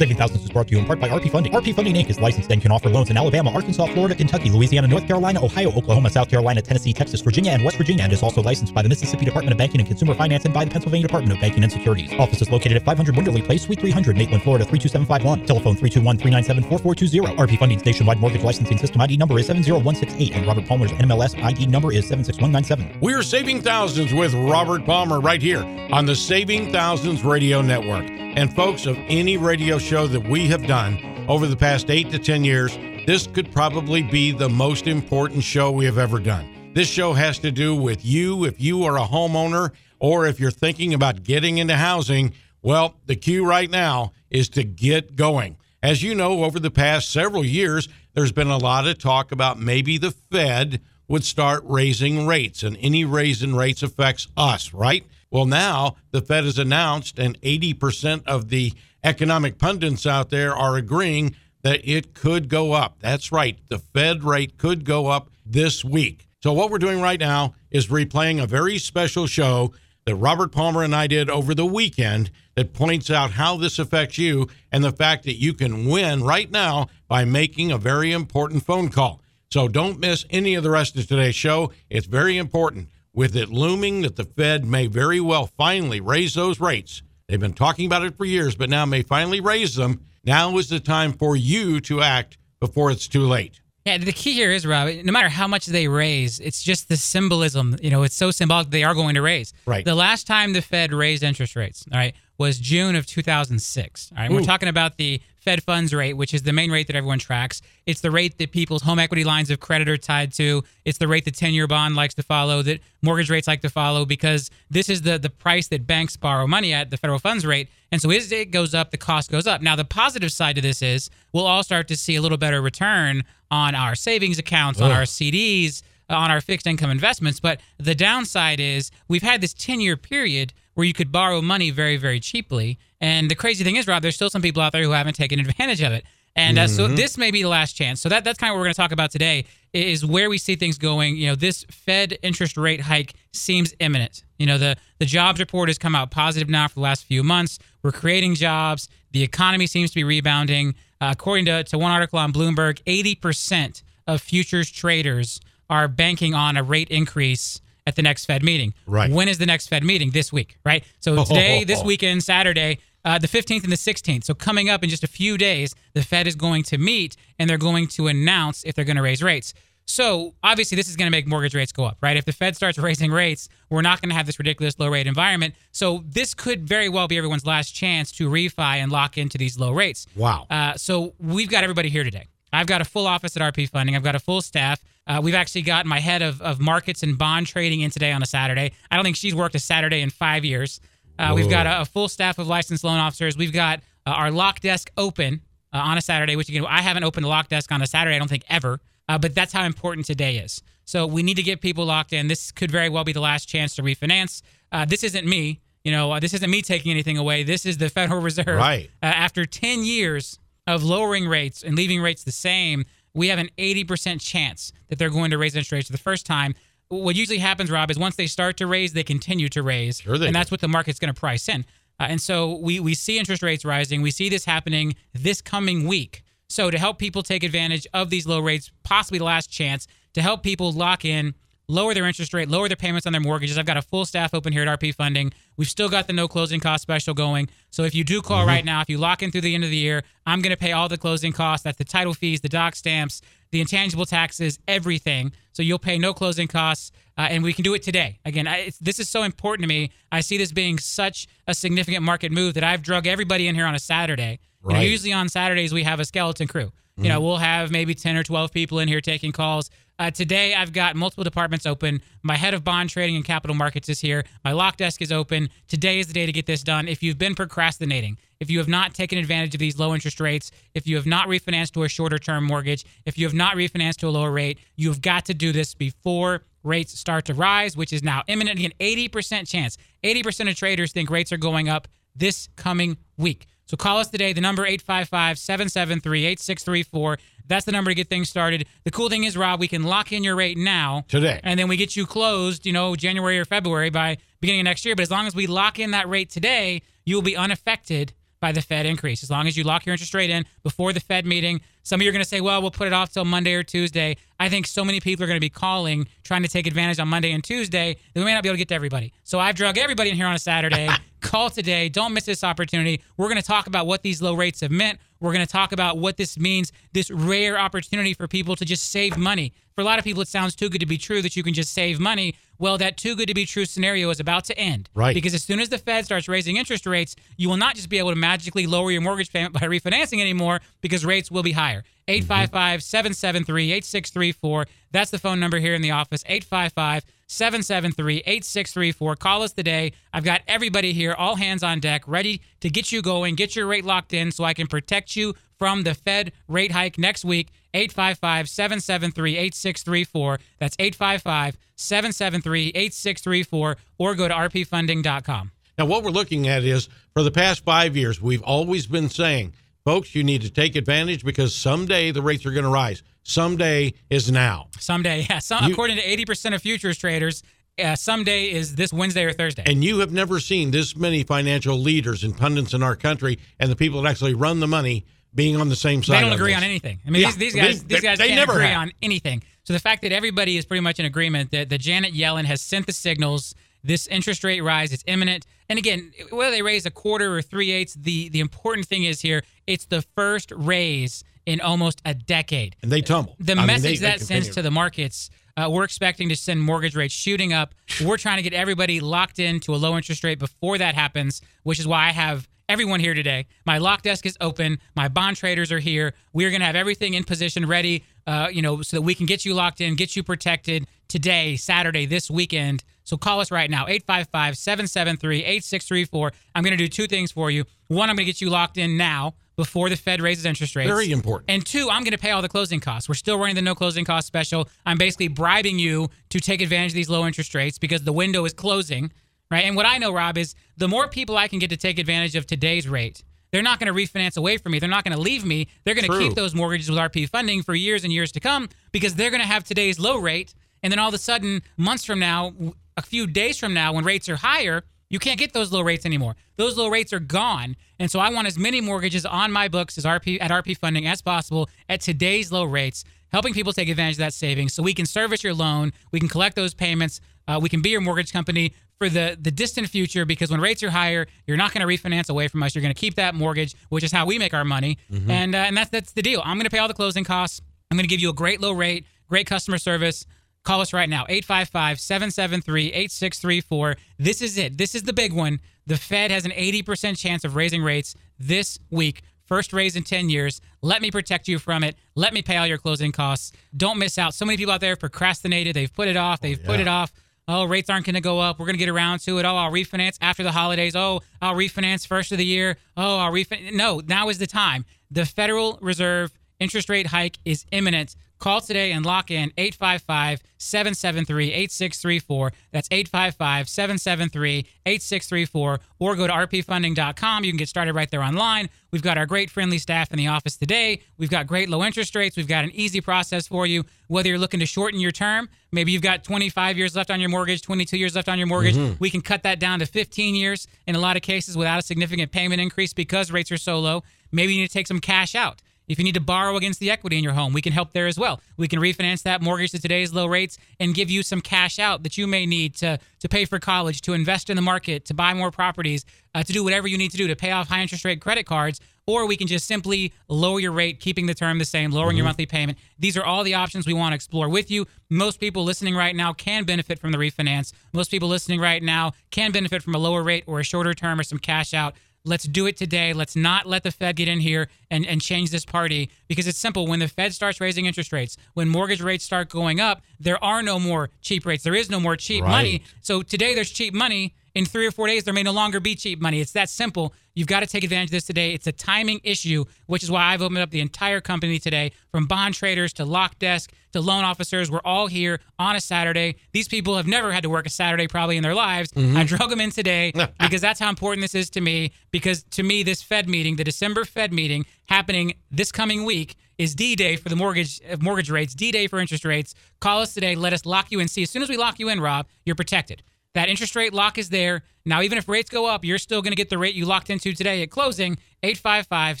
Saving 0.00 0.16
Thousands 0.16 0.42
is 0.42 0.48
brought 0.48 0.66
to 0.68 0.72
you 0.72 0.78
in 0.78 0.86
part 0.86 0.98
by 0.98 1.10
RP 1.10 1.30
Funding. 1.30 1.52
RP 1.52 1.74
Funding 1.74 1.94
Inc. 1.94 2.08
is 2.08 2.18
licensed 2.18 2.50
and 2.50 2.62
can 2.62 2.72
offer 2.72 2.88
loans 2.88 3.10
in 3.10 3.18
Alabama, 3.18 3.50
Arkansas, 3.50 3.84
Florida, 3.88 4.14
Kentucky, 4.14 4.48
Louisiana, 4.48 4.88
North 4.88 5.06
Carolina, 5.06 5.44
Ohio, 5.44 5.70
Oklahoma, 5.72 6.08
South 6.08 6.30
Carolina, 6.30 6.62
Tennessee, 6.62 6.94
Texas, 6.94 7.20
Virginia, 7.20 7.50
and 7.50 7.62
West 7.62 7.76
Virginia, 7.76 8.04
and 8.04 8.10
is 8.10 8.22
also 8.22 8.42
licensed 8.42 8.72
by 8.72 8.80
the 8.80 8.88
Mississippi 8.88 9.26
Department 9.26 9.52
of 9.52 9.58
Banking 9.58 9.78
and 9.78 9.86
Consumer 9.86 10.14
Finance 10.14 10.46
and 10.46 10.54
by 10.54 10.64
the 10.64 10.70
Pennsylvania 10.70 11.06
Department 11.06 11.34
of 11.34 11.40
Banking 11.42 11.64
and 11.64 11.70
Securities. 11.70 12.14
Office 12.14 12.40
is 12.40 12.50
located 12.50 12.78
at 12.78 12.82
500 12.82 13.14
Winderley 13.14 13.44
Place, 13.44 13.64
Suite 13.64 13.78
300, 13.78 14.16
Maitland, 14.16 14.42
Florida 14.42 14.64
32751. 14.64 15.44
Telephone 15.44 15.76
321-397-4420. 15.76 17.36
RP 17.36 17.58
Funding's 17.58 17.84
nationwide 17.84 18.20
mortgage 18.20 18.42
licensing 18.42 18.78
system 18.78 19.02
ID 19.02 19.18
number 19.18 19.38
is 19.38 19.48
70168, 19.48 20.34
and 20.34 20.46
Robert 20.46 20.64
Palmer's 20.64 20.92
NMLS 20.92 21.36
ID 21.44 21.66
number 21.66 21.92
is 21.92 22.08
76197. 22.08 23.00
We're 23.02 23.22
saving 23.22 23.60
thousands 23.60 24.14
with 24.14 24.32
Robert 24.32 24.86
Palmer 24.86 25.20
right 25.20 25.42
here 25.42 25.62
on 25.92 26.06
the 26.06 26.16
Saving 26.16 26.72
Thousands 26.72 27.22
Radio 27.22 27.60
Network. 27.60 28.09
And 28.40 28.56
folks, 28.56 28.86
of 28.86 28.96
any 29.06 29.36
radio 29.36 29.76
show 29.76 30.06
that 30.06 30.26
we 30.26 30.46
have 30.46 30.66
done 30.66 31.26
over 31.28 31.46
the 31.46 31.58
past 31.58 31.90
eight 31.90 32.10
to 32.10 32.18
10 32.18 32.42
years, 32.42 32.74
this 33.06 33.26
could 33.26 33.52
probably 33.52 34.02
be 34.02 34.32
the 34.32 34.48
most 34.48 34.86
important 34.86 35.44
show 35.44 35.70
we 35.70 35.84
have 35.84 35.98
ever 35.98 36.18
done. 36.18 36.72
This 36.72 36.88
show 36.88 37.12
has 37.12 37.38
to 37.40 37.50
do 37.50 37.76
with 37.76 38.02
you 38.02 38.46
if 38.46 38.58
you 38.58 38.84
are 38.84 38.96
a 38.96 39.04
homeowner 39.04 39.72
or 39.98 40.24
if 40.24 40.40
you're 40.40 40.50
thinking 40.50 40.94
about 40.94 41.22
getting 41.22 41.58
into 41.58 41.76
housing. 41.76 42.32
Well, 42.62 42.94
the 43.04 43.14
cue 43.14 43.46
right 43.46 43.68
now 43.68 44.12
is 44.30 44.48
to 44.50 44.64
get 44.64 45.16
going. 45.16 45.58
As 45.82 46.02
you 46.02 46.14
know, 46.14 46.42
over 46.44 46.58
the 46.58 46.70
past 46.70 47.12
several 47.12 47.44
years, 47.44 47.90
there's 48.14 48.32
been 48.32 48.48
a 48.48 48.56
lot 48.56 48.86
of 48.86 48.96
talk 48.96 49.32
about 49.32 49.60
maybe 49.60 49.98
the 49.98 50.12
Fed 50.12 50.80
would 51.08 51.24
start 51.24 51.62
raising 51.66 52.26
rates, 52.26 52.62
and 52.62 52.78
any 52.80 53.04
raise 53.04 53.42
in 53.42 53.54
rates 53.54 53.82
affects 53.82 54.28
us, 54.34 54.72
right? 54.72 55.04
Well, 55.30 55.46
now 55.46 55.96
the 56.10 56.20
Fed 56.20 56.44
has 56.44 56.58
announced, 56.58 57.18
and 57.18 57.40
80% 57.40 58.26
of 58.26 58.48
the 58.48 58.72
economic 59.04 59.58
pundits 59.58 60.06
out 60.06 60.30
there 60.30 60.54
are 60.54 60.76
agreeing 60.76 61.36
that 61.62 61.80
it 61.84 62.14
could 62.14 62.48
go 62.48 62.72
up. 62.72 62.96
That's 63.00 63.30
right. 63.30 63.58
The 63.68 63.78
Fed 63.78 64.24
rate 64.24 64.58
could 64.58 64.84
go 64.84 65.06
up 65.06 65.30
this 65.44 65.84
week. 65.84 66.26
So, 66.42 66.52
what 66.52 66.70
we're 66.70 66.78
doing 66.78 67.00
right 67.00 67.20
now 67.20 67.54
is 67.70 67.88
replaying 67.88 68.42
a 68.42 68.46
very 68.46 68.78
special 68.78 69.26
show 69.26 69.74
that 70.06 70.14
Robert 70.14 70.52
Palmer 70.52 70.82
and 70.82 70.94
I 70.94 71.06
did 71.06 71.28
over 71.28 71.54
the 71.54 71.66
weekend 71.66 72.30
that 72.54 72.72
points 72.72 73.10
out 73.10 73.32
how 73.32 73.56
this 73.56 73.78
affects 73.78 74.16
you 74.16 74.48
and 74.72 74.82
the 74.82 74.92
fact 74.92 75.24
that 75.24 75.36
you 75.36 75.52
can 75.52 75.86
win 75.86 76.24
right 76.24 76.50
now 76.50 76.88
by 77.08 77.24
making 77.24 77.70
a 77.70 77.78
very 77.78 78.10
important 78.12 78.64
phone 78.64 78.88
call. 78.88 79.20
So, 79.52 79.68
don't 79.68 80.00
miss 80.00 80.24
any 80.30 80.54
of 80.54 80.62
the 80.62 80.70
rest 80.70 80.96
of 80.96 81.06
today's 81.06 81.34
show. 81.34 81.72
It's 81.90 82.06
very 82.06 82.38
important. 82.38 82.88
With 83.12 83.34
it 83.34 83.48
looming 83.48 84.02
that 84.02 84.16
the 84.16 84.24
Fed 84.24 84.64
may 84.64 84.86
very 84.86 85.20
well 85.20 85.46
finally 85.46 86.00
raise 86.00 86.34
those 86.34 86.60
rates, 86.60 87.02
they've 87.28 87.40
been 87.40 87.54
talking 87.54 87.86
about 87.86 88.04
it 88.04 88.16
for 88.16 88.24
years, 88.24 88.54
but 88.54 88.70
now 88.70 88.86
may 88.86 89.02
finally 89.02 89.40
raise 89.40 89.74
them. 89.74 90.04
Now 90.24 90.58
is 90.58 90.68
the 90.68 90.80
time 90.80 91.12
for 91.12 91.34
you 91.34 91.80
to 91.82 92.02
act 92.02 92.38
before 92.60 92.90
it's 92.90 93.08
too 93.08 93.26
late. 93.26 93.60
Yeah, 93.86 93.96
the 93.96 94.12
key 94.12 94.34
here 94.34 94.52
is, 94.52 94.66
Rob, 94.66 94.88
no 95.04 95.10
matter 95.10 95.30
how 95.30 95.48
much 95.48 95.66
they 95.66 95.88
raise, 95.88 96.38
it's 96.38 96.62
just 96.62 96.88
the 96.88 96.96
symbolism. 96.96 97.76
You 97.82 97.90
know, 97.90 98.02
it's 98.02 98.14
so 98.14 98.30
symbolic 98.30 98.70
they 98.70 98.84
are 98.84 98.94
going 98.94 99.14
to 99.14 99.22
raise. 99.22 99.54
Right. 99.66 99.84
The 99.84 99.94
last 99.94 100.26
time 100.26 100.52
the 100.52 100.60
Fed 100.60 100.92
raised 100.92 101.22
interest 101.22 101.56
rates, 101.56 101.86
all 101.90 101.98
right, 101.98 102.14
was 102.36 102.58
June 102.58 102.94
of 102.94 103.06
2006. 103.06 104.12
All 104.12 104.22
right. 104.22 104.30
We're 104.30 104.42
talking 104.42 104.68
about 104.68 104.98
the 104.98 105.20
Fed 105.40 105.62
funds 105.62 105.94
rate, 105.94 106.12
which 106.14 106.34
is 106.34 106.42
the 106.42 106.52
main 106.52 106.70
rate 106.70 106.86
that 106.86 106.96
everyone 106.96 107.18
tracks. 107.18 107.62
It's 107.86 108.00
the 108.00 108.10
rate 108.10 108.38
that 108.38 108.52
people's 108.52 108.82
home 108.82 108.98
equity 108.98 109.24
lines 109.24 109.50
of 109.50 109.58
credit 109.58 109.88
are 109.88 109.96
tied 109.96 110.32
to. 110.34 110.62
It's 110.84 110.98
the 110.98 111.08
rate 111.08 111.24
the 111.24 111.30
10 111.30 111.54
year 111.54 111.66
bond 111.66 111.96
likes 111.96 112.14
to 112.14 112.22
follow, 112.22 112.62
that 112.62 112.80
mortgage 113.02 113.30
rates 113.30 113.48
like 113.48 113.62
to 113.62 113.70
follow, 113.70 114.04
because 114.04 114.50
this 114.70 114.88
is 114.88 115.02
the, 115.02 115.18
the 115.18 115.30
price 115.30 115.68
that 115.68 115.86
banks 115.86 116.16
borrow 116.16 116.46
money 116.46 116.72
at, 116.72 116.90
the 116.90 116.96
federal 116.96 117.18
funds 117.18 117.46
rate. 117.46 117.68
And 117.90 118.00
so 118.00 118.10
as 118.10 118.30
it 118.30 118.50
goes 118.50 118.74
up, 118.74 118.90
the 118.90 118.98
cost 118.98 119.30
goes 119.30 119.46
up. 119.46 119.62
Now, 119.62 119.76
the 119.76 119.84
positive 119.84 120.30
side 120.30 120.56
to 120.56 120.62
this 120.62 120.82
is 120.82 121.10
we'll 121.32 121.46
all 121.46 121.62
start 121.62 121.88
to 121.88 121.96
see 121.96 122.16
a 122.16 122.22
little 122.22 122.38
better 122.38 122.60
return 122.60 123.24
on 123.50 123.74
our 123.74 123.94
savings 123.94 124.38
accounts, 124.38 124.80
on 124.80 124.92
our 124.92 125.02
CDs, 125.02 125.82
on 126.08 126.30
our 126.30 126.40
fixed 126.40 126.66
income 126.66 126.90
investments. 126.90 127.40
But 127.40 127.60
the 127.78 127.94
downside 127.94 128.60
is 128.60 128.90
we've 129.08 129.22
had 129.22 129.40
this 129.40 129.54
10 129.54 129.80
year 129.80 129.96
period 129.96 130.52
where 130.74 130.86
you 130.86 130.92
could 130.92 131.12
borrow 131.12 131.42
money 131.42 131.70
very, 131.70 131.96
very 131.96 132.20
cheaply. 132.20 132.78
And 133.00 133.30
the 133.30 133.34
crazy 133.34 133.64
thing 133.64 133.76
is, 133.76 133.86
Rob, 133.86 134.02
there's 134.02 134.14
still 134.14 134.30
some 134.30 134.42
people 134.42 134.62
out 134.62 134.72
there 134.72 134.82
who 134.82 134.90
haven't 134.90 135.14
taken 135.14 135.40
advantage 135.40 135.82
of 135.82 135.92
it. 135.92 136.04
And 136.36 136.58
uh, 136.58 136.68
so 136.68 136.86
this 136.86 137.18
may 137.18 137.30
be 137.30 137.42
the 137.42 137.48
last 137.48 137.72
chance. 137.72 138.00
So 138.00 138.08
that 138.08 138.24
that's 138.24 138.38
kind 138.38 138.50
of 138.50 138.54
what 138.54 138.60
we're 138.60 138.66
going 138.66 138.74
to 138.74 138.80
talk 138.80 138.92
about 138.92 139.10
today 139.10 139.46
is 139.72 140.06
where 140.06 140.30
we 140.30 140.38
see 140.38 140.56
things 140.56 140.78
going. 140.78 141.16
You 141.16 141.28
know, 141.28 141.34
this 141.34 141.64
Fed 141.64 142.18
interest 142.22 142.56
rate 142.56 142.80
hike 142.80 143.14
seems 143.32 143.74
imminent. 143.80 144.22
You 144.38 144.46
know, 144.46 144.56
the 144.56 144.76
the 144.98 145.06
jobs 145.06 145.40
report 145.40 145.68
has 145.68 145.76
come 145.76 145.94
out 145.94 146.10
positive 146.10 146.48
now 146.48 146.68
for 146.68 146.74
the 146.74 146.80
last 146.80 147.04
few 147.04 147.22
months. 147.24 147.58
We're 147.82 147.92
creating 147.92 148.36
jobs. 148.36 148.88
The 149.10 149.22
economy 149.22 149.66
seems 149.66 149.90
to 149.90 149.96
be 149.96 150.04
rebounding. 150.04 150.76
Uh, 151.00 151.10
according 151.12 151.46
to, 151.46 151.64
to 151.64 151.78
one 151.78 151.90
article 151.90 152.18
on 152.18 152.32
Bloomberg, 152.32 152.82
80% 152.84 153.82
of 154.06 154.20
futures 154.20 154.70
traders 154.70 155.40
are 155.68 155.88
banking 155.88 156.34
on 156.34 156.56
a 156.56 156.62
rate 156.62 156.88
increase 156.90 157.60
at 157.90 157.96
the 157.96 158.02
next 158.02 158.24
Fed 158.24 158.42
meeting. 158.42 158.72
Right. 158.86 159.10
When 159.10 159.28
is 159.28 159.38
the 159.38 159.46
next 159.46 159.66
Fed 159.66 159.82
meeting? 159.82 160.12
This 160.12 160.32
week, 160.32 160.56
right? 160.64 160.84
So 161.00 161.24
today, 161.24 161.64
this 161.72 161.82
weekend, 161.82 162.22
Saturday, 162.22 162.78
uh, 163.04 163.18
the 163.18 163.26
15th 163.26 163.64
and 163.64 163.72
the 163.72 163.76
16th. 163.76 164.24
So 164.24 164.32
coming 164.32 164.70
up 164.70 164.84
in 164.84 164.90
just 164.90 165.02
a 165.02 165.08
few 165.08 165.36
days, 165.36 165.74
the 165.94 166.02
Fed 166.02 166.26
is 166.28 166.36
going 166.36 166.62
to 166.64 166.78
meet 166.78 167.16
and 167.38 167.50
they're 167.50 167.58
going 167.58 167.88
to 167.88 168.06
announce 168.06 168.62
if 168.64 168.74
they're 168.76 168.84
going 168.84 168.96
to 168.96 169.02
raise 169.02 169.22
rates. 169.22 169.52
So 169.86 170.34
obviously, 170.44 170.76
this 170.76 170.88
is 170.88 170.94
going 170.94 171.06
to 171.06 171.10
make 171.10 171.26
mortgage 171.26 171.54
rates 171.54 171.72
go 171.72 171.84
up, 171.84 171.98
right? 172.00 172.16
If 172.16 172.24
the 172.24 172.32
Fed 172.32 172.54
starts 172.54 172.78
raising 172.88 173.10
rates, 173.10 173.48
we're 173.70 173.82
not 173.82 174.00
going 174.00 174.10
to 174.10 174.14
have 174.14 174.26
this 174.26 174.38
ridiculous 174.38 174.78
low 174.78 174.88
rate 174.88 175.08
environment. 175.08 175.54
So 175.72 176.04
this 176.06 176.32
could 176.32 176.68
very 176.68 176.88
well 176.88 177.08
be 177.08 177.18
everyone's 177.18 177.44
last 177.44 177.72
chance 177.74 178.12
to 178.12 178.30
refi 178.30 178.76
and 178.76 178.92
lock 178.92 179.18
into 179.18 179.36
these 179.36 179.58
low 179.58 179.72
rates. 179.72 180.06
Wow. 180.14 180.46
Uh, 180.48 180.74
so 180.74 181.14
we've 181.18 181.50
got 181.50 181.64
everybody 181.64 181.88
here 181.88 182.04
today. 182.04 182.28
I've 182.52 182.66
got 182.66 182.80
a 182.80 182.84
full 182.84 183.06
office 183.06 183.36
at 183.36 183.54
RP 183.54 183.68
Funding. 183.68 183.96
I've 183.96 184.02
got 184.04 184.14
a 184.14 184.20
full 184.20 184.42
staff. 184.42 184.80
Uh, 185.10 185.20
we've 185.20 185.34
actually 185.34 185.62
got 185.62 185.86
my 185.86 185.98
head 185.98 186.22
of, 186.22 186.40
of 186.40 186.60
markets 186.60 187.02
and 187.02 187.18
bond 187.18 187.44
trading 187.44 187.80
in 187.80 187.90
today 187.90 188.12
on 188.12 188.22
a 188.22 188.26
Saturday. 188.26 188.70
I 188.92 188.94
don't 188.94 189.04
think 189.04 189.16
she's 189.16 189.34
worked 189.34 189.56
a 189.56 189.58
Saturday 189.58 190.02
in 190.02 190.10
five 190.10 190.44
years. 190.44 190.80
Uh, 191.18 191.32
we've 191.34 191.50
got 191.50 191.66
a, 191.66 191.80
a 191.80 191.84
full 191.84 192.06
staff 192.06 192.38
of 192.38 192.46
licensed 192.46 192.84
loan 192.84 192.98
officers. 192.98 193.36
We've 193.36 193.52
got 193.52 193.80
uh, 194.06 194.10
our 194.10 194.30
lock 194.30 194.60
desk 194.60 194.88
open 194.96 195.40
uh, 195.72 195.78
on 195.78 195.98
a 195.98 196.00
Saturday, 196.00 196.36
which 196.36 196.48
again, 196.48 196.64
I 196.64 196.80
haven't 196.80 197.02
opened 197.02 197.26
a 197.26 197.28
lock 197.28 197.48
desk 197.48 197.72
on 197.72 197.82
a 197.82 197.88
Saturday, 197.88 198.14
I 198.14 198.20
don't 198.20 198.28
think 198.28 198.44
ever. 198.48 198.78
Uh, 199.08 199.18
but 199.18 199.34
that's 199.34 199.52
how 199.52 199.64
important 199.64 200.06
today 200.06 200.36
is. 200.36 200.62
So 200.84 201.08
we 201.08 201.24
need 201.24 201.34
to 201.38 201.42
get 201.42 201.60
people 201.60 201.84
locked 201.86 202.12
in. 202.12 202.28
This 202.28 202.52
could 202.52 202.70
very 202.70 202.88
well 202.88 203.02
be 203.02 203.12
the 203.12 203.20
last 203.20 203.48
chance 203.48 203.74
to 203.74 203.82
refinance. 203.82 204.42
Uh, 204.70 204.84
this 204.84 205.02
isn't 205.02 205.26
me. 205.26 205.60
You 205.82 205.90
know, 205.90 206.12
uh, 206.12 206.20
this 206.20 206.34
isn't 206.34 206.50
me 206.50 206.62
taking 206.62 206.92
anything 206.92 207.18
away. 207.18 207.42
This 207.42 207.66
is 207.66 207.78
the 207.78 207.88
Federal 207.90 208.20
Reserve. 208.20 208.46
Right. 208.46 208.88
Uh, 209.02 209.06
after 209.06 209.44
10 209.44 209.82
years 209.82 210.38
of 210.68 210.84
lowering 210.84 211.26
rates 211.26 211.64
and 211.64 211.74
leaving 211.74 212.00
rates 212.00 212.22
the 212.22 212.30
same, 212.30 212.84
we 213.14 213.28
have 213.28 213.38
an 213.38 213.50
80% 213.58 214.20
chance 214.20 214.72
that 214.88 214.98
they're 214.98 215.10
going 215.10 215.30
to 215.30 215.38
raise 215.38 215.54
interest 215.54 215.72
rates 215.72 215.86
for 215.86 215.92
the 215.92 215.98
first 215.98 216.26
time. 216.26 216.54
What 216.88 217.16
usually 217.16 217.38
happens, 217.38 217.70
Rob, 217.70 217.90
is 217.90 217.98
once 217.98 218.16
they 218.16 218.26
start 218.26 218.56
to 218.58 218.66
raise, 218.66 218.92
they 218.92 219.04
continue 219.04 219.48
to 219.50 219.62
raise. 219.62 220.00
Sure 220.00 220.14
and 220.14 220.34
that's 220.34 220.50
what 220.50 220.60
the 220.60 220.68
market's 220.68 220.98
going 220.98 221.12
to 221.12 221.18
price 221.18 221.48
in. 221.48 221.64
Uh, 221.98 222.06
and 222.08 222.20
so 222.20 222.56
we, 222.56 222.80
we 222.80 222.94
see 222.94 223.18
interest 223.18 223.42
rates 223.42 223.64
rising. 223.64 224.02
We 224.02 224.10
see 224.10 224.28
this 224.28 224.44
happening 224.44 224.96
this 225.12 225.40
coming 225.40 225.86
week. 225.86 226.22
So 226.48 226.70
to 226.70 226.78
help 226.78 226.98
people 226.98 227.22
take 227.22 227.44
advantage 227.44 227.86
of 227.94 228.10
these 228.10 228.26
low 228.26 228.40
rates, 228.40 228.72
possibly 228.82 229.18
the 229.18 229.24
last 229.24 229.50
chance, 229.50 229.86
to 230.14 230.22
help 230.22 230.42
people 230.42 230.72
lock 230.72 231.04
in, 231.04 231.34
lower 231.70 231.94
their 231.94 232.06
interest 232.06 232.34
rate, 232.34 232.48
lower 232.48 232.68
their 232.68 232.76
payments 232.76 233.06
on 233.06 233.12
their 233.12 233.20
mortgages. 233.20 233.56
I've 233.56 233.66
got 233.66 233.76
a 233.76 233.82
full 233.82 234.04
staff 234.04 234.34
open 234.34 234.52
here 234.52 234.62
at 234.66 234.80
RP 234.80 234.94
Funding. 234.94 235.32
We've 235.56 235.68
still 235.68 235.88
got 235.88 236.06
the 236.06 236.12
no 236.12 236.28
closing 236.28 236.60
cost 236.60 236.82
special 236.82 237.14
going. 237.14 237.48
So 237.70 237.84
if 237.84 237.94
you 237.94 238.04
do 238.04 238.20
call 238.20 238.46
right 238.46 238.64
now, 238.64 238.80
if 238.80 238.90
you 238.90 238.98
lock 238.98 239.22
in 239.22 239.30
through 239.30 239.42
the 239.42 239.54
end 239.54 239.64
of 239.64 239.70
the 239.70 239.76
year, 239.76 240.02
I'm 240.26 240.42
going 240.42 240.50
to 240.50 240.56
pay 240.56 240.72
all 240.72 240.88
the 240.88 240.98
closing 240.98 241.32
costs. 241.32 241.64
That's 241.64 241.78
the 241.78 241.84
title 241.84 242.14
fees, 242.14 242.40
the 242.40 242.48
doc 242.48 242.74
stamps, 242.74 243.22
the 243.52 243.60
intangible 243.60 244.04
taxes, 244.04 244.58
everything. 244.68 245.32
So 245.52 245.62
you'll 245.62 245.78
pay 245.78 245.98
no 245.98 246.12
closing 246.12 246.48
costs, 246.48 246.92
uh, 247.16 247.28
and 247.30 247.42
we 247.42 247.52
can 247.52 247.62
do 247.62 247.74
it 247.74 247.82
today. 247.82 248.18
Again, 248.24 248.46
I, 248.46 248.56
it's, 248.58 248.78
this 248.78 248.98
is 248.98 249.08
so 249.08 249.22
important 249.22 249.64
to 249.64 249.68
me. 249.68 249.92
I 250.10 250.20
see 250.20 250.38
this 250.38 250.52
being 250.52 250.78
such 250.78 251.26
a 251.46 251.54
significant 251.54 252.04
market 252.04 252.32
move 252.32 252.54
that 252.54 252.64
I've 252.64 252.82
drug 252.82 253.06
everybody 253.06 253.46
in 253.48 253.54
here 253.54 253.66
on 253.66 253.74
a 253.74 253.80
Saturday. 253.80 254.40
You 254.62 254.74
know, 254.74 254.80
usually 254.80 255.12
on 255.12 255.28
Saturdays 255.28 255.72
we 255.72 255.84
have 255.84 256.00
a 256.00 256.04
skeleton 256.04 256.46
crew. 256.46 256.72
You 256.96 257.08
know, 257.08 257.20
we'll 257.20 257.38
have 257.38 257.70
maybe 257.70 257.94
10 257.94 258.16
or 258.16 258.22
12 258.22 258.52
people 258.52 258.78
in 258.78 258.86
here 258.86 259.00
taking 259.00 259.32
calls. 259.32 259.70
Uh, 260.00 260.10
today, 260.10 260.54
I've 260.54 260.72
got 260.72 260.96
multiple 260.96 261.24
departments 261.24 261.66
open. 261.66 262.00
My 262.22 262.34
head 262.34 262.54
of 262.54 262.64
bond 262.64 262.88
trading 262.88 263.16
and 263.16 263.24
capital 263.24 263.54
markets 263.54 263.90
is 263.90 264.00
here. 264.00 264.24
My 264.42 264.52
lock 264.52 264.78
desk 264.78 265.02
is 265.02 265.12
open. 265.12 265.50
Today 265.68 266.00
is 266.00 266.06
the 266.06 266.14
day 266.14 266.24
to 266.24 266.32
get 266.32 266.46
this 266.46 266.62
done. 266.62 266.88
If 266.88 267.02
you've 267.02 267.18
been 267.18 267.34
procrastinating, 267.34 268.16
if 268.40 268.50
you 268.50 268.56
have 268.60 268.68
not 268.68 268.94
taken 268.94 269.18
advantage 269.18 269.54
of 269.54 269.58
these 269.58 269.78
low 269.78 269.92
interest 269.92 270.18
rates, 270.18 270.52
if 270.72 270.86
you 270.86 270.96
have 270.96 271.04
not 271.04 271.28
refinanced 271.28 271.72
to 271.72 271.82
a 271.82 271.88
shorter 271.88 272.18
term 272.18 272.44
mortgage, 272.44 272.86
if 273.04 273.18
you 273.18 273.26
have 273.26 273.34
not 273.34 273.56
refinanced 273.56 273.96
to 273.96 274.08
a 274.08 274.08
lower 274.08 274.32
rate, 274.32 274.58
you've 274.74 275.02
got 275.02 275.26
to 275.26 275.34
do 275.34 275.52
this 275.52 275.74
before 275.74 276.44
rates 276.62 276.98
start 276.98 277.26
to 277.26 277.34
rise, 277.34 277.76
which 277.76 277.92
is 277.92 278.02
now 278.02 278.22
imminent. 278.26 278.58
Again, 278.58 278.72
80% 278.80 279.46
chance. 279.46 279.76
80% 280.02 280.48
of 280.48 280.56
traders 280.56 280.92
think 280.92 281.10
rates 281.10 281.30
are 281.30 281.36
going 281.36 281.68
up 281.68 281.88
this 282.16 282.48
coming 282.56 282.96
week. 283.18 283.44
So 283.66 283.76
call 283.76 283.98
us 283.98 284.08
today. 284.08 284.32
The 284.32 284.40
number 284.40 284.66
855-773-8634. 284.66 287.18
That's 287.50 287.66
the 287.66 287.72
number 287.72 287.90
to 287.90 287.94
get 287.94 288.08
things 288.08 288.30
started. 288.30 288.66
The 288.84 288.90
cool 288.90 289.10
thing 289.10 289.24
is, 289.24 289.36
Rob, 289.36 289.60
we 289.60 289.68
can 289.68 289.82
lock 289.82 290.12
in 290.12 290.24
your 290.24 290.36
rate 290.36 290.56
now. 290.56 291.04
Today. 291.08 291.40
And 291.42 291.58
then 291.58 291.68
we 291.68 291.76
get 291.76 291.96
you 291.96 292.06
closed, 292.06 292.64
you 292.64 292.72
know, 292.72 292.96
January 292.96 293.38
or 293.38 293.44
February 293.44 293.90
by 293.90 294.18
beginning 294.40 294.62
of 294.62 294.64
next 294.64 294.84
year. 294.84 294.94
But 294.94 295.02
as 295.02 295.10
long 295.10 295.26
as 295.26 295.34
we 295.34 295.46
lock 295.46 295.78
in 295.78 295.90
that 295.90 296.08
rate 296.08 296.30
today, 296.30 296.82
you 297.04 297.16
will 297.16 297.22
be 297.22 297.36
unaffected 297.36 298.12
by 298.40 298.52
the 298.52 298.62
Fed 298.62 298.86
increase. 298.86 299.22
As 299.22 299.30
long 299.30 299.46
as 299.46 299.56
you 299.56 299.64
lock 299.64 299.84
your 299.84 299.92
interest 299.92 300.14
rate 300.14 300.30
in 300.30 300.46
before 300.62 300.92
the 300.92 301.00
Fed 301.00 301.26
meeting, 301.26 301.60
some 301.90 302.00
of 302.00 302.04
you 302.04 302.08
are 302.08 302.12
going 302.12 302.22
to 302.22 302.28
say, 302.28 302.40
well, 302.40 302.62
we'll 302.62 302.70
put 302.70 302.86
it 302.86 302.92
off 302.92 303.12
till 303.12 303.24
Monday 303.24 303.52
or 303.52 303.64
Tuesday. 303.64 304.16
I 304.38 304.48
think 304.48 304.68
so 304.68 304.84
many 304.84 305.00
people 305.00 305.24
are 305.24 305.26
going 305.26 305.38
to 305.38 305.40
be 305.40 305.50
calling, 305.50 306.06
trying 306.22 306.44
to 306.44 306.48
take 306.48 306.68
advantage 306.68 307.00
on 307.00 307.08
Monday 307.08 307.32
and 307.32 307.42
Tuesday 307.42 307.96
that 308.14 308.20
we 308.20 308.24
may 308.24 308.32
not 308.32 308.44
be 308.44 308.48
able 308.48 308.54
to 308.54 308.58
get 308.58 308.68
to 308.68 308.76
everybody. 308.76 309.12
So 309.24 309.40
I've 309.40 309.56
drug 309.56 309.76
everybody 309.76 310.10
in 310.10 310.14
here 310.14 310.26
on 310.26 310.36
a 310.36 310.38
Saturday. 310.38 310.88
Call 311.20 311.50
today. 311.50 311.88
Don't 311.88 312.14
miss 312.14 312.24
this 312.24 312.44
opportunity. 312.44 313.02
We're 313.16 313.26
going 313.26 313.40
to 313.40 313.46
talk 313.46 313.66
about 313.66 313.88
what 313.88 314.02
these 314.02 314.22
low 314.22 314.34
rates 314.34 314.60
have 314.60 314.70
meant. 314.70 315.00
We're 315.18 315.32
going 315.32 315.44
to 315.44 315.52
talk 315.52 315.72
about 315.72 315.98
what 315.98 316.16
this 316.16 316.38
means, 316.38 316.72
this 316.92 317.10
rare 317.10 317.58
opportunity 317.58 318.14
for 318.14 318.26
people 318.26 318.54
to 318.56 318.64
just 318.64 318.90
save 318.90 319.18
money. 319.18 319.52
For 319.74 319.82
a 319.82 319.84
lot 319.84 319.98
of 319.98 320.04
people, 320.04 320.22
it 320.22 320.28
sounds 320.28 320.54
too 320.54 320.70
good 320.70 320.80
to 320.80 320.86
be 320.86 320.96
true 320.96 321.20
that 321.22 321.36
you 321.36 321.42
can 321.42 321.54
just 321.54 321.72
save 321.72 322.00
money. 322.00 322.34
Well, 322.58 322.78
that 322.78 322.96
too 322.96 323.16
good 323.16 323.28
to 323.28 323.34
be 323.34 323.46
true 323.46 323.64
scenario 323.64 324.10
is 324.10 324.20
about 324.20 324.44
to 324.44 324.58
end. 324.58 324.88
Right. 324.94 325.14
Because 325.14 325.34
as 325.34 325.42
soon 325.42 325.60
as 325.60 325.68
the 325.68 325.78
Fed 325.78 326.04
starts 326.04 326.28
raising 326.28 326.56
interest 326.56 326.86
rates, 326.86 327.16
you 327.36 327.48
will 327.48 327.56
not 327.56 327.76
just 327.76 327.88
be 327.88 327.98
able 327.98 328.10
to 328.10 328.16
magically 328.16 328.66
lower 328.66 328.90
your 328.90 329.00
mortgage 329.00 329.32
payment 329.32 329.54
by 329.54 329.60
refinancing 329.60 330.20
anymore 330.20 330.60
because 330.80 331.04
rates 331.04 331.30
will 331.30 331.42
be 331.42 331.52
higher. 331.52 331.79
855 332.08 332.82
773 332.82 333.72
8634. 333.72 334.66
That's 334.90 335.10
the 335.10 335.18
phone 335.18 335.40
number 335.40 335.58
here 335.58 335.74
in 335.74 335.82
the 335.82 335.92
office. 335.92 336.22
855 336.26 337.04
773 337.26 338.18
8634. 338.26 339.16
Call 339.16 339.42
us 339.42 339.52
today. 339.52 339.92
I've 340.12 340.24
got 340.24 340.40
everybody 340.48 340.92
here, 340.92 341.12
all 341.12 341.36
hands 341.36 341.62
on 341.62 341.78
deck, 341.78 342.02
ready 342.06 342.40
to 342.60 342.68
get 342.68 342.90
you 342.90 343.02
going, 343.02 343.36
get 343.36 343.54
your 343.54 343.66
rate 343.66 343.84
locked 343.84 344.12
in 344.12 344.32
so 344.32 344.44
I 344.44 344.54
can 344.54 344.66
protect 344.66 345.14
you 345.14 345.34
from 345.58 345.84
the 345.84 345.94
Fed 345.94 346.32
rate 346.48 346.72
hike 346.72 346.98
next 346.98 347.24
week. 347.24 347.48
855 347.72 348.48
773 348.48 349.36
8634. 349.36 350.40
That's 350.58 350.76
855 350.78 351.56
773 351.76 352.68
8634. 352.74 353.76
Or 353.98 354.14
go 354.14 354.26
to 354.26 354.34
rpfunding.com. 354.34 355.52
Now, 355.78 355.86
what 355.86 356.02
we're 356.02 356.10
looking 356.10 356.48
at 356.48 356.64
is 356.64 356.88
for 357.14 357.22
the 357.22 357.30
past 357.30 357.64
five 357.64 357.96
years, 357.96 358.20
we've 358.20 358.42
always 358.42 358.86
been 358.86 359.08
saying, 359.08 359.54
folks, 359.84 360.14
you 360.14 360.22
need 360.24 360.42
to 360.42 360.50
take 360.50 360.76
advantage 360.76 361.24
because 361.24 361.54
someday 361.54 362.10
the 362.10 362.22
rates 362.22 362.44
are 362.46 362.50
going 362.52 362.64
to 362.64 362.70
rise. 362.70 363.02
Someday 363.22 363.94
is 364.08 364.30
now. 364.30 364.68
Someday, 364.78 365.26
yeah. 365.30 365.38
Some, 365.38 365.64
You- 365.64 365.72
according 365.72 365.96
to 365.96 366.02
80% 366.02 366.54
of 366.54 366.62
futures 366.62 366.98
traders, 366.98 367.42
uh, 367.82 367.96
someday 367.96 368.50
is 368.50 368.74
this 368.74 368.92
Wednesday 368.92 369.24
or 369.24 369.32
Thursday. 369.32 369.62
And 369.66 369.82
you 369.82 370.00
have 370.00 370.12
never 370.12 370.38
seen 370.40 370.70
this 370.70 370.96
many 370.96 371.22
financial 371.22 371.78
leaders 371.78 372.24
and 372.24 372.36
pundits 372.36 372.74
in 372.74 372.82
our 372.82 372.96
country 372.96 373.38
and 373.58 373.70
the 373.70 373.76
people 373.76 374.02
that 374.02 374.10
actually 374.10 374.34
run 374.34 374.60
the 374.60 374.66
money 374.66 375.06
being 375.34 375.56
on 375.56 375.68
the 375.68 375.76
same 375.76 376.02
side. 376.02 376.16
they 376.16 376.20
don't 376.28 376.32
agree 376.32 376.50
this. 376.50 376.58
on 376.58 376.64
anything. 376.64 376.98
I 377.06 377.10
mean, 377.10 377.22
Yeah, 377.22 377.28
these, 377.28 377.36
these 377.36 377.52
they- 377.54 377.60
guys, 377.60 377.84
these 377.84 378.00
they- 378.00 378.06
guys 378.06 378.18
they 378.18 378.26
can't 378.28 378.36
never 378.40 378.52
agree 378.54 378.66
have. 378.66 378.82
on 378.82 378.92
anything. 379.02 379.42
So 379.64 379.72
the 379.72 379.78
fact 379.78 380.02
that 380.02 380.10
everybody 380.12 380.56
is 380.56 380.64
pretty 380.66 380.80
much 380.80 380.98
in 380.98 381.06
agreement 381.06 381.52
that, 381.52 381.68
that 381.68 381.78
Janet 381.80 382.12
Yellen 382.12 382.44
has 382.46 382.60
sent 382.60 382.86
the 382.86 382.92
signals, 382.92 383.54
this 383.82 384.06
interest 384.06 384.44
rate 384.44 384.60
rise 384.62 384.92
is 384.92 385.02
imminent. 385.06 385.46
And 385.68 385.78
again, 385.78 386.12
whether 386.30 386.50
they 386.50 386.62
raise 386.62 386.86
a 386.86 386.90
quarter 386.90 387.34
or 387.36 387.42
three 387.42 387.70
eighths, 387.70 387.94
the 387.94 388.28
the 388.28 388.40
important 388.40 388.86
thing 388.86 389.04
is 389.04 389.20
here, 389.20 389.42
it's 389.66 389.86
the 389.86 390.02
first 390.02 390.52
raise 390.56 391.24
in 391.46 391.60
almost 391.60 392.00
a 392.04 392.14
decade. 392.14 392.76
And 392.82 392.92
they 392.92 393.00
tumble. 393.00 393.36
the 393.40 393.54
I 393.54 393.64
message 393.66 394.00
they- 394.00 394.06
they 394.06 394.18
that 394.18 394.20
sends 394.20 394.48
to 394.50 394.62
the 394.62 394.70
markets 394.70 395.30
uh, 395.56 395.68
we're 395.68 395.84
expecting 395.84 396.28
to 396.28 396.36
send 396.36 396.60
mortgage 396.62 396.94
rates 396.96 397.12
shooting 397.14 397.52
up 397.52 397.74
we're 398.04 398.16
trying 398.16 398.36
to 398.36 398.42
get 398.42 398.52
everybody 398.54 399.00
locked 399.00 399.38
into 399.38 399.74
a 399.74 399.76
low 399.76 399.96
interest 399.96 400.22
rate 400.24 400.38
before 400.38 400.78
that 400.78 400.94
happens 400.94 401.40
which 401.64 401.78
is 401.78 401.86
why 401.86 402.06
i 402.08 402.12
have 402.12 402.48
everyone 402.68 403.00
here 403.00 403.14
today 403.14 403.46
my 403.66 403.78
lock 403.78 404.02
desk 404.02 404.24
is 404.26 404.36
open 404.40 404.78
my 404.94 405.08
bond 405.08 405.36
traders 405.36 405.72
are 405.72 405.80
here 405.80 406.14
we're 406.32 406.50
going 406.50 406.60
to 406.60 406.66
have 406.66 406.76
everything 406.76 407.14
in 407.14 407.24
position 407.24 407.66
ready 407.66 408.04
uh, 408.26 408.48
you 408.50 408.62
know 408.62 408.80
so 408.80 408.96
that 408.98 409.02
we 409.02 409.14
can 409.14 409.26
get 409.26 409.44
you 409.44 409.52
locked 409.54 409.80
in 409.80 409.96
get 409.96 410.14
you 410.16 410.22
protected 410.22 410.86
today 411.08 411.56
saturday 411.56 412.06
this 412.06 412.30
weekend 412.30 412.84
so 413.10 413.16
call 413.16 413.40
us 413.40 413.50
right 413.50 413.68
now 413.68 413.86
855-773-8634 413.86 416.30
i'm 416.54 416.62
going 416.62 416.76
to 416.76 416.76
do 416.76 416.88
two 416.88 417.06
things 417.06 417.32
for 417.32 417.50
you 417.50 417.64
one 417.88 418.08
i'm 418.08 418.16
going 418.16 418.26
to 418.26 418.32
get 418.32 418.40
you 418.40 418.48
locked 418.50 418.78
in 418.78 418.96
now 418.96 419.34
before 419.56 419.88
the 419.90 419.96
fed 419.96 420.22
raises 420.22 420.46
interest 420.46 420.76
rates 420.76 420.88
Very 420.88 421.12
important. 421.12 421.50
and 421.50 421.66
two, 421.66 421.90
I'm 421.90 422.02
going 422.02 422.12
to 422.12 422.18
pay 422.18 422.30
all 422.30 422.40
the 422.40 422.48
closing 422.48 422.80
costs. 422.80 423.10
We're 423.10 423.14
still 423.14 423.38
running 423.38 423.56
the 423.56 423.60
no 423.60 423.74
closing 423.74 424.06
cost 424.06 424.26
special. 424.26 424.66
I'm 424.86 424.96
basically 424.96 425.28
bribing 425.28 425.78
you 425.78 426.08
to 426.30 426.40
take 426.40 426.62
advantage 426.62 426.92
of 426.92 426.94
these 426.94 427.10
low 427.10 427.26
interest 427.26 427.54
rates 427.54 427.76
because 427.76 428.02
the 428.02 428.12
window 428.12 428.46
is 428.46 428.54
closing, 428.54 429.12
right? 429.50 429.66
And 429.66 429.76
what 429.76 429.84
I 429.84 429.98
know, 429.98 430.14
Rob, 430.14 430.38
is 430.38 430.54
the 430.78 430.88
more 430.88 431.08
people 431.08 431.36
I 431.36 431.46
can 431.46 431.58
get 431.58 431.68
to 431.68 431.76
take 431.76 431.98
advantage 431.98 432.36
of 432.36 432.46
today's 432.46 432.88
rate, 432.88 433.22
they're 433.52 433.60
not 433.60 433.78
going 433.78 433.94
to 433.94 434.02
refinance 434.02 434.38
away 434.38 434.56
from 434.56 434.72
me. 434.72 434.78
They're 434.78 434.88
not 434.88 435.04
going 435.04 435.14
to 435.14 435.20
leave 435.20 435.44
me. 435.44 435.68
They're 435.84 435.94
going 435.94 436.10
to 436.10 436.18
keep 436.18 436.36
those 436.36 436.54
mortgages 436.54 436.88
with 436.88 436.98
RP 436.98 437.28
funding 437.28 437.62
for 437.62 437.74
years 437.74 438.02
and 438.02 438.10
years 438.10 438.32
to 438.32 438.40
come 438.40 438.70
because 438.92 439.16
they're 439.16 439.30
going 439.30 439.42
to 439.42 439.46
have 439.46 439.64
today's 439.64 439.98
low 439.98 440.16
rate. 440.16 440.54
And 440.82 440.90
then 440.92 440.98
all 440.98 441.08
of 441.08 441.14
a 441.14 441.18
sudden, 441.18 441.62
months 441.76 442.04
from 442.04 442.18
now, 442.18 442.52
a 442.96 443.02
few 443.02 443.26
days 443.26 443.58
from 443.58 443.74
now, 443.74 443.92
when 443.92 444.04
rates 444.04 444.28
are 444.28 444.36
higher, 444.36 444.84
you 445.08 445.18
can't 445.18 445.38
get 445.38 445.52
those 445.52 445.72
low 445.72 445.80
rates 445.82 446.06
anymore. 446.06 446.36
Those 446.56 446.76
low 446.76 446.88
rates 446.88 447.12
are 447.12 447.20
gone. 447.20 447.76
And 447.98 448.10
so 448.10 448.20
I 448.20 448.30
want 448.30 448.46
as 448.46 448.58
many 448.58 448.80
mortgages 448.80 449.26
on 449.26 449.50
my 449.52 449.68
books 449.68 449.98
as 449.98 450.04
RP 450.04 450.38
at 450.40 450.50
RP 450.50 450.76
funding 450.76 451.06
as 451.06 451.20
possible 451.20 451.68
at 451.88 452.00
today's 452.00 452.52
low 452.52 452.64
rates, 452.64 453.04
helping 453.32 453.52
people 453.52 453.72
take 453.72 453.88
advantage 453.88 454.14
of 454.14 454.18
that 454.18 454.34
savings 454.34 454.72
so 454.72 454.82
we 454.82 454.94
can 454.94 455.06
service 455.06 455.42
your 455.42 455.54
loan, 455.54 455.92
we 456.12 456.20
can 456.20 456.28
collect 456.28 456.54
those 456.56 456.74
payments, 456.74 457.20
uh, 457.48 457.58
we 457.60 457.68
can 457.68 457.82
be 457.82 457.90
your 457.90 458.00
mortgage 458.00 458.32
company 458.32 458.72
for 458.98 459.08
the 459.08 459.36
the 459.40 459.50
distant 459.50 459.88
future 459.88 460.24
because 460.26 460.50
when 460.50 460.60
rates 460.60 460.82
are 460.82 460.90
higher, 460.90 461.26
you're 461.46 461.56
not 461.56 461.72
going 461.72 461.86
to 461.86 461.92
refinance 461.92 462.28
away 462.28 462.46
from 462.48 462.62
us. 462.62 462.74
You're 462.74 462.82
going 462.82 462.94
to 462.94 463.00
keep 463.00 463.14
that 463.16 463.34
mortgage, 463.34 463.74
which 463.88 464.04
is 464.04 464.12
how 464.12 464.26
we 464.26 464.38
make 464.38 464.54
our 464.54 464.64
money. 464.64 464.98
And 465.30 465.54
uh, 465.54 465.58
and 465.58 465.76
that's 465.76 465.90
that's 465.90 466.12
the 466.12 466.22
deal. 466.22 466.40
I'm 466.44 466.56
going 466.56 466.64
to 466.64 466.70
pay 466.70 466.78
all 466.78 466.88
the 466.88 466.94
closing 466.94 467.24
costs. 467.24 467.60
I'm 467.90 467.96
going 467.96 468.04
to 468.04 468.08
give 468.08 468.20
you 468.20 468.30
a 468.30 468.34
great 468.34 468.60
low 468.60 468.72
rate, 468.72 469.06
great 469.28 469.46
customer 469.46 469.78
service. 469.78 470.26
Call 470.62 470.80
us 470.80 470.92
right 470.92 471.08
now, 471.08 471.24
855 471.28 471.98
773 471.98 472.92
8634. 472.92 473.96
This 474.18 474.42
is 474.42 474.58
it. 474.58 474.76
This 474.76 474.94
is 474.94 475.04
the 475.04 475.12
big 475.12 475.32
one. 475.32 475.60
The 475.86 475.96
Fed 475.96 476.30
has 476.30 476.44
an 476.44 476.50
80% 476.52 477.18
chance 477.18 477.44
of 477.44 477.56
raising 477.56 477.82
rates 477.82 478.14
this 478.38 478.78
week. 478.90 479.22
First 479.46 479.72
raise 479.72 479.96
in 479.96 480.04
10 480.04 480.28
years. 480.28 480.60
Let 480.80 481.02
me 481.02 481.10
protect 481.10 481.48
you 481.48 481.58
from 481.58 481.82
it. 481.82 481.96
Let 482.14 482.32
me 482.32 482.42
pay 482.42 482.56
all 482.56 482.66
your 482.66 482.78
closing 482.78 483.10
costs. 483.10 483.52
Don't 483.76 483.98
miss 483.98 484.16
out. 484.16 484.32
So 484.32 484.44
many 484.44 484.56
people 484.56 484.72
out 484.72 484.80
there 484.80 484.90
have 484.90 485.00
procrastinated. 485.00 485.74
They've 485.74 485.92
put 485.92 486.06
it 486.06 486.16
off. 486.16 486.38
Oh, 486.40 486.46
They've 486.46 486.62
put 486.62 486.76
yeah. 486.76 486.82
it 486.82 486.88
off. 486.88 487.12
Oh, 487.48 487.64
rates 487.64 487.90
aren't 487.90 488.06
going 488.06 488.14
to 488.14 488.20
go 488.20 488.38
up. 488.38 488.60
We're 488.60 488.66
going 488.66 488.76
to 488.76 488.78
get 488.78 488.88
around 488.88 489.18
to 489.22 489.38
it. 489.38 489.44
Oh, 489.44 489.56
I'll 489.56 489.72
refinance 489.72 490.18
after 490.20 490.44
the 490.44 490.52
holidays. 490.52 490.94
Oh, 490.94 491.22
I'll 491.42 491.56
refinance 491.56 492.06
first 492.06 492.30
of 492.30 492.38
the 492.38 492.44
year. 492.44 492.76
Oh, 492.96 493.16
I'll 493.16 493.32
refinance. 493.32 493.72
No, 493.72 494.00
now 494.06 494.28
is 494.28 494.38
the 494.38 494.46
time. 494.46 494.84
The 495.10 495.26
Federal 495.26 495.76
Reserve 495.82 496.30
interest 496.60 496.88
rate 496.88 497.08
hike 497.08 497.38
is 497.44 497.64
imminent. 497.72 498.14
Call 498.40 498.62
today 498.62 498.92
and 498.92 499.04
lock 499.04 499.30
in 499.30 499.52
855 499.58 500.42
773 500.56 501.52
8634. 501.52 502.52
That's 502.72 502.88
855 502.90 503.68
773 503.68 504.66
8634. 504.86 505.80
Or 505.98 506.16
go 506.16 506.26
to 506.26 506.32
rpfunding.com. 506.32 507.44
You 507.44 507.52
can 507.52 507.58
get 507.58 507.68
started 507.68 507.94
right 507.94 508.10
there 508.10 508.22
online. 508.22 508.70
We've 508.92 509.02
got 509.02 509.18
our 509.18 509.26
great 509.26 509.50
friendly 509.50 509.76
staff 509.76 510.10
in 510.10 510.16
the 510.16 510.28
office 510.28 510.56
today. 510.56 511.02
We've 511.18 511.28
got 511.28 511.46
great 511.46 511.68
low 511.68 511.84
interest 511.84 512.16
rates. 512.16 512.34
We've 512.34 512.48
got 512.48 512.64
an 512.64 512.70
easy 512.72 513.02
process 513.02 513.46
for 513.46 513.66
you. 513.66 513.84
Whether 514.08 514.30
you're 514.30 514.38
looking 514.38 514.60
to 514.60 514.66
shorten 514.66 515.00
your 515.00 515.12
term, 515.12 515.50
maybe 515.70 515.92
you've 515.92 516.00
got 516.00 516.24
25 516.24 516.78
years 516.78 516.96
left 516.96 517.10
on 517.10 517.20
your 517.20 517.28
mortgage, 517.28 517.60
22 517.60 517.98
years 517.98 518.16
left 518.16 518.30
on 518.30 518.38
your 518.38 518.46
mortgage. 518.46 518.74
Mm-hmm. 518.74 518.94
We 518.98 519.10
can 519.10 519.20
cut 519.20 519.42
that 519.42 519.60
down 519.60 519.80
to 519.80 519.86
15 519.86 520.34
years 520.34 520.66
in 520.86 520.96
a 520.96 520.98
lot 520.98 521.16
of 521.16 521.22
cases 521.22 521.58
without 521.58 521.78
a 521.78 521.82
significant 521.82 522.32
payment 522.32 522.62
increase 522.62 522.94
because 522.94 523.30
rates 523.30 523.52
are 523.52 523.58
so 523.58 523.78
low. 523.78 524.02
Maybe 524.32 524.54
you 524.54 524.62
need 524.62 524.68
to 524.68 524.72
take 524.72 524.86
some 524.86 525.00
cash 525.00 525.34
out. 525.34 525.60
If 525.90 525.98
you 525.98 526.04
need 526.04 526.14
to 526.14 526.20
borrow 526.20 526.56
against 526.56 526.78
the 526.78 526.88
equity 526.88 527.18
in 527.18 527.24
your 527.24 527.32
home, 527.32 527.52
we 527.52 527.60
can 527.60 527.72
help 527.72 527.92
there 527.92 528.06
as 528.06 528.16
well. 528.16 528.40
We 528.56 528.68
can 528.68 528.78
refinance 528.78 529.24
that 529.24 529.42
mortgage 529.42 529.72
to 529.72 529.80
today's 529.80 530.12
low 530.12 530.26
rates 530.26 530.56
and 530.78 530.94
give 530.94 531.10
you 531.10 531.24
some 531.24 531.40
cash 531.40 531.80
out 531.80 532.04
that 532.04 532.16
you 532.16 532.28
may 532.28 532.46
need 532.46 532.76
to 532.76 533.00
to 533.18 533.28
pay 533.28 533.44
for 533.44 533.58
college, 533.58 534.00
to 534.02 534.12
invest 534.12 534.50
in 534.50 534.56
the 534.56 534.62
market, 534.62 535.04
to 535.06 535.14
buy 535.14 535.34
more 535.34 535.50
properties, 535.50 536.06
uh, 536.32 536.44
to 536.44 536.52
do 536.52 536.62
whatever 536.62 536.86
you 536.86 536.96
need 536.96 537.10
to 537.10 537.16
do 537.16 537.26
to 537.26 537.34
pay 537.34 537.50
off 537.50 537.68
high 537.68 537.82
interest 537.82 538.04
rate 538.04 538.20
credit 538.20 538.46
cards. 538.46 538.80
Or 539.06 539.26
we 539.26 539.36
can 539.36 539.48
just 539.48 539.66
simply 539.66 540.12
lower 540.28 540.60
your 540.60 540.70
rate, 540.70 541.00
keeping 541.00 541.26
the 541.26 541.34
term 541.34 541.58
the 541.58 541.64
same, 541.64 541.90
lowering 541.90 542.16
your 542.16 542.24
monthly 542.24 542.46
payment. 542.46 542.78
These 542.96 543.16
are 543.16 543.24
all 543.24 543.42
the 543.42 543.54
options 543.54 543.84
we 543.84 543.92
want 543.92 544.12
to 544.12 544.14
explore 544.14 544.48
with 544.48 544.70
you. 544.70 544.86
Most 545.08 545.40
people 545.40 545.64
listening 545.64 545.96
right 545.96 546.14
now 546.14 546.32
can 546.32 546.62
benefit 546.62 547.00
from 547.00 547.10
the 547.10 547.18
refinance. 547.18 547.72
Most 547.92 548.12
people 548.12 548.28
listening 548.28 548.60
right 548.60 548.80
now 548.80 549.10
can 549.32 549.50
benefit 549.50 549.82
from 549.82 549.96
a 549.96 549.98
lower 549.98 550.22
rate 550.22 550.44
or 550.46 550.60
a 550.60 550.62
shorter 550.62 550.94
term 550.94 551.18
or 551.18 551.24
some 551.24 551.40
cash 551.40 551.74
out. 551.74 551.96
Let's 552.24 552.44
do 552.44 552.66
it 552.66 552.76
today. 552.76 553.14
Let's 553.14 553.34
not 553.34 553.66
let 553.66 553.82
the 553.82 553.90
Fed 553.90 554.16
get 554.16 554.28
in 554.28 554.40
here 554.40 554.68
and, 554.90 555.06
and 555.06 555.22
change 555.22 555.50
this 555.50 555.64
party 555.64 556.10
because 556.28 556.46
it's 556.46 556.58
simple. 556.58 556.86
When 556.86 556.98
the 556.98 557.08
Fed 557.08 557.32
starts 557.32 557.60
raising 557.62 557.86
interest 557.86 558.12
rates, 558.12 558.36
when 558.52 558.68
mortgage 558.68 559.00
rates 559.00 559.24
start 559.24 559.48
going 559.48 559.80
up, 559.80 560.02
there 560.18 560.42
are 560.44 560.62
no 560.62 560.78
more 560.78 561.08
cheap 561.22 561.46
rates. 561.46 561.64
There 561.64 561.74
is 561.74 561.88
no 561.88 561.98
more 561.98 562.16
cheap 562.16 562.42
Right. 562.42 562.50
money. 562.50 562.82
So 563.00 563.22
today 563.22 563.54
there's 563.54 563.70
cheap 563.70 563.94
money. 563.94 564.34
In 564.52 564.66
three 564.66 564.84
or 564.84 564.90
four 564.90 565.06
days, 565.06 565.22
there 565.22 565.32
may 565.32 565.44
no 565.44 565.52
longer 565.52 565.78
be 565.78 565.94
cheap 565.94 566.20
money. 566.20 566.40
It's 566.40 566.50
that 566.52 566.68
simple. 566.68 567.14
You've 567.34 567.46
got 567.46 567.60
to 567.60 567.66
take 567.66 567.84
advantage 567.84 568.08
of 568.08 568.12
this 568.12 568.24
today. 568.24 568.52
It's 568.52 568.66
a 568.66 568.72
timing 568.72 569.20
issue, 569.22 569.64
which 569.86 570.02
is 570.02 570.10
why 570.10 570.24
I've 570.24 570.42
opened 570.42 570.58
up 570.58 570.70
the 570.70 570.80
entire 570.80 571.20
company 571.20 571.60
today 571.60 571.92
from 572.10 572.26
bond 572.26 572.54
traders 572.54 572.92
to 572.94 573.04
lock 573.04 573.38
desk 573.38 573.72
to 573.92 574.00
loan 574.00 574.24
officers. 574.24 574.70
We're 574.70 574.80
all 574.84 575.06
here 575.06 575.40
on 575.58 575.76
a 575.76 575.80
Saturday. 575.80 576.36
These 576.52 576.68
people 576.68 576.96
have 576.96 577.06
never 577.06 577.32
had 577.32 577.42
to 577.42 577.50
work 577.50 577.66
a 577.66 577.70
Saturday 577.70 578.06
probably 578.08 578.36
in 578.36 578.42
their 578.42 578.54
lives. 578.54 578.92
I 578.96 579.24
drug 579.24 579.50
them 579.50 579.60
in 579.60 579.70
today 579.70 580.12
because 580.40 580.60
that's 580.60 580.80
how 580.80 580.88
important 580.88 581.22
this 581.22 581.34
is 581.34 581.50
to 581.50 581.60
me. 581.60 581.92
Because 582.10 582.42
to 582.50 582.62
me, 582.62 582.82
this 582.82 583.02
Fed 583.02 583.28
meeting, 583.28 583.56
the 583.56 583.64
December 583.64 584.04
Fed 584.04 584.32
meeting 584.32 584.66
happening 584.86 585.34
this 585.50 585.72
coming 585.72 586.04
week, 586.04 586.36
is 586.58 586.74
D-Day 586.74 587.16
for 587.16 587.30
the 587.30 587.36
mortgage 587.36 587.80
uh, 587.90 587.96
mortgage 588.00 588.30
rates, 588.30 588.54
D-Day 588.54 588.86
for 588.86 588.98
interest 588.98 589.24
rates. 589.24 589.54
Call 589.80 590.02
us 590.02 590.12
today. 590.12 590.34
Let 590.34 590.52
us 590.52 590.66
lock 590.66 590.92
you 590.92 591.00
in. 591.00 591.08
See, 591.08 591.22
as 591.22 591.30
soon 591.30 591.42
as 591.42 591.48
we 591.48 591.56
lock 591.56 591.78
you 591.78 591.88
in, 591.88 592.00
Rob, 592.00 592.26
you're 592.44 592.54
protected. 592.54 593.02
That 593.34 593.48
interest 593.48 593.76
rate 593.76 593.94
lock 593.94 594.18
is 594.18 594.28
there. 594.28 594.62
Now, 594.84 595.02
even 595.02 595.18
if 595.18 595.28
rates 595.28 595.50
go 595.50 595.66
up, 595.66 595.84
you're 595.84 595.98
still 595.98 596.22
going 596.22 596.32
to 596.32 596.36
get 596.36 596.48
the 596.48 596.58
rate 596.58 596.74
you 596.74 596.86
locked 596.86 597.10
into 597.10 597.32
today 597.32 597.62
at 597.62 597.70
closing 597.70 598.18
855 598.42 599.20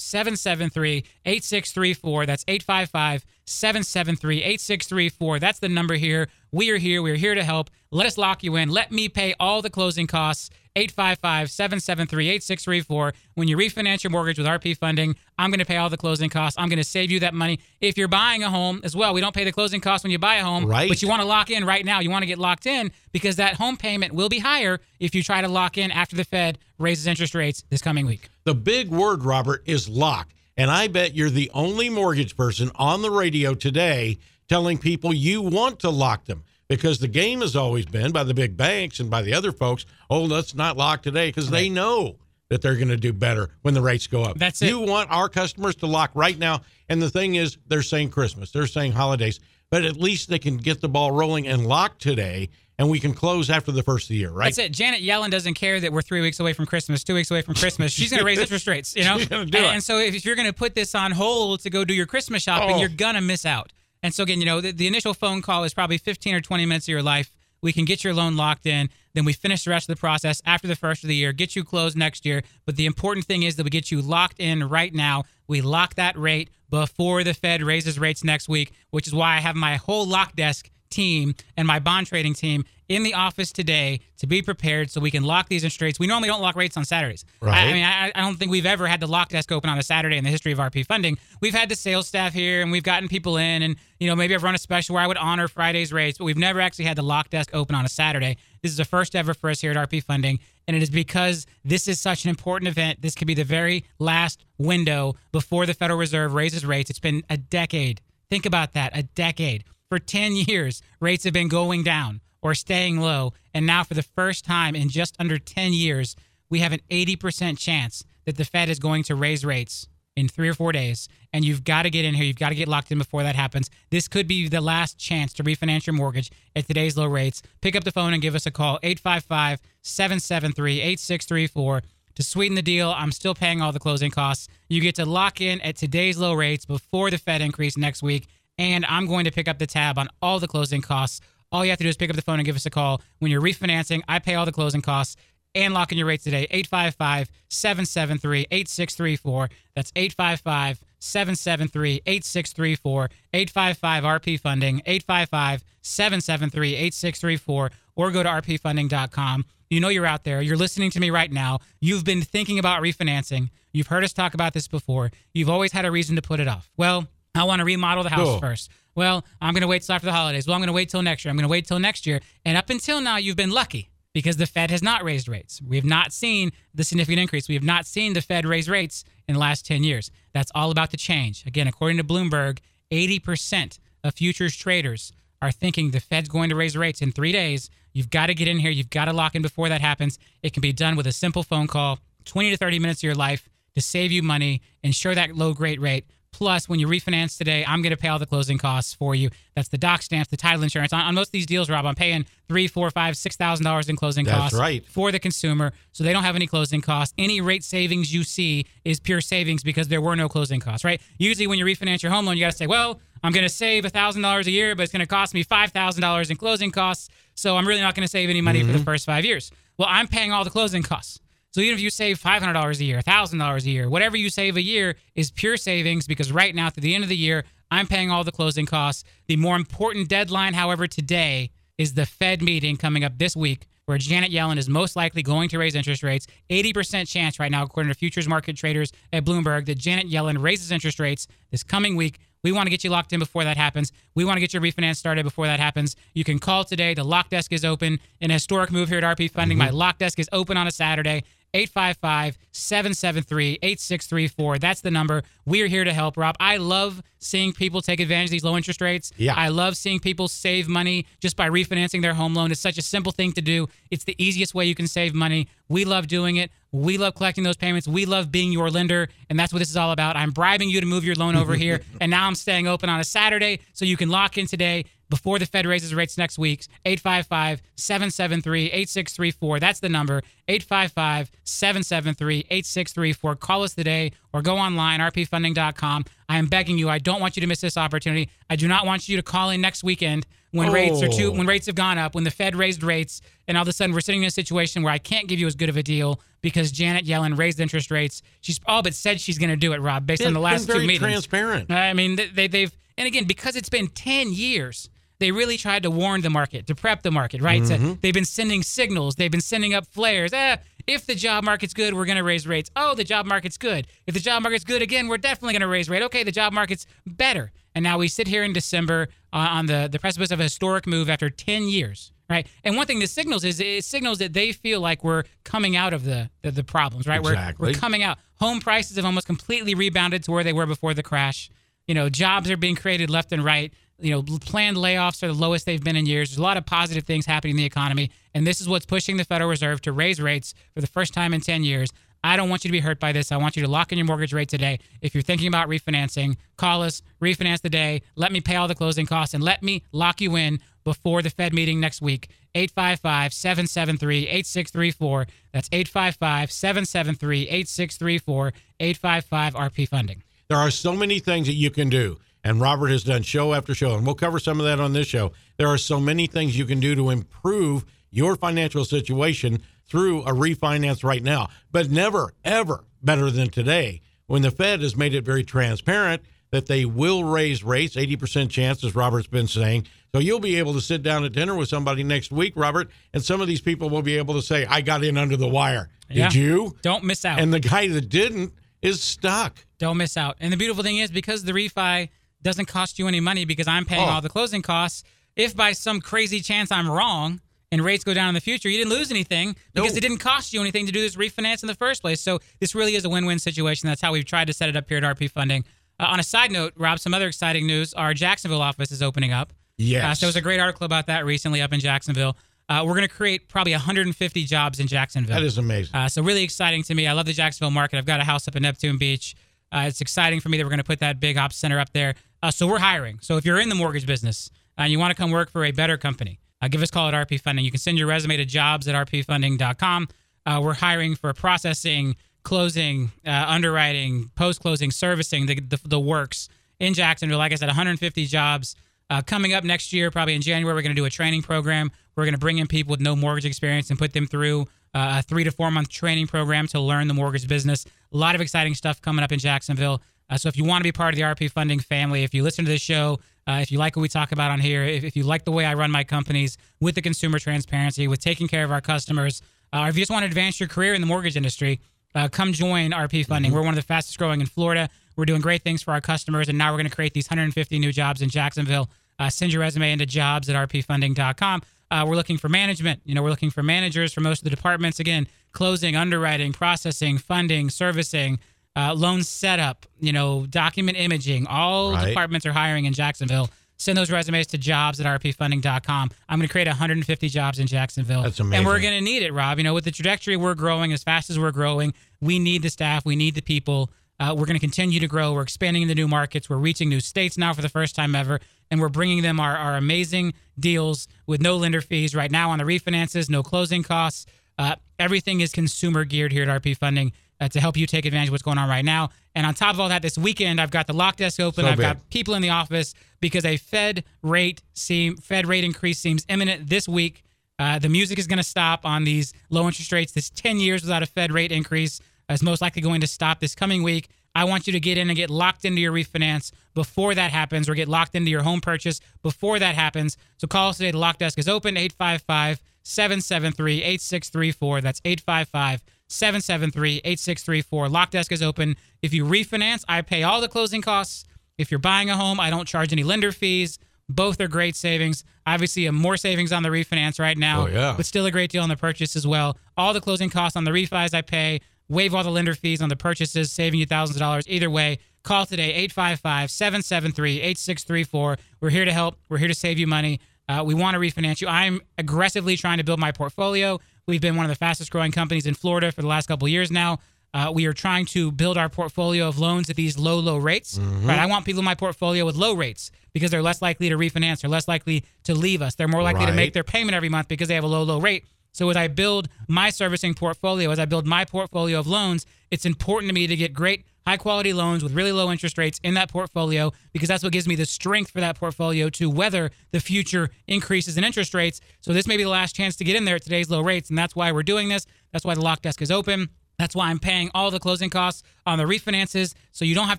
773 0.00 1.04
8634. 1.26 2.26
That's 2.26 2.44
855 2.48 3.24
773 3.44 4.42
8634. 4.42 5.38
That's 5.38 5.58
the 5.58 5.68
number 5.68 5.94
here. 5.94 6.28
We 6.52 6.70
are 6.70 6.78
here. 6.78 7.02
We're 7.02 7.16
here 7.16 7.34
to 7.34 7.44
help. 7.44 7.70
Let 7.90 8.06
us 8.06 8.16
lock 8.16 8.42
you 8.42 8.56
in. 8.56 8.70
Let 8.70 8.90
me 8.90 9.08
pay 9.08 9.34
all 9.38 9.62
the 9.62 9.70
closing 9.70 10.06
costs. 10.06 10.50
855 10.76 11.50
773 11.50 12.28
8634. 12.28 13.12
When 13.34 13.48
you 13.48 13.56
refinance 13.56 14.04
your 14.04 14.10
mortgage 14.10 14.38
with 14.38 14.46
RP 14.46 14.76
funding, 14.76 15.16
I'm 15.36 15.50
going 15.50 15.58
to 15.58 15.64
pay 15.64 15.76
all 15.76 15.90
the 15.90 15.96
closing 15.96 16.30
costs. 16.30 16.56
I'm 16.58 16.68
going 16.68 16.78
to 16.78 16.84
save 16.84 17.10
you 17.10 17.18
that 17.20 17.34
money. 17.34 17.58
If 17.80 17.98
you're 17.98 18.08
buying 18.08 18.44
a 18.44 18.50
home 18.50 18.80
as 18.84 18.94
well, 18.94 19.12
we 19.12 19.20
don't 19.20 19.34
pay 19.34 19.44
the 19.44 19.52
closing 19.52 19.80
costs 19.80 20.04
when 20.04 20.12
you 20.12 20.18
buy 20.18 20.36
a 20.36 20.44
home. 20.44 20.66
Right. 20.66 20.88
But 20.88 21.02
you 21.02 21.08
want 21.08 21.22
to 21.22 21.28
lock 21.28 21.50
in 21.50 21.64
right 21.64 21.84
now. 21.84 21.98
You 21.98 22.10
want 22.10 22.22
to 22.22 22.26
get 22.26 22.38
locked 22.38 22.66
in 22.66 22.92
because 23.10 23.36
that 23.36 23.54
home 23.54 23.76
payment 23.76 24.14
will 24.14 24.28
be 24.28 24.38
higher 24.38 24.80
if 25.00 25.14
you 25.14 25.24
try 25.24 25.40
to 25.40 25.48
lock 25.50 25.78
in 25.78 25.90
after 25.90 26.16
the 26.16 26.24
Fed 26.24 26.58
raises 26.78 27.06
interest 27.06 27.34
rates 27.34 27.64
this 27.70 27.82
coming 27.82 28.06
week. 28.06 28.28
The 28.44 28.54
big 28.54 28.88
word, 28.88 29.24
Robert, 29.24 29.62
is 29.66 29.88
lock. 29.88 30.28
And 30.56 30.70
I 30.70 30.88
bet 30.88 31.14
you're 31.14 31.30
the 31.30 31.50
only 31.54 31.88
mortgage 31.88 32.36
person 32.36 32.70
on 32.74 33.02
the 33.02 33.10
radio 33.10 33.54
today 33.54 34.18
telling 34.48 34.78
people 34.78 35.14
you 35.14 35.40
want 35.40 35.78
to 35.80 35.90
lock 35.90 36.24
them 36.26 36.42
because 36.68 36.98
the 36.98 37.08
game 37.08 37.40
has 37.40 37.56
always 37.56 37.86
been 37.86 38.12
by 38.12 38.24
the 38.24 38.34
big 38.34 38.56
banks 38.56 39.00
and 39.00 39.10
by 39.10 39.22
the 39.22 39.32
other 39.34 39.52
folks, 39.52 39.86
oh, 40.08 40.22
let's 40.22 40.54
not 40.54 40.76
lock 40.76 41.02
today 41.02 41.28
because 41.28 41.50
they 41.50 41.68
know 41.68 42.16
that 42.48 42.60
they're 42.60 42.74
going 42.74 42.88
to 42.88 42.96
do 42.96 43.12
better 43.12 43.50
when 43.62 43.74
the 43.74 43.80
rates 43.80 44.06
go 44.06 44.22
up. 44.22 44.38
That's 44.38 44.60
it. 44.60 44.68
You 44.68 44.80
want 44.80 45.10
our 45.10 45.28
customers 45.28 45.76
to 45.76 45.86
lock 45.86 46.10
right 46.14 46.36
now. 46.36 46.62
And 46.88 47.00
the 47.00 47.10
thing 47.10 47.36
is, 47.36 47.56
they're 47.68 47.82
saying 47.82 48.10
Christmas, 48.10 48.50
they're 48.50 48.66
saying 48.66 48.92
holidays, 48.92 49.40
but 49.70 49.84
at 49.84 49.96
least 49.96 50.28
they 50.28 50.38
can 50.38 50.56
get 50.56 50.80
the 50.80 50.88
ball 50.88 51.12
rolling 51.12 51.46
and 51.46 51.66
lock 51.66 51.98
today. 51.98 52.50
And 52.80 52.88
we 52.88 52.98
can 52.98 53.12
close 53.12 53.50
after 53.50 53.72
the 53.72 53.82
first 53.82 54.06
of 54.06 54.08
the 54.08 54.16
year, 54.16 54.30
right? 54.30 54.46
That's 54.46 54.56
it. 54.56 54.72
Janet 54.72 55.02
Yellen 55.02 55.30
doesn't 55.30 55.52
care 55.52 55.78
that 55.80 55.92
we're 55.92 56.00
three 56.00 56.22
weeks 56.22 56.40
away 56.40 56.54
from 56.54 56.64
Christmas, 56.64 57.04
two 57.04 57.12
weeks 57.14 57.30
away 57.30 57.42
from 57.42 57.52
Christmas. 57.52 57.92
She's 57.92 58.08
going 58.10 58.20
to 58.20 58.24
raise 58.24 58.38
interest 58.38 58.66
rates, 58.66 58.96
you 58.96 59.04
know? 59.08 59.18
She's 59.18 59.28
gonna 59.28 59.44
do 59.44 59.58
and, 59.58 59.66
it. 59.66 59.72
and 59.74 59.84
so 59.84 59.98
if 59.98 60.24
you're 60.24 60.34
going 60.34 60.48
to 60.48 60.54
put 60.54 60.74
this 60.74 60.94
on 60.94 61.12
hold 61.12 61.60
to 61.60 61.68
go 61.68 61.84
do 61.84 61.92
your 61.92 62.06
Christmas 62.06 62.42
shopping, 62.42 62.76
Oh. 62.76 62.78
you're 62.78 62.88
going 62.88 63.16
to 63.16 63.20
miss 63.20 63.44
out. 63.44 63.70
And 64.02 64.14
so 64.14 64.22
again, 64.22 64.38
you 64.40 64.46
know, 64.46 64.62
the, 64.62 64.72
the 64.72 64.86
initial 64.86 65.12
phone 65.12 65.42
call 65.42 65.64
is 65.64 65.74
probably 65.74 65.98
15 65.98 66.34
or 66.34 66.40
20 66.40 66.64
minutes 66.64 66.86
of 66.86 66.88
your 66.88 67.02
life. 67.02 67.30
We 67.60 67.74
can 67.74 67.84
get 67.84 68.02
your 68.02 68.14
loan 68.14 68.38
locked 68.38 68.64
in. 68.64 68.88
Then 69.12 69.26
we 69.26 69.34
finish 69.34 69.64
the 69.64 69.70
rest 69.72 69.90
of 69.90 69.94
the 69.94 70.00
process 70.00 70.40
after 70.46 70.66
the 70.66 70.74
first 70.74 71.04
of 71.04 71.08
the 71.08 71.16
year, 71.16 71.34
get 71.34 71.54
you 71.54 71.64
closed 71.64 71.98
next 71.98 72.24
year. 72.24 72.42
But 72.64 72.76
the 72.76 72.86
important 72.86 73.26
thing 73.26 73.42
is 73.42 73.56
that 73.56 73.64
we 73.64 73.68
get 73.70 73.90
you 73.90 74.00
locked 74.00 74.40
in 74.40 74.66
right 74.66 74.94
now. 74.94 75.24
We 75.46 75.60
lock 75.60 75.96
that 75.96 76.16
rate 76.16 76.48
before 76.70 77.24
the 77.24 77.34
Fed 77.34 77.62
raises 77.62 77.98
rates 77.98 78.24
next 78.24 78.48
week, 78.48 78.72
which 78.88 79.06
is 79.06 79.12
why 79.12 79.36
I 79.36 79.40
have 79.40 79.54
my 79.54 79.76
whole 79.76 80.06
lock 80.06 80.34
desk 80.34 80.70
team 80.90 81.34
and 81.56 81.66
my 81.66 81.78
bond 81.78 82.06
trading 82.08 82.34
team 82.34 82.64
in 82.88 83.04
the 83.04 83.14
office 83.14 83.52
today 83.52 84.00
to 84.18 84.26
be 84.26 84.42
prepared 84.42 84.90
so 84.90 85.00
we 85.00 85.12
can 85.12 85.22
lock 85.22 85.48
these 85.48 85.62
interest 85.62 85.80
rates. 85.80 85.98
We 86.00 86.08
normally 86.08 86.26
don't 86.28 86.42
lock 86.42 86.56
rates 86.56 86.76
on 86.76 86.84
Saturdays. 86.84 87.24
I- 87.40 87.46
I, 87.70 87.72
mean, 87.72 87.84
I, 87.84 88.12
I 88.12 88.20
don't 88.20 88.36
think 88.36 88.50
we've 88.50 88.66
ever 88.66 88.88
had 88.88 88.98
the 88.98 89.06
lock 89.06 89.28
desk 89.28 89.52
open 89.52 89.70
on 89.70 89.78
a 89.78 89.82
Saturday 89.84 90.16
in 90.16 90.24
the 90.24 90.30
history 90.30 90.50
of 90.50 90.58
RP 90.58 90.84
funding. 90.84 91.16
We've 91.40 91.54
had 91.54 91.68
the 91.68 91.76
sales 91.76 92.08
staff 92.08 92.32
here 92.32 92.62
and 92.62 92.72
we've 92.72 92.82
gotten 92.82 93.08
people 93.08 93.36
in, 93.36 93.62
and 93.62 93.76
you 94.00 94.08
know 94.08 94.16
maybe 94.16 94.34
I've 94.34 94.42
run 94.42 94.56
a 94.56 94.58
special 94.58 94.94
where 94.94 95.04
I 95.04 95.06
would 95.06 95.16
honor 95.18 95.46
Friday's 95.46 95.92
rates, 95.92 96.18
but 96.18 96.24
we've 96.24 96.36
never 96.36 96.60
actually 96.60 96.86
had 96.86 96.96
the 96.96 97.02
lock 97.02 97.30
desk 97.30 97.50
open 97.52 97.76
on 97.76 97.84
a 97.84 97.88
Saturday. 97.88 98.36
This 98.62 98.72
is 98.72 98.76
the 98.78 98.84
first 98.84 99.14
ever 99.14 99.34
for 99.34 99.50
us 99.50 99.60
here 99.60 99.70
at 99.70 99.76
RP 99.88 100.02
Funding, 100.02 100.40
and 100.66 100.76
it 100.76 100.82
is 100.82 100.90
because 100.90 101.46
this 101.64 101.86
is 101.86 102.00
such 102.00 102.24
an 102.24 102.30
important 102.30 102.68
event. 102.68 103.00
This 103.02 103.14
could 103.14 103.28
be 103.28 103.34
the 103.34 103.44
very 103.44 103.84
last 104.00 104.44
window 104.58 105.14
before 105.30 105.64
the 105.64 105.74
Federal 105.74 105.98
Reserve 105.98 106.34
raises 106.34 106.66
rates. 106.66 106.90
It's 106.90 106.98
been 106.98 107.22
a 107.30 107.36
decade. 107.36 108.00
Think 108.28 108.46
about 108.46 108.72
that, 108.72 108.96
a 108.96 109.04
decade. 109.04 109.62
For 109.90 109.98
10 109.98 110.36
years, 110.36 110.82
rates 111.00 111.24
have 111.24 111.32
been 111.32 111.48
going 111.48 111.82
down 111.82 112.20
or 112.42 112.54
staying 112.54 113.00
low. 113.00 113.32
And 113.52 113.66
now, 113.66 113.82
for 113.82 113.94
the 113.94 114.04
first 114.04 114.44
time 114.44 114.76
in 114.76 114.88
just 114.88 115.16
under 115.18 115.36
10 115.36 115.72
years, 115.72 116.14
we 116.48 116.60
have 116.60 116.72
an 116.72 116.80
80% 116.90 117.58
chance 117.58 118.04
that 118.24 118.36
the 118.36 118.44
Fed 118.44 118.68
is 118.68 118.78
going 118.78 119.02
to 119.04 119.16
raise 119.16 119.44
rates 119.44 119.88
in 120.14 120.28
three 120.28 120.48
or 120.48 120.54
four 120.54 120.70
days. 120.70 121.08
And 121.32 121.44
you've 121.44 121.64
got 121.64 121.82
to 121.82 121.90
get 121.90 122.04
in 122.04 122.14
here. 122.14 122.24
You've 122.24 122.38
got 122.38 122.50
to 122.50 122.54
get 122.54 122.68
locked 122.68 122.92
in 122.92 122.98
before 122.98 123.24
that 123.24 123.34
happens. 123.34 123.68
This 123.90 124.06
could 124.06 124.28
be 124.28 124.48
the 124.48 124.60
last 124.60 124.96
chance 124.96 125.32
to 125.34 125.42
refinance 125.42 125.86
your 125.86 125.94
mortgage 125.94 126.30
at 126.54 126.68
today's 126.68 126.96
low 126.96 127.06
rates. 127.06 127.42
Pick 127.60 127.74
up 127.74 127.82
the 127.82 127.90
phone 127.90 128.12
and 128.12 128.22
give 128.22 128.36
us 128.36 128.46
a 128.46 128.52
call 128.52 128.78
855 128.84 129.60
773 129.82 130.82
8634. 130.82 131.82
To 132.14 132.22
sweeten 132.22 132.54
the 132.54 132.62
deal, 132.62 132.94
I'm 132.96 133.12
still 133.12 133.34
paying 133.34 133.60
all 133.60 133.72
the 133.72 133.80
closing 133.80 134.10
costs. 134.10 134.46
You 134.68 134.80
get 134.80 134.94
to 134.96 135.06
lock 135.06 135.40
in 135.40 135.60
at 135.62 135.76
today's 135.76 136.18
low 136.18 136.34
rates 136.34 136.64
before 136.64 137.10
the 137.10 137.18
Fed 137.18 137.40
increase 137.40 137.76
next 137.76 138.02
week. 138.02 138.28
And 138.60 138.84
I'm 138.84 139.06
going 139.06 139.24
to 139.24 139.30
pick 139.30 139.48
up 139.48 139.58
the 139.58 139.66
tab 139.66 139.98
on 139.98 140.08
all 140.20 140.38
the 140.38 140.46
closing 140.46 140.82
costs. 140.82 141.22
All 141.50 141.64
you 141.64 141.70
have 141.70 141.78
to 141.78 141.84
do 141.84 141.88
is 141.88 141.96
pick 141.96 142.10
up 142.10 142.16
the 142.16 142.20
phone 142.20 142.38
and 142.38 142.44
give 142.44 142.56
us 142.56 142.66
a 142.66 142.70
call. 142.70 143.00
When 143.18 143.30
you're 143.30 143.40
refinancing, 143.40 144.02
I 144.06 144.18
pay 144.18 144.34
all 144.34 144.44
the 144.44 144.52
closing 144.52 144.82
costs 144.82 145.16
and 145.54 145.72
lock 145.72 145.92
in 145.92 145.98
your 145.98 146.06
rates 146.06 146.24
today. 146.24 146.46
855 146.50 147.30
773 147.48 148.46
8634. 148.50 149.48
That's 149.74 149.90
855 149.96 150.78
773 150.98 152.02
8634. 152.04 153.08
855 153.32 154.04
RP 154.04 154.38
Funding. 154.38 154.82
855 154.84 155.64
773 155.80 156.74
8634. 156.74 157.70
Or 157.96 158.10
go 158.10 158.22
to 158.22 158.28
rpfunding.com. 158.28 159.46
You 159.70 159.80
know 159.80 159.88
you're 159.88 160.04
out 160.04 160.24
there. 160.24 160.42
You're 160.42 160.58
listening 160.58 160.90
to 160.90 161.00
me 161.00 161.08
right 161.08 161.32
now. 161.32 161.60
You've 161.80 162.04
been 162.04 162.20
thinking 162.20 162.58
about 162.58 162.82
refinancing. 162.82 163.48
You've 163.72 163.86
heard 163.86 164.04
us 164.04 164.12
talk 164.12 164.34
about 164.34 164.52
this 164.52 164.68
before. 164.68 165.10
You've 165.32 165.48
always 165.48 165.72
had 165.72 165.86
a 165.86 165.90
reason 165.90 166.14
to 166.16 166.22
put 166.22 166.40
it 166.40 166.48
off. 166.48 166.70
Well, 166.76 167.08
I 167.34 167.44
want 167.44 167.60
to 167.60 167.64
remodel 167.64 168.02
the 168.04 168.10
house 168.10 168.26
Cool. 168.26 168.38
first. 168.40 168.70
Well, 168.94 169.24
I'm 169.40 169.54
going 169.54 169.62
to 169.62 169.68
wait 169.68 169.82
till 169.82 169.94
after 169.94 170.06
the 170.06 170.12
holidays. 170.12 170.46
Well, 170.46 170.54
I'm 170.54 170.60
going 170.60 170.66
to 170.66 170.72
wait 170.72 170.88
till 170.88 171.02
next 171.02 171.24
year. 171.24 171.30
I'm 171.30 171.36
going 171.36 171.48
to 171.48 171.50
wait 171.50 171.66
till 171.66 171.78
next 171.78 172.06
year. 172.06 172.20
And 172.44 172.56
up 172.56 172.70
until 172.70 173.00
now, 173.00 173.16
you've 173.18 173.36
been 173.36 173.50
lucky 173.52 173.90
because 174.12 174.36
the 174.36 174.46
Fed 174.46 174.70
has 174.70 174.82
not 174.82 175.04
raised 175.04 175.28
rates. 175.28 175.62
We 175.62 175.76
have 175.76 175.84
not 175.84 176.12
seen 176.12 176.50
the 176.74 176.82
significant 176.82 177.20
increase. 177.20 177.48
We 177.48 177.54
have 177.54 177.62
not 177.62 177.86
seen 177.86 178.14
the 178.14 178.20
Fed 178.20 178.44
raise 178.44 178.68
rates 178.68 179.04
in 179.28 179.34
the 179.34 179.40
last 179.40 179.64
10 179.64 179.84
years. 179.84 180.10
That's 180.32 180.50
all 180.54 180.72
about 180.72 180.90
to 180.90 180.96
change. 180.96 181.46
Again, 181.46 181.68
according 181.68 181.98
to 181.98 182.04
Bloomberg, 182.04 182.58
80% 182.90 183.78
of 184.02 184.14
futures 184.14 184.56
traders 184.56 185.12
are 185.40 185.52
thinking 185.52 185.92
the 185.92 186.00
Fed's 186.00 186.28
going 186.28 186.50
to 186.50 186.56
raise 186.56 186.76
rates 186.76 187.00
in 187.00 187.12
three 187.12 187.32
days. 187.32 187.70
You've 187.92 188.10
got 188.10 188.26
to 188.26 188.34
get 188.34 188.48
in 188.48 188.58
here. 188.58 188.70
You've 188.70 188.90
got 188.90 189.06
to 189.06 189.12
lock 189.12 189.34
in 189.34 189.42
before 189.42 189.68
that 189.68 189.80
happens. 189.80 190.18
It 190.42 190.52
can 190.52 190.60
be 190.60 190.72
done 190.72 190.96
with 190.96 191.06
a 191.06 191.12
simple 191.12 191.42
phone 191.42 191.68
call, 191.68 192.00
20 192.24 192.50
to 192.50 192.56
30 192.56 192.78
minutes 192.80 193.00
of 193.00 193.04
your 193.04 193.14
life 193.14 193.48
to 193.74 193.80
save 193.80 194.10
you 194.12 194.22
money, 194.22 194.60
ensure 194.82 195.14
that 195.14 195.36
low 195.36 195.54
great 195.54 195.80
rate. 195.80 196.04
Plus, 196.32 196.68
when 196.68 196.78
you 196.78 196.86
refinance 196.86 197.36
today, 197.36 197.64
I'm 197.66 197.82
going 197.82 197.90
to 197.90 197.96
pay 197.96 198.08
all 198.08 198.18
the 198.18 198.26
closing 198.26 198.56
costs 198.56 198.94
for 198.94 199.14
you. 199.14 199.30
That's 199.54 199.68
the 199.68 199.78
doc 199.78 200.02
stamps, 200.02 200.30
the 200.30 200.36
title 200.36 200.62
insurance. 200.62 200.92
On, 200.92 201.00
on 201.00 201.14
most 201.14 201.28
of 201.28 201.32
these 201.32 201.46
deals, 201.46 201.68
Rob, 201.68 201.84
I'm 201.84 201.94
paying 201.94 202.24
three, 202.48 202.66
four, 202.66 202.90
five, 202.90 203.16
six 203.16 203.36
thousand 203.36 203.64
dollars 203.64 203.88
in 203.88 203.96
closing 203.96 204.24
That's 204.24 204.38
costs 204.38 204.58
right. 204.58 204.86
for 204.86 205.12
the 205.12 205.18
consumer, 205.18 205.72
so 205.92 206.04
they 206.04 206.12
don't 206.12 206.22
have 206.22 206.36
any 206.36 206.46
closing 206.46 206.80
costs. 206.80 207.14
Any 207.18 207.40
rate 207.40 207.64
savings 207.64 208.14
you 208.14 208.22
see 208.22 208.66
is 208.84 209.00
pure 209.00 209.20
savings 209.20 209.62
because 209.62 209.88
there 209.88 210.00
were 210.00 210.16
no 210.16 210.28
closing 210.28 210.60
costs, 210.60 210.84
right? 210.84 211.00
Usually, 211.18 211.46
when 211.46 211.58
you 211.58 211.64
refinance 211.64 212.02
your 212.02 212.12
home 212.12 212.26
loan, 212.26 212.36
you 212.36 212.44
got 212.44 212.52
to 212.52 212.56
say, 212.56 212.66
well, 212.66 213.00
I'm 213.22 213.32
going 213.32 213.44
to 213.44 213.50
save 213.50 213.84
thousand 213.86 214.22
dollars 214.22 214.46
a 214.46 214.50
year, 214.50 214.74
but 214.74 214.84
it's 214.84 214.92
going 214.92 215.00
to 215.00 215.06
cost 215.06 215.34
me 215.34 215.42
five 215.42 215.72
thousand 215.72 216.00
dollars 216.00 216.30
in 216.30 216.36
closing 216.36 216.70
costs, 216.70 217.08
so 217.34 217.56
I'm 217.56 217.66
really 217.66 217.80
not 217.82 217.94
going 217.94 218.06
to 218.06 218.10
save 218.10 218.30
any 218.30 218.40
money 218.40 218.60
for 218.60 218.68
the 218.68 218.74
mm-hmm. 218.74 218.84
first 218.84 219.06
five 219.06 219.24
years. 219.24 219.50
Well, 219.78 219.88
I'm 219.90 220.08
paying 220.08 220.32
all 220.32 220.44
the 220.44 220.50
closing 220.50 220.82
costs. 220.82 221.20
So 221.52 221.60
even 221.60 221.74
if 221.74 221.80
you 221.80 221.90
save 221.90 222.18
five 222.18 222.40
hundred 222.40 222.54
dollars 222.54 222.80
a 222.80 222.84
year, 222.84 223.02
thousand 223.02 223.38
dollars 223.38 223.66
a 223.66 223.70
year, 223.70 223.88
whatever 223.88 224.16
you 224.16 224.30
save 224.30 224.56
a 224.56 224.62
year 224.62 224.96
is 225.14 225.30
pure 225.30 225.56
savings 225.56 226.06
because 226.06 226.30
right 226.30 226.54
now, 226.54 226.70
through 226.70 226.82
the 226.82 226.94
end 226.94 227.04
of 227.04 227.10
the 227.10 227.16
year, 227.16 227.44
I'm 227.70 227.86
paying 227.86 228.10
all 228.10 228.24
the 228.24 228.32
closing 228.32 228.66
costs. 228.66 229.04
The 229.26 229.36
more 229.36 229.56
important 229.56 230.08
deadline, 230.08 230.54
however, 230.54 230.86
today 230.86 231.50
is 231.78 231.94
the 231.94 232.06
Fed 232.06 232.42
meeting 232.42 232.76
coming 232.76 233.04
up 233.04 233.18
this 233.18 233.34
week, 233.34 233.66
where 233.86 233.98
Janet 233.98 234.30
Yellen 234.30 234.58
is 234.58 234.68
most 234.68 234.96
likely 234.96 235.22
going 235.22 235.48
to 235.48 235.58
raise 235.58 235.74
interest 235.74 236.02
rates. 236.02 236.26
80% 236.50 237.08
chance 237.08 237.40
right 237.40 237.50
now, 237.50 237.62
according 237.62 237.92
to 237.92 237.98
futures 237.98 238.28
market 238.28 238.56
traders 238.56 238.92
at 239.12 239.24
Bloomberg, 239.24 239.66
that 239.66 239.78
Janet 239.78 240.08
Yellen 240.08 240.40
raises 240.40 240.70
interest 240.70 241.00
rates 241.00 241.26
this 241.50 241.62
coming 241.62 241.96
week. 241.96 242.18
We 242.42 242.52
want 242.52 242.66
to 242.66 242.70
get 242.70 242.84
you 242.84 242.90
locked 242.90 243.12
in 243.12 243.18
before 243.18 243.44
that 243.44 243.56
happens. 243.56 243.92
We 244.14 244.24
want 244.24 244.36
to 244.36 244.40
get 244.40 244.54
your 244.54 244.62
refinance 244.62 244.96
started 244.96 245.24
before 245.24 245.46
that 245.46 245.60
happens. 245.60 245.96
You 246.14 246.24
can 246.24 246.38
call 246.38 246.64
today. 246.64 246.94
The 246.94 247.04
lock 247.04 247.28
desk 247.28 247.52
is 247.52 247.64
open. 247.64 247.98
An 248.20 248.30
historic 248.30 248.70
move 248.70 248.88
here 248.88 248.98
at 248.98 249.04
RP 249.04 249.30
Funding. 249.30 249.58
My 249.58 249.68
mm-hmm. 249.68 249.76
lock 249.76 249.98
desk 249.98 250.18
is 250.18 250.28
open 250.32 250.56
on 250.56 250.66
a 250.66 250.70
Saturday. 250.70 251.24
855 251.54 252.38
773 252.52 253.58
8634. 253.62 254.58
That's 254.58 254.80
the 254.80 254.90
number. 254.90 255.22
We 255.44 255.62
are 255.62 255.66
here 255.66 255.84
to 255.84 255.92
help, 255.92 256.16
Rob. 256.16 256.36
I 256.38 256.58
love 256.58 257.02
seeing 257.18 257.52
people 257.52 257.82
take 257.82 258.00
advantage 258.00 258.28
of 258.28 258.32
these 258.32 258.44
low 258.44 258.56
interest 258.56 258.80
rates. 258.80 259.12
Yeah. 259.16 259.34
I 259.36 259.48
love 259.48 259.76
seeing 259.76 260.00
people 260.00 260.28
save 260.28 260.68
money 260.68 261.06
just 261.20 261.36
by 261.36 261.48
refinancing 261.48 262.02
their 262.02 262.14
home 262.14 262.34
loan. 262.34 262.50
It's 262.50 262.60
such 262.60 262.78
a 262.78 262.82
simple 262.82 263.12
thing 263.12 263.32
to 263.32 263.42
do. 263.42 263.68
It's 263.90 264.04
the 264.04 264.14
easiest 264.22 264.54
way 264.54 264.66
you 264.66 264.74
can 264.74 264.86
save 264.86 265.14
money. 265.14 265.48
We 265.68 265.84
love 265.84 266.06
doing 266.06 266.36
it. 266.36 266.50
We 266.72 266.98
love 266.98 267.14
collecting 267.14 267.44
those 267.44 267.56
payments. 267.56 267.88
We 267.88 268.06
love 268.06 268.30
being 268.30 268.52
your 268.52 268.70
lender. 268.70 269.08
And 269.28 269.38
that's 269.38 269.52
what 269.52 269.58
this 269.58 269.70
is 269.70 269.76
all 269.76 269.92
about. 269.92 270.16
I'm 270.16 270.30
bribing 270.30 270.70
you 270.70 270.80
to 270.80 270.86
move 270.86 271.04
your 271.04 271.16
loan 271.16 271.36
over 271.36 271.54
here. 271.54 271.80
And 272.00 272.10
now 272.10 272.26
I'm 272.26 272.34
staying 272.34 272.66
open 272.66 272.88
on 272.88 272.98
a 272.98 273.04
Saturday 273.04 273.60
so 273.74 273.84
you 273.84 273.96
can 273.96 274.08
lock 274.08 274.38
in 274.38 274.46
today 274.46 274.86
before 275.10 275.38
the 275.38 275.44
Fed 275.46 275.66
raises 275.66 275.94
rates 275.94 276.16
next 276.16 276.38
week. 276.38 276.64
855 276.86 277.60
773 277.76 278.66
8634. 278.72 279.60
That's 279.60 279.80
the 279.80 279.88
number. 279.90 280.22
855 280.48 281.30
773 281.44 282.38
8634. 282.50 283.36
Call 283.36 283.62
us 283.64 283.74
today 283.74 284.12
or 284.32 284.40
go 284.40 284.56
online, 284.56 285.00
rpfunding.com. 285.00 286.04
I 286.28 286.38
am 286.38 286.46
begging 286.46 286.78
you. 286.78 286.88
I 286.88 286.98
don't 286.98 287.20
want 287.20 287.36
you 287.36 287.40
to 287.42 287.46
miss 287.46 287.60
this 287.60 287.76
opportunity. 287.76 288.30
I 288.48 288.56
do 288.56 288.68
not 288.68 288.86
want 288.86 289.08
you 289.08 289.16
to 289.16 289.22
call 289.22 289.50
in 289.50 289.60
next 289.60 289.84
weekend 289.84 290.26
when 290.52 290.72
rates 290.72 291.00
are 291.02 291.08
too 291.08 291.28
Oh. 291.32 291.36
when 291.36 291.46
rates 291.46 291.66
have 291.66 291.74
gone 291.76 291.96
up, 291.98 292.14
when 292.14 292.24
the 292.24 292.30
Fed 292.30 292.56
raised 292.56 292.82
rates, 292.82 293.20
and 293.46 293.56
all 293.56 293.62
of 293.62 293.68
a 293.68 293.72
sudden 293.72 293.94
we're 293.94 294.00
sitting 294.00 294.22
in 294.22 294.26
a 294.28 294.32
situation 294.32 294.82
where 294.82 294.92
I 294.92 294.98
can't 294.98 295.28
give 295.28 295.38
you 295.38 295.46
as 295.46 295.54
good 295.54 295.68
of 295.68 295.76
a 295.76 295.82
deal 295.82 296.20
because 296.42 296.72
Janet 296.72 297.04
Yellen 297.06 297.36
raised 297.38 297.60
interest 297.60 297.90
rates. 297.90 298.20
She's 298.40 298.58
all 298.66 298.82
but 298.82 298.94
said 298.94 299.20
she's 299.20 299.38
going 299.38 299.50
to 299.50 299.56
do 299.56 299.72
it, 299.72 299.80
Rob, 299.80 300.06
based 300.06 300.24
on 300.24 300.32
the 300.32 300.40
last 300.40 300.66
two 300.68 300.78
meetings. 300.80 300.98
transparent. 301.00 301.70
I 301.70 301.92
mean, 301.92 302.16
they- 302.16 302.28
they, 302.28 302.46
they've 302.48 302.72
and 302.98 303.06
again 303.06 303.24
because 303.24 303.54
it's 303.56 303.68
been 303.68 303.86
ten 303.88 304.32
years, 304.32 304.88
they 305.20 305.30
really 305.30 305.56
tried 305.56 305.84
to 305.84 305.90
warn 305.90 306.22
the 306.22 306.30
market, 306.30 306.66
to 306.66 306.74
prep 306.74 307.02
the 307.02 307.10
market, 307.12 307.40
right? 307.40 307.62
Mm-hmm. 307.62 307.94
they've 308.00 308.12
been 308.14 308.24
sending 308.24 308.62
signals, 308.62 309.14
they've 309.14 309.30
been 309.30 309.40
sending 309.40 309.72
up 309.72 309.86
flares. 309.86 310.32
Eh, 310.32 310.56
if 310.86 311.06
the 311.06 311.14
job 311.14 311.44
market's 311.44 311.72
good, 311.74 311.94
we're 311.94 312.06
going 312.06 312.16
to 312.18 312.24
raise 312.24 312.46
rates. 312.48 312.70
Oh, 312.74 312.94
the 312.96 313.04
job 313.04 313.26
market's 313.26 313.56
good. 313.56 313.86
If 314.06 314.14
the 314.14 314.20
job 314.20 314.42
market's 314.42 314.64
good 314.64 314.82
again, 314.82 315.06
we're 315.06 315.18
definitely 315.18 315.52
going 315.52 315.60
to 315.60 315.68
raise 315.68 315.88
rate. 315.88 316.02
Okay, 316.02 316.24
the 316.24 316.32
job 316.32 316.52
market's 316.52 316.86
better. 317.06 317.52
And 317.74 317.84
now 317.84 317.98
we 317.98 318.08
sit 318.08 318.26
here 318.26 318.42
in 318.42 318.52
December 318.52 319.08
uh, 319.32 319.36
on 319.36 319.66
the 319.66 319.88
the 319.92 320.00
precipice 320.00 320.32
of 320.32 320.40
a 320.40 320.44
historic 320.44 320.86
move 320.88 321.08
after 321.08 321.30
ten 321.30 321.68
years. 321.68 322.12
Right, 322.28 322.46
and 322.62 322.76
one 322.76 322.86
thing 322.86 323.00
this 323.00 323.10
signals 323.10 323.42
is 323.42 323.58
it 323.58 323.84
signals 323.84 324.18
that 324.18 324.32
they 324.32 324.52
feel 324.52 324.80
like 324.80 325.02
we're 325.02 325.24
coming 325.44 325.74
out 325.76 325.92
of 325.92 326.04
the 326.04 326.30
the, 326.42 326.50
the 326.52 326.64
problems. 326.64 327.06
Right, 327.06 327.18
Exactly. 327.20 327.66
we're, 327.66 327.72
we're 327.72 327.78
coming 327.78 328.02
out. 328.02 328.18
Home 328.36 328.60
prices 328.60 328.96
have 328.96 329.04
almost 329.04 329.26
completely 329.26 329.74
rebounded 329.74 330.22
to 330.24 330.30
where 330.30 330.44
they 330.44 330.52
were 330.52 330.66
before 330.66 330.94
the 330.94 331.02
crash. 331.02 331.50
You 331.88 331.94
know, 331.94 332.08
jobs 332.08 332.48
are 332.50 332.56
being 332.56 332.76
created 332.76 333.10
left 333.10 333.32
and 333.32 333.44
right. 333.44 333.72
You 334.00 334.12
know, 334.12 334.22
planned 334.40 334.76
layoffs 334.76 335.22
are 335.22 335.28
the 335.28 335.34
lowest 335.34 335.66
they've 335.66 335.82
been 335.82 335.96
in 335.96 336.06
years. 336.06 336.30
There's 336.30 336.38
a 336.38 336.42
lot 336.42 336.56
of 336.56 336.64
positive 336.66 337.04
things 337.04 337.26
happening 337.26 337.52
in 337.52 337.56
the 337.58 337.64
economy, 337.64 338.10
and 338.34 338.46
this 338.46 338.60
is 338.60 338.68
what's 338.68 338.86
pushing 338.86 339.16
the 339.16 339.24
Federal 339.24 339.50
Reserve 339.50 339.82
to 339.82 339.92
raise 339.92 340.20
rates 340.20 340.54
for 340.74 340.80
the 340.80 340.86
first 340.86 341.12
time 341.12 341.34
in 341.34 341.40
10 341.40 341.64
years. 341.64 341.90
I 342.22 342.36
don't 342.36 342.50
want 342.50 342.64
you 342.64 342.68
to 342.68 342.72
be 342.72 342.80
hurt 342.80 343.00
by 343.00 343.12
this. 343.12 343.32
I 343.32 343.38
want 343.38 343.56
you 343.56 343.62
to 343.62 343.68
lock 343.68 343.92
in 343.92 343.98
your 343.98 344.06
mortgage 344.06 344.32
rate 344.32 344.48
today. 344.48 344.78
If 345.00 345.14
you're 345.14 345.22
thinking 345.22 345.48
about 345.48 345.68
refinancing, 345.68 346.36
call 346.56 346.82
us, 346.82 347.02
refinance 347.20 347.60
today. 347.60 348.02
Let 348.14 348.30
me 348.32 348.40
pay 348.40 348.56
all 348.56 348.68
the 348.68 348.74
closing 348.74 349.06
costs 349.06 349.32
and 349.32 349.42
let 349.42 349.62
me 349.62 349.84
lock 349.92 350.20
you 350.20 350.36
in 350.36 350.60
before 350.84 351.22
the 351.22 351.30
Fed 351.30 351.54
meeting 351.54 351.80
next 351.80 352.02
week. 352.02 352.28
855 352.54 353.32
773 353.32 354.28
8634. 354.28 355.26
That's 355.52 355.68
855 355.72 356.52
773 356.52 357.48
8634. 357.48 358.52
855 358.80 359.54
RP 359.54 359.88
Funding. 359.88 360.22
There 360.48 360.58
are 360.58 360.70
so 360.70 360.94
many 360.94 361.20
things 361.20 361.46
that 361.46 361.54
you 361.54 361.70
can 361.70 361.88
do. 361.88 362.18
And 362.42 362.60
Robert 362.60 362.88
has 362.88 363.04
done 363.04 363.22
show 363.22 363.52
after 363.52 363.74
show, 363.74 363.94
and 363.96 364.06
we'll 364.06 364.14
cover 364.14 364.38
some 364.38 364.60
of 364.60 364.66
that 364.66 364.80
on 364.80 364.92
this 364.92 365.06
show. 365.06 365.32
There 365.56 365.68
are 365.68 365.78
so 365.78 366.00
many 366.00 366.26
things 366.26 366.58
you 366.58 366.64
can 366.64 366.80
do 366.80 366.94
to 366.94 367.10
improve 367.10 367.84
your 368.10 368.36
financial 368.36 368.84
situation 368.84 369.62
through 369.86 370.22
a 370.22 370.32
refinance 370.32 371.04
right 371.04 371.22
now, 371.22 371.48
but 371.70 371.90
never, 371.90 372.32
ever 372.44 372.84
better 373.02 373.30
than 373.30 373.50
today 373.50 374.00
when 374.26 374.42
the 374.42 374.50
Fed 374.50 374.80
has 374.80 374.96
made 374.96 375.14
it 375.14 375.24
very 375.24 375.42
transparent 375.42 376.22
that 376.50 376.66
they 376.66 376.84
will 376.84 377.24
raise 377.24 377.62
rates, 377.62 377.96
80% 377.96 378.50
chance, 378.50 378.82
as 378.84 378.94
Robert's 378.94 379.28
been 379.28 379.46
saying. 379.46 379.86
So 380.12 380.20
you'll 380.20 380.40
be 380.40 380.56
able 380.56 380.72
to 380.74 380.80
sit 380.80 381.02
down 381.02 381.24
at 381.24 381.32
dinner 381.32 381.54
with 381.54 381.68
somebody 381.68 382.02
next 382.02 382.32
week, 382.32 382.54
Robert, 382.56 382.90
and 383.12 383.22
some 383.22 383.40
of 383.40 383.46
these 383.46 383.60
people 383.60 383.90
will 383.90 384.02
be 384.02 384.16
able 384.16 384.34
to 384.34 384.42
say, 384.42 384.66
I 384.66 384.80
got 384.80 385.04
in 385.04 385.16
under 385.16 385.36
the 385.36 385.48
wire. 385.48 385.88
Yeah. 386.08 386.28
Did 386.28 386.34
you? 386.34 386.76
Don't 386.82 387.04
miss 387.04 387.24
out. 387.24 387.38
And 387.38 387.52
the 387.52 387.60
guy 387.60 387.88
that 387.88 388.08
didn't 388.08 388.52
is 388.82 389.02
stuck. 389.02 389.64
Don't 389.78 389.96
miss 389.96 390.16
out. 390.16 390.36
And 390.40 390.52
the 390.52 390.56
beautiful 390.56 390.82
thing 390.82 390.98
is 390.98 391.10
because 391.10 391.44
the 391.44 391.52
refi 391.52 392.08
doesn't 392.42 392.66
cost 392.66 392.98
you 392.98 393.06
any 393.08 393.20
money 393.20 393.44
because 393.44 393.68
I'm 393.68 393.84
paying 393.84 394.02
Oh. 394.08 394.12
all 394.12 394.20
the 394.20 394.28
closing 394.28 394.62
costs. 394.62 395.02
If 395.36 395.54
by 395.56 395.72
some 395.72 396.00
crazy 396.00 396.40
chance 396.40 396.70
I'm 396.70 396.88
wrong 396.90 397.40
and 397.72 397.84
rates 397.84 398.02
go 398.04 398.12
down 398.14 398.28
in 398.28 398.34
the 398.34 398.40
future, 398.40 398.68
you 398.68 398.78
didn't 398.78 398.90
lose 398.90 399.10
anything 399.10 399.56
because 399.74 399.96
it 399.96 400.00
didn't 400.00 400.18
cost 400.18 400.52
you 400.52 400.60
anything 400.60 400.86
to 400.86 400.92
do 400.92 401.00
this 401.00 401.16
refinance 401.16 401.62
in 401.62 401.66
the 401.68 401.74
first 401.74 402.02
place. 402.02 402.20
So 402.20 402.40
this 402.58 402.74
really 402.74 402.94
is 402.96 403.04
a 403.04 403.08
win-win 403.08 403.38
situation. 403.38 403.86
That's 403.88 404.00
how 404.00 404.12
we've 404.12 404.24
tried 404.24 404.46
to 404.48 404.52
set 404.52 404.68
it 404.68 404.76
up 404.76 404.88
here 404.88 404.98
at 404.98 405.04
RP 405.04 405.30
Funding. 405.30 405.64
Uh, 405.98 406.06
on 406.06 406.18
a 406.18 406.22
side 406.22 406.50
note, 406.50 406.72
Rob, 406.76 406.98
some 406.98 407.14
other 407.14 407.28
exciting 407.28 407.66
news: 407.66 407.92
our 407.94 408.14
Jacksonville 408.14 408.62
office 408.62 408.90
is 408.90 409.02
opening 409.02 409.32
up. 409.32 409.52
Yes. 409.76 410.04
Uh, 410.04 410.14
so 410.14 410.20
there 410.26 410.28
was 410.28 410.36
a 410.36 410.40
great 410.40 410.60
article 410.60 410.84
about 410.84 411.06
that 411.06 411.24
recently 411.24 411.62
up 411.62 411.72
in 411.72 411.80
Jacksonville. 411.80 412.36
Uh, 412.68 412.82
we're 412.86 412.94
going 412.94 413.08
to 413.08 413.14
create 413.14 413.48
probably 413.48 413.72
150 413.72 414.44
jobs 414.44 414.78
in 414.78 414.86
Jacksonville. 414.86 415.34
That 415.36 415.42
is 415.44 415.58
amazing. 415.58 415.94
Uh, 415.94 416.08
so 416.08 416.22
really 416.22 416.42
exciting 416.44 416.82
to 416.84 416.94
me. 416.94 417.06
I 417.06 417.12
love 417.12 417.26
the 417.26 417.32
Jacksonville 417.32 417.70
market. 417.72 417.98
I've 417.98 418.06
got 418.06 418.20
a 418.20 418.24
house 418.24 418.46
up 418.46 418.54
in 418.56 418.62
Neptune 418.62 418.96
Beach. 418.96 419.34
Uh, 419.72 419.84
it's 419.88 420.00
exciting 420.00 420.40
for 420.40 420.48
me 420.48 420.56
that 420.58 420.64
we're 420.64 420.70
going 420.70 420.78
to 420.78 420.84
put 420.84 421.00
that 421.00 421.18
big 421.20 421.36
ops 421.36 421.56
center 421.56 421.78
up 421.80 421.92
there. 421.92 422.14
Uh, 422.42 422.50
so 422.50 422.66
we're 422.66 422.78
hiring. 422.78 423.18
So 423.20 423.36
if 423.36 423.44
you're 423.44 423.60
in 423.60 423.68
the 423.68 423.74
mortgage 423.74 424.06
business 424.06 424.50
and 424.78 424.90
you 424.90 424.98
want 424.98 425.10
to 425.10 425.14
come 425.14 425.30
work 425.30 425.50
for 425.50 425.64
a 425.64 425.72
better 425.72 425.96
company, 425.96 426.38
uh, 426.62 426.68
give 426.68 426.82
us 426.82 426.88
a 426.88 426.92
call 426.92 427.08
at 427.08 427.14
RP 427.14 427.40
Funding. 427.40 427.64
You 427.64 427.70
can 427.70 427.80
send 427.80 427.98
your 427.98 428.06
resume 428.06 428.36
to 428.36 428.44
jobs 428.44 428.88
at 428.88 428.94
rpfunding.com. 428.94 430.08
Uh, 430.46 430.60
we're 430.62 430.74
hiring 430.74 431.14
for 431.16 431.32
processing, 431.32 432.16
closing, 432.42 433.12
uh, 433.26 433.44
underwriting, 433.48 434.30
post 434.34 434.60
closing, 434.60 434.90
servicing, 434.90 435.46
the, 435.46 435.60
the, 435.60 435.80
the 435.84 436.00
works 436.00 436.48
in 436.78 436.94
Jacksonville. 436.94 437.38
Like 437.38 437.52
I 437.52 437.56
said, 437.56 437.66
150 437.66 438.26
jobs. 438.26 438.76
Uh, 439.10 439.20
coming 439.22 439.52
up 439.54 439.64
next 439.64 439.92
year, 439.92 440.10
probably 440.10 440.36
in 440.36 440.40
January, 440.40 440.74
we're 440.74 440.82
going 440.82 440.94
to 440.94 441.00
do 441.00 441.04
a 441.04 441.10
training 441.10 441.42
program. 441.42 441.90
We're 442.14 442.24
going 442.24 442.34
to 442.34 442.38
bring 442.38 442.58
in 442.58 442.68
people 442.68 442.92
with 442.92 443.00
no 443.00 443.16
mortgage 443.16 443.44
experience 443.44 443.90
and 443.90 443.98
put 443.98 444.12
them 444.12 444.26
through 444.26 444.62
uh, 444.94 445.16
a 445.18 445.22
three 445.22 445.44
to 445.44 445.50
four 445.50 445.70
month 445.70 445.88
training 445.88 446.26
program 446.26 446.66
to 446.68 446.80
learn 446.80 447.08
the 447.08 447.14
mortgage 447.14 447.48
business. 447.48 447.84
A 448.12 448.16
lot 448.16 448.34
of 448.34 448.40
exciting 448.40 448.74
stuff 448.74 449.00
coming 449.02 449.24
up 449.24 449.32
in 449.32 449.38
Jacksonville. 449.38 450.00
Uh, 450.30 450.36
so 450.36 450.48
if 450.48 450.56
you 450.56 450.64
want 450.64 450.80
to 450.80 450.84
be 450.84 450.92
part 450.92 451.12
of 451.12 451.16
the 451.16 451.22
RP 451.22 451.50
Funding 451.50 451.80
family, 451.80 452.22
if 452.22 452.32
you 452.32 452.42
listen 452.42 452.64
to 452.64 452.70
this 452.70 452.80
show, 452.80 453.18
uh, 453.48 453.58
if 453.60 453.72
you 453.72 453.78
like 453.78 453.96
what 453.96 454.02
we 454.02 454.08
talk 454.08 454.32
about 454.32 454.50
on 454.50 454.60
here, 454.60 454.84
if, 454.84 455.02
if 455.02 455.16
you 455.16 455.24
like 455.24 455.44
the 455.44 455.50
way 455.50 455.64
I 455.64 455.74
run 455.74 455.90
my 455.90 456.04
companies 456.04 456.56
with 456.80 456.94
the 456.94 457.02
consumer 457.02 457.38
transparency, 457.38 458.06
with 458.06 458.20
taking 458.20 458.46
care 458.46 458.64
of 458.64 458.70
our 458.70 458.80
customers, 458.80 459.42
uh, 459.72 459.80
or 459.80 459.88
if 459.88 459.96
you 459.96 460.02
just 460.02 460.10
want 460.10 460.22
to 460.22 460.28
advance 460.28 460.60
your 460.60 460.68
career 460.68 460.94
in 460.94 461.00
the 461.00 461.06
mortgage 461.06 461.36
industry, 461.36 461.80
uh, 462.14 462.28
come 462.28 462.52
join 462.52 462.92
RP 462.92 463.26
Funding. 463.26 463.52
We're 463.52 463.62
one 463.62 463.70
of 463.70 463.76
the 463.76 463.82
fastest 463.82 464.18
growing 464.18 464.40
in 464.40 464.46
Florida. 464.46 464.88
We're 465.16 465.24
doing 465.24 465.40
great 465.40 465.62
things 465.62 465.82
for 465.82 465.92
our 465.92 466.00
customers, 466.00 466.48
and 466.48 466.56
now 466.56 466.70
we're 466.72 466.78
going 466.78 466.88
to 466.88 466.94
create 466.94 467.14
these 467.14 467.28
150 467.28 467.78
new 467.78 467.92
jobs 467.92 468.22
in 468.22 468.28
Jacksonville. 468.28 468.88
Uh, 469.18 469.28
send 469.28 469.52
your 469.52 469.60
resume 469.60 469.92
into 469.92 470.06
jobs 470.06 470.48
at 470.48 470.56
rpfunding.com. 470.56 471.62
Uh, 471.90 472.04
we're 472.06 472.16
looking 472.16 472.38
for 472.38 472.48
management. 472.48 473.00
You 473.04 473.14
know, 473.14 473.22
we're 473.22 473.30
looking 473.30 473.50
for 473.50 473.62
managers 473.62 474.12
for 474.12 474.20
most 474.20 474.40
of 474.40 474.44
the 474.44 474.50
departments. 474.50 475.00
Again, 475.00 475.26
closing, 475.52 475.96
underwriting, 475.96 476.52
processing, 476.52 477.18
funding, 477.18 477.68
servicing, 477.68 478.38
uh, 478.76 478.94
loan 478.94 479.22
setup, 479.22 479.86
you 480.00 480.12
know, 480.12 480.46
document 480.46 480.96
imaging. 480.98 481.46
All 481.46 481.92
Right. 481.92 482.08
departments 482.08 482.46
are 482.46 482.52
hiring 482.52 482.84
in 482.84 482.92
Jacksonville. 482.92 483.50
Send 483.78 483.96
those 483.96 484.10
resumes 484.10 484.46
to 484.48 484.58
jobs 484.58 485.00
at 485.00 485.06
rpfunding.com. 485.06 486.10
I'm 486.28 486.38
going 486.38 486.46
to 486.46 486.52
create 486.52 486.66
150 486.68 487.28
jobs 487.28 487.58
in 487.58 487.66
Jacksonville. 487.66 488.22
That's 488.22 488.38
And 488.38 488.66
we're 488.66 488.78
going 488.80 488.92
to 488.94 489.00
need 489.00 489.22
it, 489.22 489.32
Rob. 489.32 489.58
You 489.58 489.64
know, 489.64 489.74
with 489.74 489.84
the 489.84 489.90
trajectory 489.90 490.36
we're 490.36 490.54
growing, 490.54 490.92
as 490.92 491.02
fast 491.02 491.30
as 491.30 491.38
we're 491.38 491.50
growing, 491.50 491.94
we 492.20 492.38
need 492.38 492.62
the 492.62 492.70
staff, 492.70 493.04
we 493.06 493.16
need 493.16 493.34
the 493.34 493.40
people. 493.42 493.90
Uh, 494.18 494.34
we're 494.36 494.44
going 494.44 494.54
to 494.56 494.60
continue 494.60 495.00
to 495.00 495.08
grow. 495.08 495.32
We're 495.32 495.40
expanding 495.42 495.82
into 495.82 495.94
new 495.94 496.06
markets. 496.06 496.50
We're 496.50 496.58
reaching 496.58 496.90
new 496.90 497.00
states 497.00 497.38
now 497.38 497.54
for 497.54 497.62
the 497.62 497.70
first 497.70 497.96
time 497.96 498.14
ever, 498.14 498.38
and 498.70 498.78
we're 498.78 498.90
bringing 498.90 499.22
them 499.22 499.40
our, 499.40 499.56
our 499.56 499.76
amazing 499.78 500.34
deals 500.58 501.08
with 501.26 501.40
no 501.40 501.56
lender 501.56 501.80
fees 501.80 502.14
right 502.14 502.30
now 502.30 502.50
on 502.50 502.58
the 502.58 502.64
refinances, 502.64 503.30
no 503.30 503.42
closing 503.42 503.82
costs. 503.82 504.26
Uh, 504.58 504.74
everything 504.98 505.40
is 505.40 505.52
consumer 505.52 506.04
geared 506.04 506.32
here 506.32 506.42
at 506.48 506.62
RP 506.62 506.76
Funding 506.76 507.12
uh, 507.40 507.48
to 507.48 507.60
help 507.60 507.76
you 507.76 507.86
take 507.86 508.04
advantage 508.04 508.28
of 508.28 508.32
what's 508.32 508.42
going 508.42 508.58
on 508.58 508.68
right 508.68 508.84
now. 508.84 509.10
And 509.34 509.46
on 509.46 509.54
top 509.54 509.74
of 509.74 509.80
all 509.80 509.88
that, 509.88 510.02
this 510.02 510.18
weekend 510.18 510.60
I've 510.60 510.70
got 510.70 510.86
the 510.86 510.92
lock 510.92 511.16
desk 511.16 511.40
open. 511.40 511.64
So 511.64 511.70
I've 511.70 511.76
big. 511.76 511.84
got 511.84 512.10
people 512.10 512.34
in 512.34 512.42
the 512.42 512.50
office 512.50 512.94
because 513.20 513.44
a 513.44 513.56
Fed 513.56 514.04
rate 514.22 514.62
seem 514.74 515.16
Fed 515.16 515.46
rate 515.46 515.64
increase 515.64 515.98
seems 515.98 516.24
imminent 516.28 516.68
this 516.68 516.88
week. 516.88 517.22
Uh, 517.58 517.78
the 517.78 517.88
music 517.88 518.18
is 518.18 518.26
going 518.26 518.38
to 518.38 518.42
stop 518.42 518.86
on 518.86 519.04
these 519.04 519.32
low 519.50 519.66
interest 519.66 519.92
rates. 519.92 520.12
This 520.12 520.30
10 520.30 520.58
years 520.60 520.82
without 520.82 521.02
a 521.02 521.06
Fed 521.06 521.32
rate 521.32 521.52
increase 521.52 522.00
is 522.30 522.42
most 522.42 522.62
likely 522.62 522.82
going 522.82 523.00
to 523.02 523.06
stop 523.06 523.40
this 523.40 523.54
coming 523.54 523.82
week. 523.82 524.08
I 524.34 524.44
want 524.44 524.66
you 524.66 524.72
to 524.72 524.80
get 524.80 524.96
in 524.96 525.10
and 525.10 525.16
get 525.16 525.28
locked 525.28 525.64
into 525.64 525.80
your 525.80 525.92
refinance 525.92 526.52
before 526.74 527.14
that 527.14 527.32
happens, 527.32 527.68
or 527.68 527.74
get 527.74 527.88
locked 527.88 528.14
into 528.14 528.30
your 528.30 528.42
home 528.42 528.60
purchase 528.60 529.00
before 529.22 529.58
that 529.58 529.74
happens. 529.74 530.16
So 530.38 530.46
call 530.46 530.70
us 530.70 530.76
today. 530.76 530.92
The 530.92 530.98
lock 530.98 531.18
desk 531.18 531.38
is 531.38 531.48
open 531.48 531.76
855 531.76 532.60
773 532.82 533.82
8634. 533.82 534.80
That's 534.80 535.00
855 535.04 535.82
773 536.10 536.98
8634. 537.04 537.88
Lock 537.88 538.10
desk 538.10 538.32
is 538.32 538.42
open. 538.42 538.76
If 539.02 539.12
you 539.14 539.24
refinance, 539.24 539.84
I 539.88 540.02
pay 540.02 540.22
all 540.22 540.40
the 540.40 540.48
closing 540.48 540.82
costs. 540.82 541.24
If 541.58 541.70
you're 541.70 541.78
buying 541.80 542.10
a 542.10 542.16
home, 542.16 542.40
I 542.40 542.50
don't 542.50 542.66
charge 542.66 542.92
any 542.92 543.02
lender 543.04 543.32
fees. 543.32 543.78
Both 544.08 544.40
are 544.40 544.48
great 544.48 544.74
savings. 544.74 545.22
Obviously, 545.46 545.88
more 545.90 546.16
savings 546.16 546.52
on 546.52 546.62
the 546.64 546.68
refinance 546.68 547.20
right 547.20 547.38
now, 547.38 547.62
Oh, 547.62 547.66
yeah. 547.68 547.94
but 547.96 548.06
still 548.06 548.26
a 548.26 548.30
great 548.30 548.50
deal 548.50 548.62
on 548.62 548.68
the 548.68 548.76
purchase 548.76 549.14
as 549.14 549.26
well. 549.26 549.56
All 549.76 549.92
the 549.92 550.00
closing 550.00 550.30
costs 550.30 550.56
on 550.56 550.64
the 550.64 550.72
refis 550.72 551.14
I 551.14 551.22
pay, 551.22 551.60
waive 551.88 552.14
all 552.14 552.24
the 552.24 552.30
lender 552.30 552.54
fees 552.54 552.82
on 552.82 552.88
the 552.88 552.96
purchases, 552.96 553.52
saving 553.52 553.78
you 553.78 553.86
thousands 553.86 554.16
of 554.16 554.20
dollars. 554.20 554.44
Either 554.48 554.68
way, 554.68 554.98
call 555.22 555.46
today 555.46 555.72
855 555.74 556.50
773 556.50 557.40
8634. 557.40 558.36
We're 558.60 558.70
here 558.70 558.84
to 558.84 558.92
help. 558.92 559.16
We're 559.28 559.38
here 559.38 559.48
to 559.48 559.54
save 559.54 559.78
you 559.78 559.86
money. 559.86 560.18
Uh, 560.48 560.64
we 560.64 560.74
want 560.74 560.94
to 560.94 560.98
refinance 561.00 561.40
you. 561.40 561.46
I'm 561.46 561.80
aggressively 561.96 562.56
trying 562.56 562.78
to 562.78 562.84
build 562.84 562.98
my 562.98 563.12
portfolio. 563.12 563.78
We've 564.10 564.20
been 564.20 564.36
one 564.36 564.44
of 564.44 564.50
the 564.50 564.56
fastest 564.56 564.90
growing 564.90 565.12
companies 565.12 565.46
in 565.46 565.54
Florida 565.54 565.92
for 565.92 566.02
the 566.02 566.08
last 566.08 566.26
couple 566.26 566.46
of 566.46 566.50
years 566.50 566.70
now. 566.70 566.98
Uh, 567.32 567.52
we 567.54 567.66
are 567.66 567.72
trying 567.72 568.06
to 568.06 568.32
build 568.32 568.58
our 568.58 568.68
portfolio 568.68 569.28
of 569.28 569.38
loans 569.38 569.70
at 569.70 569.76
these 569.76 569.96
low, 569.96 570.18
low 570.18 570.36
rates. 570.36 570.78
Right? 570.78 571.16
I 571.18 571.26
want 571.26 571.44
people 571.44 571.60
in 571.60 571.64
my 571.64 571.76
portfolio 571.76 572.26
with 572.26 572.34
low 572.34 572.54
rates 572.54 572.90
because 573.12 573.30
they're 573.30 573.40
less 573.40 573.62
likely 573.62 573.88
to 573.88 573.96
refinance. 573.96 574.40
They're 574.40 574.50
less 574.50 574.66
likely 574.66 575.04
to 575.24 575.34
leave 575.34 575.62
us. 575.62 575.76
They're 575.76 575.86
more 575.86 576.02
likely 576.02 576.26
to 576.26 576.32
make 576.32 576.54
their 576.54 576.64
payment 576.64 576.96
every 576.96 577.08
month 577.08 577.28
because 577.28 577.46
they 577.46 577.54
have 577.54 577.62
a 577.62 577.68
low, 577.68 577.84
low 577.84 578.00
rate. 578.00 578.24
So 578.50 578.68
as 578.68 578.76
I 578.76 578.88
build 578.88 579.28
my 579.46 579.70
servicing 579.70 580.14
portfolio, 580.14 580.72
as 580.72 580.80
I 580.80 580.86
build 580.86 581.06
my 581.06 581.24
portfolio 581.24 581.78
of 581.78 581.86
loans, 581.86 582.26
it's 582.50 582.66
important 582.66 583.10
to 583.10 583.14
me 583.14 583.28
to 583.28 583.36
get 583.36 583.52
great 583.52 583.84
high 584.06 584.16
quality 584.16 584.52
loans 584.52 584.82
with 584.82 584.92
really 584.92 585.12
low 585.12 585.30
interest 585.30 585.58
rates 585.58 585.80
in 585.82 585.94
that 585.94 586.10
portfolio 586.10 586.72
because 586.92 587.08
that's 587.08 587.22
what 587.22 587.32
gives 587.32 587.46
me 587.46 587.54
the 587.54 587.66
strength 587.66 588.10
for 588.10 588.20
that 588.20 588.36
portfolio 588.36 588.88
to 588.90 589.10
weather 589.10 589.50
the 589.72 589.80
future 589.80 590.30
increases 590.46 590.96
in 590.96 591.04
interest 591.04 591.34
rates. 591.34 591.60
So 591.80 591.92
this 591.92 592.06
may 592.06 592.16
be 592.16 592.24
the 592.24 592.30
last 592.30 592.54
chance 592.54 592.76
to 592.76 592.84
get 592.84 592.96
in 592.96 593.04
there 593.04 593.16
at 593.16 593.22
today's 593.22 593.50
low 593.50 593.60
rates, 593.60 593.88
and 593.88 593.98
that's 593.98 594.16
why 594.16 594.32
we're 594.32 594.42
doing 594.42 594.68
this. 594.68 594.86
That's 595.12 595.24
why 595.24 595.34
the 595.34 595.42
lock 595.42 595.62
desk 595.62 595.82
is 595.82 595.90
open. 595.90 596.28
That's 596.60 596.74
why 596.74 596.90
I'm 596.90 596.98
paying 596.98 597.30
all 597.34 597.50
the 597.50 597.58
closing 597.58 597.88
costs 597.88 598.22
on 598.46 598.58
the 598.58 598.64
refinances, 598.64 599.32
so 599.50 599.64
you 599.64 599.74
don't 599.74 599.88
have 599.88 599.98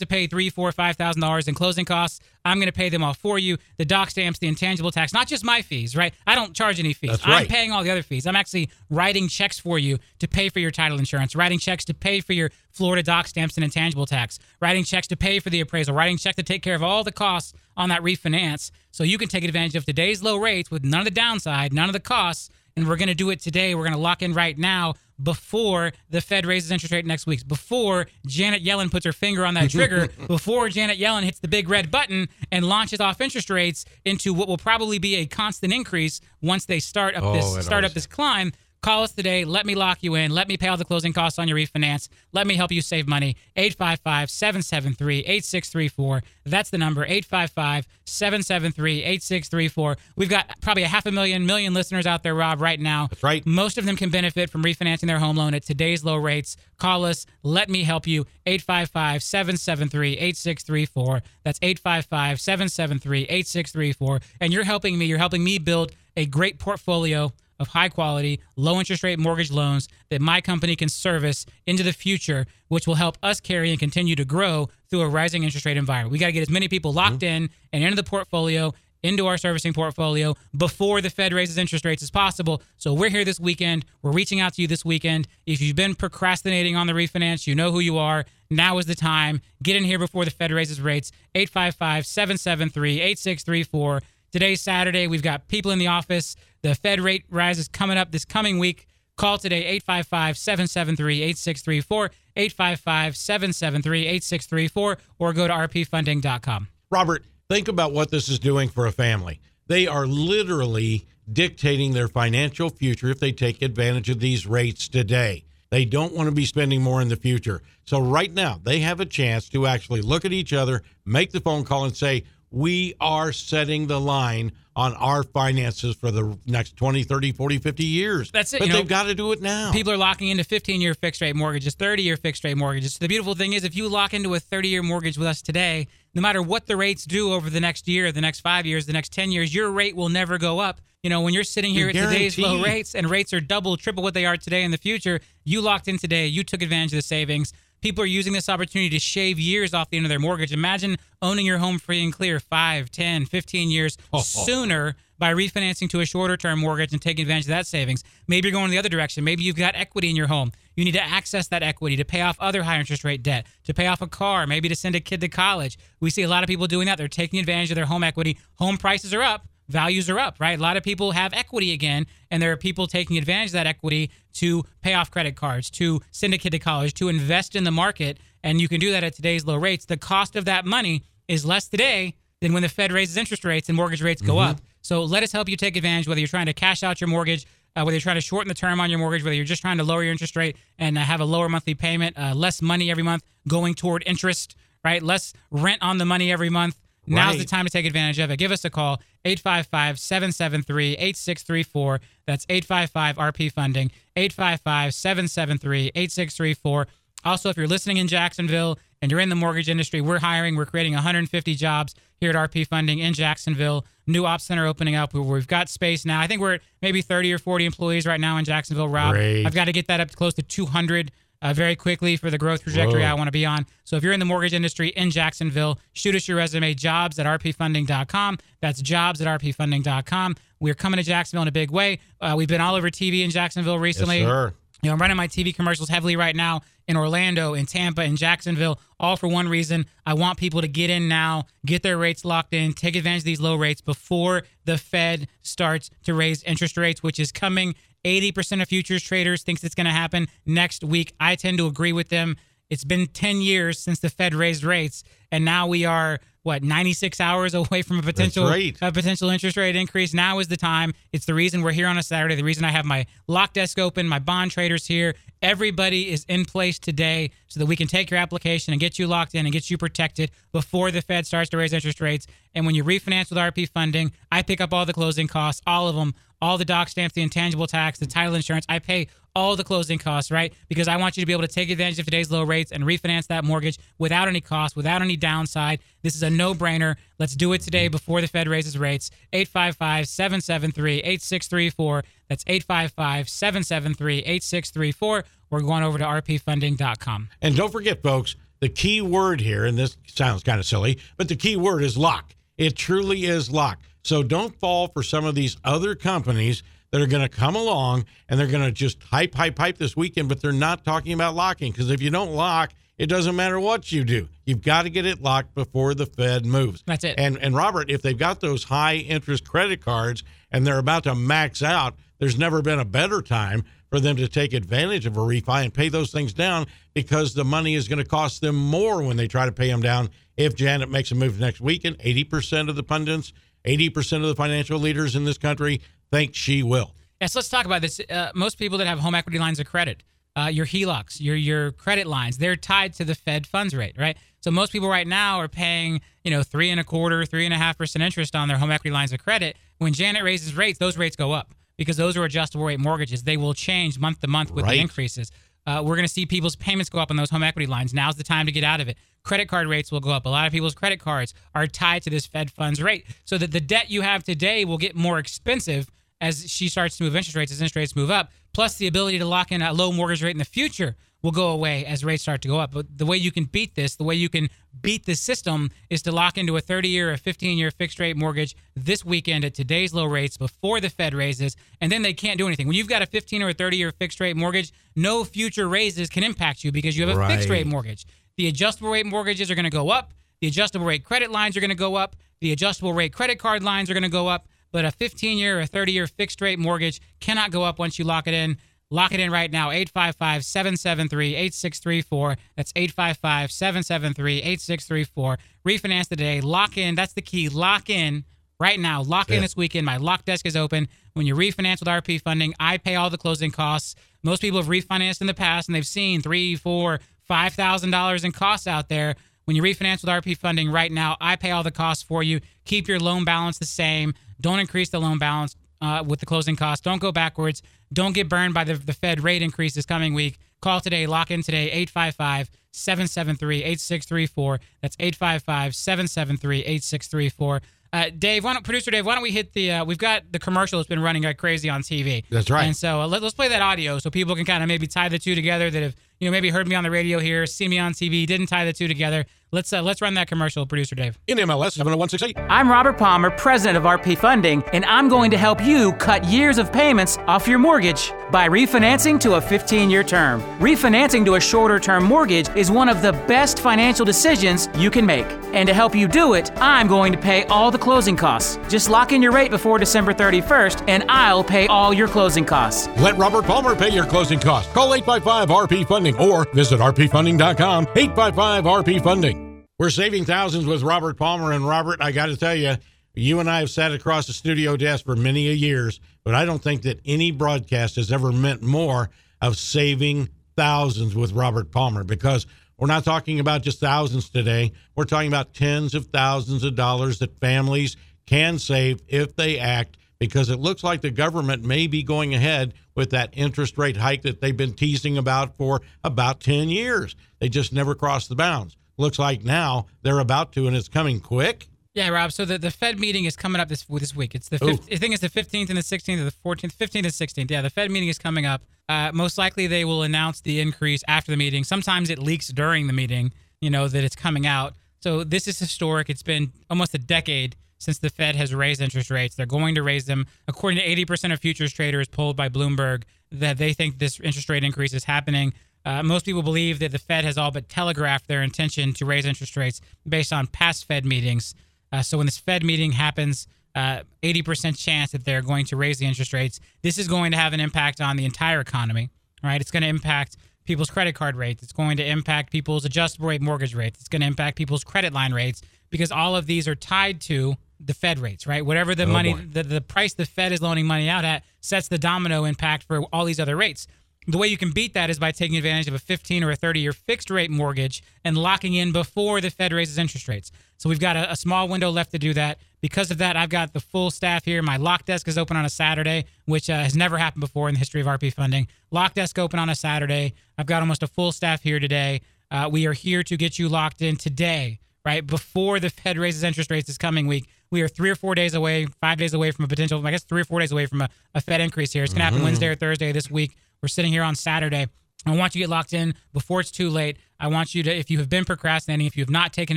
to 0.00 0.06
pay 0.06 0.26
three, 0.26 0.50
four, 0.50 0.70
five 0.72 0.94
thousand 0.96 1.22
dollars 1.22 1.48
in 1.48 1.54
closing 1.54 1.86
costs. 1.86 2.20
I'm 2.44 2.58
going 2.58 2.66
to 2.66 2.72
pay 2.72 2.90
them 2.90 3.02
all 3.02 3.14
for 3.14 3.38
you. 3.38 3.56
The 3.78 3.86
doc 3.86 4.10
stamps, 4.10 4.38
the 4.38 4.46
intangible 4.46 4.90
tax, 4.90 5.14
not 5.14 5.26
just 5.26 5.42
my 5.42 5.62
fees, 5.62 5.96
right? 5.96 6.12
I 6.26 6.34
don't 6.34 6.54
charge 6.54 6.78
any 6.78 6.92
fees. 6.92 7.26
Right. 7.26 7.42
I'm 7.42 7.46
paying 7.46 7.72
all 7.72 7.82
the 7.82 7.90
other 7.90 8.02
fees. 8.02 8.26
I'm 8.26 8.36
actually 8.36 8.68
writing 8.90 9.26
checks 9.26 9.58
for 9.58 9.78
you 9.78 9.98
to 10.18 10.28
pay 10.28 10.50
for 10.50 10.58
your 10.58 10.70
title 10.70 10.98
insurance, 10.98 11.34
writing 11.34 11.58
checks 11.58 11.86
to 11.86 11.94
pay 11.94 12.20
for 12.20 12.34
your 12.34 12.50
Florida 12.70 13.02
doc 13.02 13.26
stamps 13.26 13.56
and 13.56 13.64
intangible 13.64 14.04
tax, 14.04 14.38
writing 14.60 14.84
checks 14.84 15.06
to 15.08 15.16
pay 15.16 15.38
for 15.38 15.48
the 15.48 15.60
appraisal, 15.60 15.94
writing 15.94 16.18
checks 16.18 16.36
to 16.36 16.42
take 16.42 16.62
care 16.62 16.74
of 16.74 16.82
all 16.82 17.04
the 17.04 17.12
costs 17.12 17.54
on 17.74 17.88
that 17.88 18.02
refinance, 18.02 18.70
so 18.90 19.02
you 19.02 19.16
can 19.16 19.28
take 19.28 19.44
advantage 19.44 19.76
of 19.76 19.86
today's 19.86 20.22
low 20.22 20.36
rates 20.36 20.70
with 20.70 20.84
none 20.84 21.00
of 21.00 21.06
the 21.06 21.10
downside, 21.10 21.72
none 21.72 21.88
of 21.88 21.94
the 21.94 22.00
costs. 22.00 22.50
And 22.76 22.86
we're 22.88 22.96
going 22.96 23.08
to 23.08 23.14
do 23.14 23.30
it 23.30 23.40
today. 23.40 23.74
We're 23.74 23.82
going 23.82 23.94
to 23.94 23.98
lock 23.98 24.22
in 24.22 24.32
right 24.32 24.56
now 24.56 24.94
before 25.22 25.92
the 26.08 26.20
Fed 26.20 26.46
raises 26.46 26.70
interest 26.70 26.92
rate 26.92 27.06
next 27.06 27.26
week, 27.26 27.46
before 27.46 28.06
Janet 28.26 28.64
Yellen 28.64 28.90
puts 28.90 29.04
her 29.04 29.12
finger 29.12 29.44
on 29.44 29.54
that 29.54 29.70
trigger, 29.70 30.08
before 30.26 30.68
Janet 30.68 30.98
Yellen 30.98 31.22
hits 31.22 31.38
the 31.40 31.48
big 31.48 31.68
red 31.68 31.90
button 31.90 32.28
and 32.50 32.64
launches 32.64 33.00
off 33.00 33.20
interest 33.20 33.50
rates 33.50 33.84
into 34.04 34.32
what 34.32 34.48
will 34.48 34.58
probably 34.58 34.98
be 34.98 35.16
a 35.16 35.26
constant 35.26 35.72
increase 35.72 36.20
once 36.42 36.64
they 36.64 36.80
start 36.80 37.14
up 37.14 37.22
Oh, 37.24 37.32
this 37.34 37.64
start 37.64 37.84
up 37.84 37.92
this 37.92 38.06
climb. 38.06 38.52
Call 38.82 39.02
us 39.02 39.12
today. 39.12 39.44
Let 39.44 39.66
me 39.66 39.74
lock 39.74 40.02
you 40.02 40.14
in. 40.14 40.30
Let 40.30 40.48
me 40.48 40.56
pay 40.56 40.68
all 40.68 40.78
the 40.78 40.86
closing 40.86 41.12
costs 41.12 41.38
on 41.38 41.46
your 41.46 41.58
refinance. 41.58 42.08
Let 42.32 42.46
me 42.46 42.54
help 42.54 42.72
you 42.72 42.80
save 42.80 43.06
money. 43.06 43.36
855 43.54 44.30
773 44.30 45.18
8634. 45.18 46.22
That's 46.46 46.70
the 46.70 46.78
number 46.78 47.04
855 47.04 47.86
773 48.04 49.02
8634. 49.02 49.96
We've 50.16 50.30
got 50.30 50.58
probably 50.62 50.84
a 50.84 50.88
half 50.88 51.04
a 51.04 51.12
million, 51.12 51.44
million 51.44 51.74
listeners 51.74 52.06
out 52.06 52.22
there, 52.22 52.34
Rob, 52.34 52.62
right 52.62 52.80
now. 52.80 53.08
That's 53.08 53.22
right. 53.22 53.44
Most 53.44 53.76
of 53.76 53.84
them 53.84 53.96
can 53.96 54.08
benefit 54.08 54.48
from 54.48 54.64
refinancing 54.64 55.08
their 55.08 55.18
home 55.18 55.36
loan 55.36 55.52
at 55.52 55.62
today's 55.62 56.02
low 56.02 56.16
rates. 56.16 56.56
Call 56.78 57.04
us. 57.04 57.26
Let 57.42 57.68
me 57.68 57.82
help 57.82 58.06
you. 58.06 58.24
855 58.46 59.22
773 59.22 60.12
8634. 60.14 61.22
That's 61.44 61.58
855 61.60 62.40
773 62.40 63.24
8634. 63.24 64.20
And 64.40 64.54
you're 64.54 64.64
helping 64.64 64.96
me. 64.96 65.04
You're 65.04 65.18
helping 65.18 65.44
me 65.44 65.58
build 65.58 65.92
a 66.16 66.24
great 66.24 66.58
portfolio 66.58 67.34
of 67.60 67.68
high 67.68 67.88
quality, 67.88 68.40
low 68.56 68.80
interest 68.80 69.04
rate 69.04 69.18
mortgage 69.18 69.52
loans 69.52 69.86
that 70.08 70.20
my 70.20 70.40
company 70.40 70.74
can 70.74 70.88
service 70.88 71.46
into 71.66 71.84
the 71.84 71.92
future, 71.92 72.46
which 72.68 72.88
will 72.88 72.96
help 72.96 73.16
us 73.22 73.40
carry 73.40 73.70
and 73.70 73.78
continue 73.78 74.16
to 74.16 74.24
grow 74.24 74.68
through 74.88 75.02
a 75.02 75.08
rising 75.08 75.44
interest 75.44 75.66
rate 75.66 75.76
environment. 75.76 76.10
We 76.10 76.18
got 76.18 76.26
to 76.26 76.32
get 76.32 76.42
as 76.42 76.50
many 76.50 76.66
people 76.66 76.92
locked 76.92 77.18
mm-hmm. 77.18 77.44
in 77.44 77.50
and 77.72 77.84
into 77.84 77.96
the 77.96 78.02
portfolio 78.02 78.72
into 79.02 79.26
our 79.26 79.38
servicing 79.38 79.72
portfolio 79.72 80.34
before 80.56 81.00
the 81.00 81.10
Fed 81.10 81.32
raises 81.32 81.58
interest 81.58 81.84
rates 81.84 82.02
as 82.02 82.10
possible. 82.10 82.62
So 82.76 82.92
we're 82.92 83.10
here 83.10 83.24
this 83.24 83.40
weekend. 83.40 83.84
We're 84.02 84.12
reaching 84.12 84.40
out 84.40 84.54
to 84.54 84.62
you 84.62 84.68
this 84.68 84.84
weekend. 84.84 85.26
If 85.46 85.60
you've 85.60 85.76
been 85.76 85.94
procrastinating 85.94 86.76
on 86.76 86.86
the 86.86 86.92
refinance, 86.92 87.46
you 87.46 87.54
know 87.54 87.72
who 87.72 87.80
you 87.80 87.98
are. 87.98 88.24
Now 88.50 88.78
is 88.78 88.86
the 88.86 88.94
time. 88.94 89.40
Get 89.62 89.76
in 89.76 89.84
here 89.84 89.98
before 89.98 90.24
the 90.24 90.30
Fed 90.30 90.50
raises 90.50 90.80
rates. 90.80 91.12
855 91.34 92.06
773 92.06 93.00
8634. 93.00 94.00
Today's 94.32 94.60
Saturday. 94.60 95.08
We've 95.08 95.22
got 95.22 95.48
people 95.48 95.72
in 95.72 95.78
the 95.80 95.88
office. 95.88 96.36
The 96.62 96.76
Fed 96.76 97.00
rate 97.00 97.24
rise 97.30 97.58
is 97.58 97.66
coming 97.66 97.98
up 97.98 98.12
this 98.12 98.24
coming 98.24 98.58
week. 98.58 98.86
Call 99.16 99.38
today 99.38 99.64
855 99.64 100.38
773 100.38 101.22
8634, 101.22 102.10
855 102.36 103.16
773 103.16 104.06
8634, 104.06 104.98
or 105.18 105.32
go 105.32 105.48
to 105.48 105.52
rpfunding.com. 105.52 106.68
Robert, 106.90 107.24
think 107.48 107.68
about 107.68 107.92
what 107.92 108.10
this 108.10 108.28
is 108.28 108.38
doing 108.38 108.68
for 108.68 108.86
a 108.86 108.92
family. 108.92 109.40
They 109.66 109.86
are 109.86 110.06
literally 110.06 111.06
dictating 111.30 111.92
their 111.92 112.08
financial 112.08 112.70
future 112.70 113.10
if 113.10 113.20
they 113.20 113.32
take 113.32 113.62
advantage 113.62 114.08
of 114.10 114.20
these 114.20 114.46
rates 114.46 114.88
today. 114.88 115.44
They 115.70 115.84
don't 115.84 116.14
want 116.14 116.28
to 116.28 116.34
be 116.34 116.46
spending 116.46 116.82
more 116.82 117.00
in 117.02 117.08
the 117.08 117.16
future. 117.16 117.62
So, 117.84 118.00
right 118.00 118.32
now, 118.32 118.60
they 118.62 118.80
have 118.80 119.00
a 119.00 119.06
chance 119.06 119.48
to 119.50 119.66
actually 119.66 120.00
look 120.00 120.24
at 120.24 120.32
each 120.32 120.52
other, 120.52 120.82
make 121.04 121.30
the 121.30 121.40
phone 121.40 121.64
call, 121.64 121.84
and 121.84 121.96
say, 121.96 122.24
We 122.50 122.94
are 123.00 123.32
setting 123.32 123.86
the 123.86 124.00
line 124.00 124.52
on 124.74 124.94
our 124.94 125.22
finances 125.22 125.94
for 125.94 126.10
the 126.10 126.36
next 126.46 126.76
20, 126.76 127.02
30, 127.02 127.32
40, 127.32 127.58
50 127.58 127.84
years. 127.84 128.30
That's 128.30 128.52
it, 128.52 128.60
But 128.60 128.66
you 128.66 128.72
know, 128.72 128.78
they've 128.78 128.88
got 128.88 129.04
to 129.04 129.14
do 129.14 129.30
it 129.32 129.42
now. 129.42 129.72
People 129.72 129.92
are 129.92 129.96
locking 129.96 130.28
into 130.28 130.42
15 130.42 130.80
year 130.80 130.94
fixed 130.94 131.20
rate 131.20 131.36
mortgages, 131.36 131.74
30 131.74 132.02
year 132.02 132.16
fixed 132.16 132.42
rate 132.44 132.56
mortgages. 132.56 132.98
The 132.98 133.08
beautiful 133.08 133.34
thing 133.34 133.52
is, 133.52 133.62
if 133.64 133.76
you 133.76 133.88
lock 133.88 134.14
into 134.14 134.34
a 134.34 134.40
30 134.40 134.68
year 134.68 134.82
mortgage 134.82 135.18
with 135.18 135.28
us 135.28 135.42
today, 135.42 135.86
no 136.14 136.22
matter 136.22 136.42
what 136.42 136.66
the 136.66 136.76
rates 136.76 137.04
do 137.04 137.32
over 137.32 137.50
the 137.50 137.60
next 137.60 137.86
year, 137.86 138.10
the 138.10 138.20
next 138.20 138.40
five 138.40 138.66
years, 138.66 138.86
the 138.86 138.92
next 138.92 139.12
10 139.12 139.30
years, 139.30 139.54
your 139.54 139.70
rate 139.70 139.94
will 139.94 140.08
never 140.08 140.38
go 140.38 140.58
up. 140.58 140.80
You 141.02 141.10
know, 141.10 141.22
when 141.22 141.32
you're 141.34 141.44
sitting 141.44 141.72
here 141.72 141.88
You're 141.88 142.04
at 142.04 142.12
today's 142.12 142.38
low 142.38 142.62
rates 142.62 142.94
and 142.94 143.08
rates 143.08 143.32
are 143.32 143.40
double, 143.40 143.76
triple 143.76 144.02
what 144.02 144.12
they 144.14 144.26
are 144.26 144.36
today 144.36 144.64
in 144.64 144.70
the 144.70 144.78
future, 144.78 145.20
you 145.44 145.60
locked 145.60 145.88
in 145.88 145.98
today, 145.98 146.26
you 146.26 146.44
took 146.44 146.62
advantage 146.62 146.92
of 146.92 146.98
the 146.98 147.02
savings. 147.02 147.52
People 147.80 148.04
are 148.04 148.06
using 148.06 148.32
this 148.32 148.48
opportunity 148.48 148.90
to 148.90 148.98
shave 148.98 149.38
years 149.38 149.72
off 149.72 149.90
the 149.90 149.96
end 149.96 150.06
of 150.06 150.10
their 150.10 150.18
mortgage. 150.18 150.52
Imagine 150.52 150.96
owning 151.22 151.46
your 151.46 151.58
home 151.58 151.78
free 151.78 152.02
and 152.02 152.12
clear 152.12 152.40
5, 152.40 152.90
10, 152.90 153.26
15 153.26 153.70
years 153.70 153.96
oh. 154.12 154.20
sooner 154.20 154.96
by 155.18 155.32
refinancing 155.34 155.88
to 155.90 156.00
a 156.00 156.06
shorter 156.06 156.36
term 156.36 156.58
mortgage 156.58 156.92
and 156.92 157.00
taking 157.00 157.22
advantage 157.22 157.44
of 157.44 157.50
that 157.50 157.66
savings. 157.66 158.02
Maybe 158.26 158.48
you're 158.48 158.58
going 158.58 158.70
the 158.70 158.78
other 158.78 158.88
direction. 158.88 159.22
Maybe 159.22 159.44
you've 159.44 159.56
got 159.56 159.76
equity 159.76 160.10
in 160.10 160.16
your 160.16 160.26
home. 160.26 160.50
You 160.76 160.84
need 160.84 160.92
to 160.92 161.02
access 161.02 161.46
that 161.48 161.62
equity 161.62 161.96
to 161.96 162.04
pay 162.04 162.22
off 162.22 162.36
other 162.40 162.62
high 162.62 162.78
interest 162.78 163.04
rate 163.04 163.22
debt, 163.22 163.46
to 163.64 163.74
pay 163.74 163.86
off 163.86 164.00
a 164.00 164.06
car, 164.06 164.46
maybe 164.46 164.68
to 164.68 164.74
send 164.74 164.94
a 164.94 165.00
kid 165.00 165.20
to 165.20 165.28
college. 165.28 165.78
We 166.00 166.10
see 166.10 166.22
a 166.22 166.28
lot 166.28 166.42
of 166.42 166.48
people 166.48 166.66
doing 166.66 166.86
that. 166.86 166.96
They're 166.96 167.08
taking 167.08 167.38
advantage 167.38 167.70
of 167.70 167.76
their 167.76 167.86
home 167.86 168.02
equity. 168.02 168.38
Home 168.56 168.78
prices 168.78 169.12
are 169.12 169.22
up, 169.22 169.46
values 169.70 170.10
are 170.10 170.18
up, 170.18 170.36
right? 170.38 170.58
A 170.58 170.62
lot 170.62 170.76
of 170.76 170.82
people 170.82 171.12
have 171.12 171.32
equity 171.32 171.72
again, 171.72 172.06
and 172.30 172.42
there 172.42 172.52
are 172.52 172.56
people 172.56 172.86
taking 172.86 173.16
advantage 173.16 173.48
of 173.48 173.52
that 173.54 173.66
equity 173.66 174.10
to 174.34 174.64
pay 174.82 174.94
off 174.94 175.10
credit 175.10 175.36
cards, 175.36 175.70
to 175.70 176.00
send 176.10 176.34
a 176.34 176.38
kid 176.38 176.50
to 176.50 176.58
college, 176.58 176.94
to 176.94 177.08
invest 177.08 177.56
in 177.56 177.64
the 177.64 177.70
market. 177.70 178.18
And 178.42 178.60
you 178.60 178.68
can 178.68 178.80
do 178.80 178.90
that 178.92 179.04
at 179.04 179.14
today's 179.14 179.46
low 179.46 179.56
rates. 179.56 179.84
The 179.84 179.96
cost 179.96 180.36
of 180.36 180.44
that 180.46 180.64
money 180.64 181.04
is 181.28 181.44
less 181.44 181.68
today 181.68 182.14
than 182.40 182.52
when 182.52 182.62
the 182.62 182.68
Fed 182.68 182.92
raises 182.92 183.16
interest 183.16 183.44
rates 183.44 183.68
and 183.68 183.76
mortgage 183.76 184.02
rates 184.02 184.22
go 184.22 184.38
up. 184.38 184.60
So 184.82 185.04
let 185.04 185.22
us 185.22 185.30
help 185.32 185.48
you 185.48 185.56
take 185.56 185.76
advantage, 185.76 186.08
whether 186.08 186.20
you're 186.20 186.28
trying 186.28 186.46
to 186.46 186.54
cash 186.54 186.82
out 186.82 187.00
your 187.00 187.08
mortgage, 187.08 187.46
uh, 187.76 187.82
whether 187.82 187.92
you're 187.92 188.00
trying 188.00 188.16
to 188.16 188.20
shorten 188.22 188.48
the 188.48 188.54
term 188.54 188.80
on 188.80 188.90
your 188.90 188.98
mortgage, 188.98 189.22
whether 189.22 189.36
you're 189.36 189.44
just 189.44 189.60
trying 189.60 189.76
to 189.76 189.84
lower 189.84 190.02
your 190.02 190.12
interest 190.12 190.36
rate 190.36 190.56
and 190.78 190.96
uh, 190.96 191.02
have 191.02 191.20
a 191.20 191.24
lower 191.24 191.48
monthly 191.48 191.74
payment, 191.74 192.18
uh, 192.18 192.34
less 192.34 192.62
money 192.62 192.90
every 192.90 193.02
month 193.02 193.22
going 193.46 193.74
toward 193.74 194.02
interest, 194.06 194.56
right? 194.84 195.02
Less 195.02 195.32
rent 195.50 195.82
on 195.82 195.98
the 195.98 196.06
money 196.06 196.32
every 196.32 196.50
month. 196.50 196.80
Now's 197.16 197.34
the 197.38 197.44
time 197.44 197.64
to 197.66 197.70
take 197.70 197.86
advantage 197.86 198.18
of 198.18 198.30
it. 198.30 198.36
Give 198.38 198.52
us 198.52 198.64
a 198.64 198.70
call, 198.70 199.00
855 199.24 199.98
773 199.98 200.92
8634. 200.94 202.00
That's 202.26 202.46
855 202.48 203.16
RP 203.16 203.52
Funding, 203.52 203.90
855 204.16 204.94
773 204.94 205.90
8634. 205.94 206.86
Also, 207.24 207.50
if 207.50 207.56
you're 207.56 207.66
listening 207.66 207.98
in 207.98 208.06
Jacksonville 208.08 208.78
and 209.02 209.10
you're 209.10 209.20
in 209.20 209.28
the 209.28 209.34
mortgage 209.36 209.68
industry, 209.68 210.00
we're 210.00 210.18
hiring. 210.20 210.56
We're 210.56 210.66
creating 210.66 210.94
150 210.94 211.54
jobs 211.54 211.94
here 212.18 212.30
at 212.30 212.36
RP 212.36 212.66
Funding 212.66 212.98
in 213.00 213.12
Jacksonville. 213.14 213.84
New 214.06 214.24
ops 214.24 214.44
center 214.44 214.66
opening 214.66 214.94
up. 214.94 215.12
We- 215.12 215.20
We've 215.20 215.46
got 215.46 215.68
space 215.68 216.04
now. 216.06 216.20
I 216.20 216.26
think 216.26 216.40
we're 216.40 216.54
at 216.54 216.60
maybe 216.80 217.02
30 217.02 217.32
or 217.32 217.38
40 217.38 217.64
employees 217.66 218.06
right 218.06 218.20
now 218.20 218.36
in 218.38 218.44
Jacksonville, 218.44 218.88
Rob. 218.88 219.14
Great. 219.14 219.44
I've 219.46 219.54
got 219.54 219.66
to 219.66 219.72
get 219.72 219.86
that 219.88 220.00
up 220.00 220.10
to 220.10 220.16
close 220.16 220.34
to 220.34 220.42
200 220.42 221.12
uh, 221.42 221.52
very 221.54 221.76
quickly 221.76 222.16
for 222.16 222.30
the 222.30 222.38
growth 222.38 222.62
trajectory 222.62 223.02
Whoa. 223.02 223.08
I 223.08 223.14
want 223.14 223.28
to 223.28 223.32
be 223.32 223.46
on. 223.46 223.66
So 223.84 223.96
if 223.96 224.02
you're 224.02 224.12
in 224.12 224.20
the 224.20 224.26
mortgage 224.26 224.52
industry 224.52 224.88
in 224.88 225.10
Jacksonville, 225.10 225.78
shoot 225.92 226.14
us 226.14 226.28
your 226.28 226.36
resume, 226.36 226.74
jobs 226.74 227.18
at 227.18 227.26
rpfunding.com. 227.26 228.38
That's 228.60 228.82
jobs 228.82 229.20
at 229.20 229.40
rpfunding.com. 229.40 230.36
We're 230.60 230.74
coming 230.74 230.98
to 230.98 231.04
Jacksonville 231.04 231.42
in 231.42 231.48
a 231.48 231.52
big 231.52 231.70
way. 231.70 232.00
Uh, 232.20 232.34
we've 232.36 232.48
been 232.48 232.60
all 232.60 232.74
over 232.74 232.90
TV 232.90 233.24
in 233.24 233.30
Jacksonville 233.30 233.78
recently. 233.78 234.20
Yes. 234.20 234.52
You 234.82 234.88
know, 234.88 234.94
I'm 234.94 235.00
running 235.00 235.16
my 235.16 235.28
TV 235.28 235.54
commercials 235.54 235.90
heavily 235.90 236.16
right 236.16 236.34
now 236.34 236.62
in 236.88 236.96
Orlando, 236.96 237.54
in 237.54 237.66
Tampa, 237.66 238.02
in 238.02 238.16
Jacksonville, 238.16 238.80
all 238.98 239.16
for 239.16 239.28
one 239.28 239.46
reason. 239.46 239.86
I 240.06 240.14
want 240.14 240.38
people 240.38 240.60
to 240.60 240.68
get 240.68 240.90
in 240.90 241.06
now, 241.06 241.44
get 241.66 241.82
their 241.82 241.98
rates 241.98 242.24
locked 242.24 242.54
in, 242.54 242.72
take 242.72 242.96
advantage 242.96 243.20
of 243.20 243.26
these 243.26 243.40
low 243.40 243.56
rates 243.56 243.80
before 243.80 244.42
the 244.64 244.78
Fed 244.78 245.28
starts 245.42 245.90
to 246.04 246.14
raise 246.14 246.42
interest 246.44 246.76
rates, 246.76 247.02
which 247.02 247.20
is 247.20 247.30
coming. 247.30 247.74
80% 248.04 248.62
of 248.62 248.68
futures 248.68 249.02
traders 249.02 249.42
thinks 249.42 249.64
it's 249.64 249.74
going 249.74 249.86
to 249.86 249.92
happen 249.92 250.26
next 250.46 250.84
week. 250.84 251.14
I 251.20 251.36
tend 251.36 251.58
to 251.58 251.66
agree 251.66 251.92
with 251.92 252.08
them. 252.08 252.36
It's 252.70 252.84
been 252.84 253.08
10 253.08 253.40
years 253.40 253.78
since 253.78 253.98
the 253.98 254.08
Fed 254.08 254.32
raised 254.32 254.62
rates, 254.62 255.02
and 255.32 255.44
now 255.44 255.66
we 255.66 255.84
are 255.84 256.20
what 256.42 256.62
96 256.62 257.20
hours 257.20 257.52
away 257.54 257.82
from 257.82 257.98
a 257.98 258.02
potential 258.02 258.46
right. 258.46 258.76
a 258.80 258.92
potential 258.92 259.28
interest 259.28 259.56
rate 259.56 259.76
increase. 259.76 260.14
Now 260.14 260.38
is 260.38 260.48
the 260.48 260.56
time. 260.56 260.94
It's 261.12 261.26
the 261.26 261.34
reason 261.34 261.62
we're 261.62 261.72
here 261.72 261.88
on 261.88 261.98
a 261.98 262.02
Saturday. 262.02 262.36
The 262.36 262.44
reason 262.44 262.64
I 262.64 262.70
have 262.70 262.84
my 262.84 263.06
lock 263.26 263.52
desk 263.52 263.78
open, 263.78 264.08
my 264.08 264.18
bond 264.18 264.52
traders 264.52 264.86
here. 264.86 265.14
Everybody 265.42 266.10
is 266.10 266.26
in 266.28 266.44
place 266.44 266.78
today 266.78 267.30
so 267.48 267.60
that 267.60 267.66
we 267.66 267.74
can 267.74 267.86
take 267.86 268.10
your 268.10 268.20
application 268.20 268.74
and 268.74 268.80
get 268.80 268.98
you 268.98 269.06
locked 269.06 269.34
in 269.34 269.46
and 269.46 269.52
get 269.52 269.70
you 269.70 269.78
protected 269.78 270.30
before 270.52 270.90
the 270.90 271.00
Fed 271.00 271.26
starts 271.26 271.48
to 271.50 271.56
raise 271.56 271.72
interest 271.72 272.00
rates. 272.02 272.26
And 272.54 272.66
when 272.66 272.74
you 272.74 272.84
refinance 272.84 273.30
with 273.30 273.38
RP 273.38 273.66
funding, 273.70 274.12
I 274.30 274.42
pick 274.42 274.60
up 274.60 274.74
all 274.74 274.84
the 274.84 274.92
closing 274.92 275.28
costs, 275.28 275.62
all 275.66 275.88
of 275.88 275.96
them, 275.96 276.14
all 276.42 276.58
the 276.58 276.66
doc 276.66 276.90
stamps, 276.90 277.14
the 277.14 277.22
intangible 277.22 277.66
tax, 277.66 277.98
the 277.98 278.06
title 278.06 278.34
insurance. 278.34 278.66
I 278.68 278.80
pay 278.80 279.08
all 279.34 279.56
the 279.56 279.64
closing 279.64 279.98
costs, 279.98 280.30
right? 280.30 280.52
Because 280.68 280.88
I 280.88 280.96
want 280.96 281.16
you 281.16 281.22
to 281.22 281.26
be 281.26 281.32
able 281.32 281.42
to 281.42 281.48
take 281.48 281.70
advantage 281.70 281.98
of 281.98 282.04
today's 282.04 282.30
low 282.30 282.42
rates 282.42 282.72
and 282.72 282.84
refinance 282.84 283.26
that 283.28 283.44
mortgage 283.44 283.78
without 283.98 284.28
any 284.28 284.40
cost, 284.40 284.76
without 284.76 285.00
any 285.00 285.16
downside. 285.16 285.80
This 286.02 286.14
is 286.14 286.22
a 286.22 286.30
no 286.30 286.52
brainer. 286.52 286.96
Let's 287.18 287.34
do 287.34 287.52
it 287.52 287.62
today 287.62 287.88
before 287.88 288.20
the 288.20 288.28
Fed 288.28 288.48
raises 288.48 288.76
rates. 288.76 289.10
855 289.32 290.08
773 290.08 290.98
8634. 290.98 292.04
That's 292.30 292.44
855 292.46 293.28
773 293.28 294.18
8634. 294.18 295.24
We're 295.50 295.60
going 295.62 295.82
over 295.82 295.98
to 295.98 296.04
rpfunding.com. 296.04 297.28
And 297.42 297.56
don't 297.56 297.72
forget, 297.72 298.04
folks, 298.04 298.36
the 298.60 298.68
key 298.68 299.00
word 299.00 299.40
here, 299.40 299.64
and 299.64 299.76
this 299.76 299.96
sounds 300.06 300.44
kind 300.44 300.60
of 300.60 300.64
silly, 300.64 301.00
but 301.16 301.26
the 301.26 301.34
key 301.34 301.56
word 301.56 301.82
is 301.82 301.98
lock. 301.98 302.36
It 302.56 302.76
truly 302.76 303.24
is 303.24 303.50
lock. 303.50 303.80
So 304.04 304.22
don't 304.22 304.54
fall 304.60 304.86
for 304.86 305.02
some 305.02 305.24
of 305.24 305.34
these 305.34 305.56
other 305.64 305.96
companies 305.96 306.62
that 306.92 307.00
are 307.00 307.06
going 307.08 307.22
to 307.22 307.28
come 307.28 307.56
along 307.56 308.04
and 308.28 308.38
they're 308.38 308.46
going 308.46 308.64
to 308.64 308.72
just 308.72 309.02
hype, 309.02 309.34
hype, 309.34 309.58
hype 309.58 309.78
this 309.78 309.96
weekend, 309.96 310.28
but 310.28 310.40
they're 310.40 310.52
not 310.52 310.84
talking 310.84 311.12
about 311.12 311.34
locking 311.34 311.72
because 311.72 311.90
if 311.90 312.00
you 312.00 312.10
don't 312.10 312.32
lock, 312.32 312.72
it 312.96 313.08
doesn't 313.08 313.34
matter 313.34 313.58
what 313.58 313.90
you 313.90 314.04
do. 314.04 314.28
You've 314.44 314.62
got 314.62 314.82
to 314.82 314.90
get 314.90 315.04
it 315.04 315.20
locked 315.20 315.54
before 315.54 315.94
the 315.94 316.06
Fed 316.06 316.46
moves. 316.46 316.84
That's 316.86 317.02
it. 317.02 317.14
And 317.18 317.38
and 317.38 317.56
Robert, 317.56 317.90
if 317.90 318.02
they've 318.02 318.16
got 318.16 318.40
those 318.40 318.64
high 318.64 318.96
interest 318.96 319.48
credit 319.48 319.82
cards 319.82 320.22
and 320.52 320.66
they're 320.66 320.78
about 320.78 321.04
to 321.04 321.14
max 321.14 321.62
out, 321.62 321.94
there's 322.18 322.38
never 322.38 322.62
been 322.62 322.78
a 322.78 322.84
better 322.84 323.22
time 323.22 323.64
for 323.88 323.98
them 323.98 324.16
to 324.16 324.28
take 324.28 324.52
advantage 324.52 325.06
of 325.06 325.16
a 325.16 325.20
refi 325.20 325.64
and 325.64 325.74
pay 325.74 325.88
those 325.88 326.12
things 326.12 326.32
down 326.32 326.66
because 326.94 327.34
the 327.34 327.44
money 327.44 327.74
is 327.74 327.88
going 327.88 327.98
to 327.98 328.04
cost 328.04 328.40
them 328.40 328.54
more 328.54 329.02
when 329.02 329.16
they 329.16 329.26
try 329.26 329.46
to 329.46 329.52
pay 329.52 329.68
them 329.68 329.82
down 329.82 330.10
if 330.36 330.54
Janet 330.54 330.90
makes 330.90 331.10
a 331.10 331.14
move 331.14 331.40
next 331.40 331.60
week. 331.60 331.84
And 331.84 331.98
80% 331.98 332.68
of 332.68 332.76
the 332.76 332.82
pundits, 332.82 333.32
80% 333.64 334.18
of 334.18 334.28
the 334.28 334.36
financial 334.36 334.78
leaders 334.78 335.16
in 335.16 335.24
this 335.24 335.38
country 335.38 335.80
think 336.10 336.34
she 336.34 336.62
will. 336.62 336.94
Yes, 337.20 337.34
let's 337.34 337.48
talk 337.48 337.66
about 337.66 337.82
this. 337.82 338.00
Uh, 338.08 338.30
most 338.34 338.58
people 338.58 338.78
that 338.78 338.86
have 338.86 338.98
home 338.98 339.14
equity 339.14 339.38
lines 339.38 339.60
of 339.60 339.66
credit, 339.66 340.02
uh, 340.36 340.46
your 340.46 340.64
HELOCs, 340.64 341.20
your 341.20 341.36
your 341.36 341.72
credit 341.72 342.06
lines, 342.06 342.38
they're 342.38 342.56
tied 342.56 342.94
to 342.94 343.04
the 343.04 343.14
Fed 343.14 343.46
funds 343.46 343.74
rate, 343.74 343.96
right? 343.98 344.16
So 344.40 344.50
most 344.50 344.72
people 344.72 344.88
right 344.88 345.06
now 345.06 345.38
are 345.38 345.48
paying, 345.48 346.00
you 346.24 346.30
know, 346.30 346.42
three 346.42 346.70
and 346.70 346.80
a 346.80 346.84
quarter, 346.84 347.26
three 347.26 347.44
and 347.44 347.52
a 347.52 347.58
half 347.58 347.76
percent 347.76 348.02
interest 348.02 348.34
on 348.34 348.48
their 348.48 348.56
home 348.56 348.70
equity 348.70 348.90
lines 348.90 349.12
of 349.12 349.18
credit. 349.18 349.56
When 349.80 349.94
Janet 349.94 350.22
raises 350.22 350.54
rates, 350.54 350.78
those 350.78 350.98
rates 350.98 351.16
go 351.16 351.32
up 351.32 351.54
because 351.78 351.96
those 351.96 352.14
are 352.18 352.24
adjustable 352.24 352.66
rate 352.66 352.78
mortgages. 352.78 353.22
They 353.22 353.38
will 353.38 353.54
change 353.54 353.98
month 353.98 354.20
to 354.20 354.26
month 354.26 354.50
with 354.50 354.66
Right. 354.66 354.72
the 354.72 354.80
increases. 354.80 355.32
Uh, 355.66 355.80
we're 355.82 355.96
going 355.96 356.06
to 356.06 356.12
see 356.12 356.26
people's 356.26 356.54
payments 356.54 356.90
go 356.90 356.98
up 356.98 357.10
on 357.10 357.16
those 357.16 357.30
home 357.30 357.42
equity 357.42 357.66
lines. 357.66 357.94
Now's 357.94 358.16
the 358.16 358.22
time 358.22 358.44
to 358.44 358.52
get 358.52 358.62
out 358.62 358.82
of 358.82 358.88
it. 358.90 358.98
Credit 359.22 359.48
card 359.48 359.68
rates 359.68 359.90
will 359.90 360.00
go 360.00 360.10
up. 360.10 360.26
A 360.26 360.28
lot 360.28 360.46
of 360.46 360.52
people's 360.52 360.74
credit 360.74 361.00
cards 361.00 361.32
are 361.54 361.66
tied 361.66 362.02
to 362.02 362.10
this 362.10 362.26
Fed 362.26 362.50
funds 362.50 362.82
rate, 362.82 363.06
so 363.24 363.38
that 363.38 363.52
the 363.52 363.60
debt 363.60 363.90
you 363.90 364.02
have 364.02 364.22
today 364.22 364.66
will 364.66 364.78
get 364.78 364.94
more 364.94 365.18
expensive 365.18 365.90
as 366.20 366.50
she 366.50 366.68
starts 366.68 366.98
to 366.98 367.04
move 367.04 367.16
interest 367.16 367.34
rates, 367.36 367.50
as 367.50 367.62
interest 367.62 367.76
rates 367.76 367.96
move 367.96 368.10
up. 368.10 368.30
Plus, 368.52 368.76
the 368.76 368.86
ability 368.86 369.18
to 369.18 369.24
lock 369.24 369.50
in 369.50 369.62
a 369.62 369.72
low 369.72 369.92
mortgage 369.92 370.22
rate 370.22 370.32
in 370.32 370.38
the 370.38 370.44
future 370.44 370.94
will 371.22 371.30
go 371.30 371.48
away 371.48 371.84
as 371.84 372.04
rates 372.04 372.22
start 372.22 372.42
to 372.42 372.48
go 372.48 372.58
up. 372.58 372.72
But 372.72 372.98
the 372.98 373.06
way 373.06 373.16
you 373.16 373.30
can 373.30 373.44
beat 373.44 373.74
this, 373.74 373.96
the 373.96 374.04
way 374.04 374.14
you 374.14 374.28
can 374.28 374.48
beat 374.80 375.06
the 375.06 375.14
system, 375.14 375.70
is 375.90 376.02
to 376.02 376.12
lock 376.12 376.38
into 376.38 376.56
a 376.56 376.60
30 376.60 376.88
year 376.88 377.12
or 377.12 377.16
15 377.16 377.58
year 377.58 377.70
fixed 377.70 377.98
rate 378.00 378.16
mortgage 378.16 378.56
this 378.74 379.04
weekend 379.04 379.44
at 379.44 379.54
today's 379.54 379.92
low 379.92 380.06
rates 380.06 380.36
before 380.36 380.80
the 380.80 380.90
Fed 380.90 381.14
raises. 381.14 381.56
And 381.80 381.90
then 381.90 382.02
they 382.02 382.12
can't 382.12 382.38
do 382.38 382.46
anything. 382.46 382.66
When 382.66 382.76
you've 382.76 382.88
got 382.88 383.02
a 383.02 383.06
15 383.06 383.42
or 383.42 383.50
a 383.50 383.54
30 383.54 383.76
year 383.76 383.92
fixed 383.92 384.20
rate 384.20 384.36
mortgage, 384.36 384.72
no 384.96 385.24
future 385.24 385.68
raises 385.68 386.08
can 386.08 386.22
impact 386.22 386.64
you 386.64 386.72
because 386.72 386.96
you 386.96 387.06
have 387.06 387.16
a 387.16 387.28
fixed 387.28 387.48
rate 387.48 387.66
mortgage. 387.66 388.06
The 388.36 388.48
adjustable 388.48 388.90
rate 388.90 389.06
mortgages 389.06 389.50
are 389.50 389.54
going 389.54 389.64
to 389.64 389.70
go 389.70 389.90
up. 389.90 390.14
The 390.40 390.46
adjustable 390.46 390.86
rate 390.86 391.04
credit 391.04 391.30
lines 391.30 391.56
are 391.56 391.60
going 391.60 391.70
to 391.70 391.76
go 391.76 391.96
up. 391.96 392.16
The 392.40 392.52
adjustable 392.52 392.94
rate 392.94 393.12
credit 393.12 393.38
card 393.38 393.62
lines 393.62 393.90
are 393.90 393.94
going 393.94 394.02
to 394.02 394.08
go 394.08 394.28
up. 394.28 394.48
But 394.72 394.84
a 394.84 394.90
15 394.90 395.36
year 395.36 395.60
or 395.60 395.66
30 395.66 395.92
year 395.92 396.06
fixed 396.06 396.40
rate 396.40 396.58
mortgage 396.58 397.00
cannot 397.20 397.50
go 397.50 397.64
up 397.64 397.78
once 397.78 397.98
you 397.98 398.04
lock 398.04 398.26
it 398.26 398.34
in. 398.34 398.56
Lock 398.90 399.12
it 399.12 399.20
in 399.20 399.30
right 399.30 399.50
now, 399.50 399.70
855 399.70 400.44
773 400.44 401.36
8634. 401.36 402.36
That's 402.56 402.72
855 402.74 403.52
773 403.52 404.38
8634. 404.38 405.38
Refinance 405.66 406.08
today. 406.08 406.40
Lock 406.40 406.76
in. 406.76 406.96
That's 406.96 407.12
the 407.12 407.22
key. 407.22 407.48
Lock 407.48 407.88
in 407.88 408.24
right 408.58 408.80
now. 408.80 409.02
Lock 409.02 409.30
in 409.30 409.42
this 409.42 409.56
weekend. 409.56 409.86
My 409.86 409.96
lock 409.96 410.24
desk 410.24 410.44
is 410.44 410.56
open. 410.56 410.88
When 411.14 411.26
you 411.26 411.36
refinance 411.36 411.80
with 411.80 411.88
RP 411.88 412.20
funding, 412.20 412.52
I 412.58 412.78
pay 412.78 412.96
all 412.96 413.10
the 413.10 413.18
closing 413.18 413.52
costs. 413.52 413.94
Most 414.24 414.42
people 414.42 414.58
have 414.60 414.68
refinanced 414.68 415.20
in 415.20 415.28
the 415.28 415.34
past 415.34 415.68
and 415.68 415.74
they've 415.74 415.86
seen 415.86 416.20
three, 416.20 416.56
four, 416.56 417.00
five 417.22 417.54
thousand 417.54 417.92
dollars 417.92 418.24
in 418.24 418.32
costs 418.32 418.66
out 418.66 418.88
there. 418.88 419.14
When 419.44 419.56
you 419.56 419.62
refinance 419.62 420.02
with 420.02 420.10
RP 420.10 420.36
funding 420.36 420.70
right 420.70 420.92
now, 420.92 421.16
I 421.20 421.36
pay 421.36 421.52
all 421.52 421.62
the 421.62 421.70
costs 421.70 422.02
for 422.02 422.22
you. 422.22 422.40
Keep 422.64 422.88
your 422.88 423.00
loan 423.00 423.24
balance 423.24 423.58
the 423.58 423.66
same. 423.66 424.14
Don't 424.40 424.58
increase 424.58 424.90
the 424.90 425.00
loan 425.00 425.18
balance 425.18 425.56
uh, 425.80 426.04
with 426.06 426.20
the 426.20 426.26
closing 426.26 426.56
costs. 426.56 426.82
Don't 426.82 427.00
go 427.00 427.10
backwards. 427.12 427.62
Don't 427.92 428.14
get 428.14 428.28
burned 428.28 428.54
by 428.54 428.64
the, 428.64 428.74
the 428.74 428.92
Fed 428.92 429.22
rate 429.22 429.42
increase 429.42 429.74
this 429.74 429.86
coming 429.86 430.14
week. 430.14 430.38
Call 430.60 430.80
today. 430.80 431.06
Lock 431.06 431.30
in 431.30 431.42
today. 431.42 431.70
855 431.70 432.50
773 432.72 433.64
8634. 433.64 434.60
That's 434.80 434.96
855 435.00 435.74
773 435.74 436.58
8634. 436.60 437.60
Uh, 437.92 438.08
Dave, 438.16 438.44
why 438.44 438.52
don't 438.52 438.64
producer 438.64 438.90
Dave? 438.92 439.04
Why 439.04 439.14
don't 439.14 439.22
we 439.22 439.32
hit 439.32 439.52
the? 439.52 439.72
Uh, 439.72 439.84
we've 439.84 439.98
got 439.98 440.30
the 440.30 440.38
commercial 440.38 440.78
that's 440.78 440.88
been 440.88 441.00
running 441.00 441.24
like 441.24 441.38
crazy 441.38 441.68
on 441.68 441.82
TV. 441.82 442.24
That's 442.30 442.48
right. 442.48 442.64
And 442.66 442.76
so 442.76 443.00
uh, 443.00 443.08
let, 443.08 443.22
us 443.22 443.34
play 443.34 443.48
that 443.48 443.62
audio 443.62 443.98
so 443.98 444.10
people 444.10 444.36
can 444.36 444.44
kind 444.44 444.62
of 444.62 444.68
maybe 444.68 444.86
tie 444.86 445.08
the 445.08 445.18
two 445.18 445.34
together. 445.34 445.70
That 445.70 445.82
have 445.82 445.96
you 446.20 446.28
know 446.28 446.32
maybe 446.32 446.50
heard 446.50 446.68
me 446.68 446.76
on 446.76 446.84
the 446.84 446.90
radio 446.90 447.18
here, 447.18 447.46
see 447.46 447.66
me 447.66 447.80
on 447.80 447.92
TV, 447.92 448.26
didn't 448.26 448.46
tie 448.46 448.64
the 448.64 448.72
two 448.72 448.86
together. 448.86 449.26
Let's 449.52 449.72
uh, 449.72 449.82
let's 449.82 450.00
run 450.00 450.14
that 450.14 450.28
commercial, 450.28 450.64
producer 450.64 450.94
Dave. 450.94 451.18
NMLS 451.26 451.72
70168. 451.72 452.36
I'm 452.48 452.70
Robert 452.70 452.96
Palmer, 452.96 453.30
president 453.30 453.76
of 453.76 453.82
RP 453.82 454.16
Funding, 454.16 454.62
and 454.72 454.84
I'm 454.84 455.08
going 455.08 455.30
to 455.32 455.36
help 455.36 455.64
you 455.64 455.92
cut 455.94 456.24
years 456.24 456.58
of 456.58 456.72
payments 456.72 457.18
off 457.26 457.48
your 457.48 457.58
mortgage 457.58 458.12
by 458.30 458.48
refinancing 458.48 459.18
to 459.20 459.34
a 459.34 459.40
15 459.40 459.90
year 459.90 460.04
term. 460.04 460.40
Refinancing 460.60 461.24
to 461.24 461.34
a 461.34 461.40
shorter 461.40 461.80
term 461.80 462.04
mortgage 462.04 462.48
is 462.56 462.70
one 462.70 462.88
of 462.88 463.02
the 463.02 463.12
best 463.26 463.58
financial 463.58 464.04
decisions 464.04 464.68
you 464.76 464.88
can 464.88 465.04
make. 465.04 465.26
And 465.52 465.66
to 465.66 465.74
help 465.74 465.96
you 465.96 466.06
do 466.06 466.34
it, 466.34 466.52
I'm 466.58 466.86
going 466.86 467.10
to 467.12 467.18
pay 467.18 467.42
all 467.46 467.72
the 467.72 467.78
closing 467.78 468.16
costs. 468.16 468.56
Just 468.68 468.88
lock 468.88 469.10
in 469.10 469.20
your 469.20 469.32
rate 469.32 469.50
before 469.50 469.78
December 469.78 470.14
31st, 470.14 470.84
and 470.86 471.04
I'll 471.08 471.42
pay 471.42 471.66
all 471.66 471.92
your 471.92 472.06
closing 472.06 472.44
costs. 472.44 472.86
Let 473.00 473.16
Robert 473.16 473.46
Palmer 473.46 473.74
pay 473.74 473.90
your 473.90 474.06
closing 474.06 474.38
costs. 474.38 474.72
Call 474.72 474.94
855 474.94 475.48
RP 475.48 475.88
Funding 475.88 476.16
or 476.18 476.44
visit 476.54 476.78
rpfunding.com. 476.78 477.88
855 477.96 478.64
RP 478.64 479.02
Funding. 479.02 479.39
We're 479.80 479.88
saving 479.88 480.26
thousands 480.26 480.66
with 480.66 480.82
Robert 480.82 481.16
Palmer. 481.16 481.52
And 481.52 481.66
Robert, 481.66 482.02
I 482.02 482.12
got 482.12 482.26
to 482.26 482.36
tell 482.36 482.54
you, 482.54 482.74
you 483.14 483.40
and 483.40 483.48
I 483.48 483.60
have 483.60 483.70
sat 483.70 483.92
across 483.92 484.26
the 484.26 484.34
studio 484.34 484.76
desk 484.76 485.06
for 485.06 485.16
many 485.16 485.48
a 485.48 485.54
years, 485.54 486.00
but 486.22 486.34
I 486.34 486.44
don't 486.44 486.62
think 486.62 486.82
that 486.82 487.00
any 487.06 487.30
broadcast 487.30 487.96
has 487.96 488.12
ever 488.12 488.30
meant 488.30 488.60
more 488.60 489.08
of 489.40 489.56
saving 489.56 490.28
thousands 490.54 491.14
with 491.14 491.32
Robert 491.32 491.72
Palmer 491.72 492.04
because 492.04 492.46
we're 492.76 492.88
not 492.88 493.04
talking 493.04 493.40
about 493.40 493.62
just 493.62 493.80
thousands 493.80 494.28
today. 494.28 494.72
We're 494.96 495.04
talking 495.04 495.28
about 495.28 495.54
tens 495.54 495.94
of 495.94 496.08
thousands 496.08 496.62
of 496.62 496.74
dollars 496.74 497.20
that 497.20 497.40
families 497.40 497.96
can 498.26 498.58
save 498.58 499.00
if 499.08 499.34
they 499.34 499.58
act 499.58 499.96
because 500.18 500.50
it 500.50 500.60
looks 500.60 500.84
like 500.84 501.00
the 501.00 501.10
government 501.10 501.64
may 501.64 501.86
be 501.86 502.02
going 502.02 502.34
ahead 502.34 502.74
with 502.94 503.12
that 503.12 503.30
interest 503.32 503.78
rate 503.78 503.96
hike 503.96 504.20
that 504.22 504.42
they've 504.42 504.54
been 504.54 504.74
teasing 504.74 505.16
about 505.16 505.56
for 505.56 505.80
about 506.04 506.40
10 506.40 506.68
years. 506.68 507.16
They 507.38 507.48
just 507.48 507.72
never 507.72 507.94
crossed 507.94 508.28
the 508.28 508.36
bounds. 508.36 508.76
Looks 509.00 509.18
like 509.18 509.42
now 509.42 509.86
they're 510.02 510.18
about 510.18 510.52
to, 510.52 510.66
and 510.66 510.76
it's 510.76 510.88
coming 510.88 511.20
quick. 511.20 511.68
Yeah, 511.94 512.10
Rob. 512.10 512.32
So 512.32 512.44
the, 512.44 512.58
the 512.58 512.70
Fed 512.70 513.00
meeting 513.00 513.24
is 513.24 513.34
coming 513.34 513.58
up 513.58 513.68
this 513.68 513.84
this 513.84 514.14
week. 514.14 514.34
It's 514.34 514.50
the 514.50 514.56
I 514.92 514.96
think 514.96 515.14
it's 515.14 515.22
the 515.22 515.30
15th 515.30 515.70
and 515.70 515.78
the 515.78 515.82
16th 515.82 516.20
or 516.20 516.24
the 516.24 516.30
14th, 516.44 516.74
15th 516.74 516.96
and 516.96 517.06
16th. 517.06 517.50
Yeah, 517.50 517.62
the 517.62 517.70
Fed 517.70 517.90
meeting 517.90 518.10
is 518.10 518.18
coming 518.18 518.44
up. 518.44 518.62
Uh, 518.90 519.10
most 519.14 519.38
likely 519.38 519.66
they 519.66 519.86
will 519.86 520.02
announce 520.02 520.42
the 520.42 520.60
increase 520.60 521.02
after 521.08 521.30
the 521.32 521.38
meeting. 521.38 521.64
Sometimes 521.64 522.10
it 522.10 522.18
leaks 522.18 522.48
during 522.48 522.88
the 522.88 522.92
meeting. 522.92 523.32
You 523.62 523.70
know 523.70 523.88
that 523.88 524.04
it's 524.04 524.14
coming 524.14 524.46
out. 524.46 524.74
So 525.00 525.24
this 525.24 525.48
is 525.48 525.58
historic. 525.58 526.10
It's 526.10 526.22
been 526.22 526.52
almost 526.68 526.94
a 526.94 526.98
decade 526.98 527.56
since 527.78 527.98
the 527.98 528.10
Fed 528.10 528.36
has 528.36 528.54
raised 528.54 528.82
interest 528.82 529.10
rates. 529.10 529.34
They're 529.34 529.46
going 529.46 529.74
to 529.76 529.82
raise 529.82 530.04
them. 530.04 530.26
According 530.46 530.78
to 530.78 531.04
80% 531.06 531.32
of 531.32 531.40
futures 531.40 531.72
traders 531.72 532.06
polled 532.06 532.36
by 532.36 532.50
Bloomberg, 532.50 533.04
that 533.32 533.56
they 533.56 533.72
think 533.72 533.98
this 533.98 534.20
interest 534.20 534.50
rate 534.50 534.62
increase 534.62 534.92
is 534.92 535.04
happening. 535.04 535.54
Uh, 535.84 536.02
most 536.02 536.24
people 536.24 536.42
believe 536.42 536.78
that 536.78 536.92
the 536.92 536.98
Fed 536.98 537.24
has 537.24 537.38
all 537.38 537.50
but 537.50 537.68
telegraphed 537.68 538.28
their 538.28 538.42
intention 538.42 538.92
to 538.94 539.04
raise 539.06 539.24
interest 539.24 539.56
rates 539.56 539.80
based 540.08 540.32
on 540.32 540.46
past 540.46 540.84
Fed 540.86 541.04
meetings. 541.04 541.54
Uh, 541.92 542.02
so 542.02 542.18
when 542.18 542.26
this 542.26 542.38
Fed 542.38 542.62
meeting 542.62 542.92
happens, 542.92 543.46
uh, 543.74 544.00
80% 544.22 544.76
chance 544.78 545.12
that 545.12 545.24
they're 545.24 545.42
going 545.42 545.64
to 545.66 545.76
raise 545.76 545.98
the 545.98 546.06
interest 546.06 546.32
rates. 546.32 546.60
This 546.82 546.98
is 546.98 547.08
going 547.08 547.30
to 547.32 547.38
have 547.38 547.52
an 547.52 547.60
impact 547.60 548.00
on 548.00 548.16
the 548.16 548.24
entire 548.24 548.60
economy, 548.60 549.10
right? 549.42 549.60
It's 549.60 549.70
going 549.70 549.82
to 549.82 549.88
impact 549.88 550.36
people's 550.64 550.90
credit 550.90 551.14
card 551.14 551.36
rates. 551.36 551.62
It's 551.62 551.72
going 551.72 551.96
to 551.96 552.04
impact 552.06 552.52
people's 552.52 552.84
adjustable 552.84 553.28
rate 553.28 553.40
mortgage 553.40 553.74
rates. 553.74 554.00
It's 554.00 554.08
going 554.08 554.20
to 554.20 554.26
impact 554.26 554.56
people's 554.56 554.84
credit 554.84 555.12
line 555.12 555.32
rates 555.32 555.62
because 555.88 556.12
all 556.12 556.36
of 556.36 556.46
these 556.46 556.68
are 556.68 556.74
tied 556.74 557.20
to 557.22 557.56
the 557.80 557.94
Fed 557.94 558.18
rates, 558.18 558.46
right? 558.46 558.64
Whatever 558.64 558.94
the 558.94 559.04
Oh, 559.04 559.06
money, 559.06 559.32
the, 559.34 559.62
the 559.62 559.80
price 559.80 560.14
the 560.14 560.26
Fed 560.26 560.52
is 560.52 560.60
loaning 560.60 560.86
money 560.86 561.08
out 561.08 561.24
at 561.24 561.42
sets 561.60 561.88
the 561.88 561.98
domino 561.98 562.44
impact 562.44 562.84
for 562.84 563.02
all 563.04 563.24
these 563.24 563.40
other 563.40 563.56
rates. 563.56 563.86
The 564.30 564.38
way 564.38 564.46
you 564.46 564.56
can 564.56 564.70
beat 564.70 564.94
that 564.94 565.10
is 565.10 565.18
by 565.18 565.32
taking 565.32 565.56
advantage 565.56 565.88
of 565.88 565.94
a 565.94 565.98
15 565.98 566.44
or 566.44 566.52
a 566.52 566.56
30 566.56 566.78
year 566.78 566.92
fixed 566.92 567.30
rate 567.30 567.50
mortgage 567.50 568.02
and 568.24 568.38
locking 568.38 568.74
in 568.74 568.92
before 568.92 569.40
the 569.40 569.50
Fed 569.50 569.72
raises 569.72 569.98
interest 569.98 570.28
rates. 570.28 570.52
So 570.76 570.88
we've 570.88 571.00
got 571.00 571.16
a, 571.16 571.32
a, 571.32 571.36
small 571.36 571.66
window 571.66 571.90
left 571.90 572.12
to 572.12 572.18
do 572.18 572.32
that. 572.34 572.58
Because 572.80 573.10
of 573.10 573.18
that, 573.18 573.36
I've 573.36 573.48
got 573.48 573.72
the 573.72 573.80
full 573.80 574.10
staff 574.10 574.44
here. 574.44 574.62
My 574.62 574.76
lock 574.76 575.04
desk 575.04 575.26
is 575.26 575.36
open 575.36 575.56
on 575.56 575.64
a 575.64 575.68
Saturday, 575.68 576.26
which 576.46 576.70
uh, 576.70 576.78
has 576.78 576.94
never 576.94 577.18
happened 577.18 577.40
before 577.40 577.68
in 577.68 577.74
the 577.74 577.80
history 577.80 578.00
of 578.00 578.06
RP 578.06 578.32
funding. 578.32 578.68
Lock 578.92 579.14
desk 579.14 579.38
open 579.38 579.58
on 579.58 579.68
a 579.68 579.74
Saturday. 579.74 580.32
I've 580.56 580.66
got 580.66 580.80
almost 580.80 581.02
a 581.02 581.08
full 581.08 581.32
staff 581.32 581.62
here 581.62 581.80
today. 581.80 582.20
Uh, 582.52 582.68
we 582.70 582.86
are 582.86 582.92
here 582.92 583.22
to 583.24 583.36
get 583.36 583.58
you 583.58 583.68
locked 583.68 584.00
in 584.00 584.16
today, 584.16 584.78
right 585.04 585.26
before 585.26 585.80
the 585.80 585.90
Fed 585.90 586.16
raises 586.16 586.44
interest 586.44 586.70
rates 586.70 586.86
this 586.86 586.98
coming 586.98 587.26
week. 587.26 587.48
We 587.70 587.82
are 587.82 587.88
three 587.88 588.10
or 588.10 588.16
four 588.16 588.34
days 588.34 588.54
away, 588.54 588.86
five 589.00 589.18
days 589.18 589.34
away 589.34 589.50
from 589.50 589.64
a 589.64 589.68
potential, 589.68 590.04
I 590.06 590.10
guess 590.12 590.24
three 590.24 590.42
or 590.42 590.44
four 590.44 590.60
days 590.60 590.72
away 590.72 590.86
from 590.86 591.02
a, 591.02 591.08
a 591.34 591.40
Fed 591.40 591.60
increase 591.60 591.92
here. 591.92 592.04
It's 592.04 592.12
going 592.12 592.20
to 592.20 592.24
happen 592.24 592.38
mm-hmm. 592.38 592.46
Wednesday 592.46 592.68
or 592.68 592.76
Thursday 592.76 593.12
this 593.12 593.28
week. 593.28 593.56
We're 593.82 593.88
sitting 593.88 594.12
here 594.12 594.22
on 594.22 594.34
Saturday. 594.34 594.88
I 595.26 595.36
want 595.36 595.54
you 595.54 595.60
to 595.60 595.64
get 595.64 595.70
locked 595.70 595.92
in 595.92 596.14
before 596.32 596.60
it's 596.60 596.70
too 596.70 596.90
late. 596.90 597.16
I 597.38 597.48
want 597.48 597.74
you 597.74 597.82
to, 597.82 597.94
if 597.94 598.10
you 598.10 598.18
have 598.18 598.28
been 598.28 598.44
procrastinating, 598.44 599.06
if 599.06 599.16
you 599.16 599.22
have 599.22 599.30
not 599.30 599.52
taken 599.52 599.76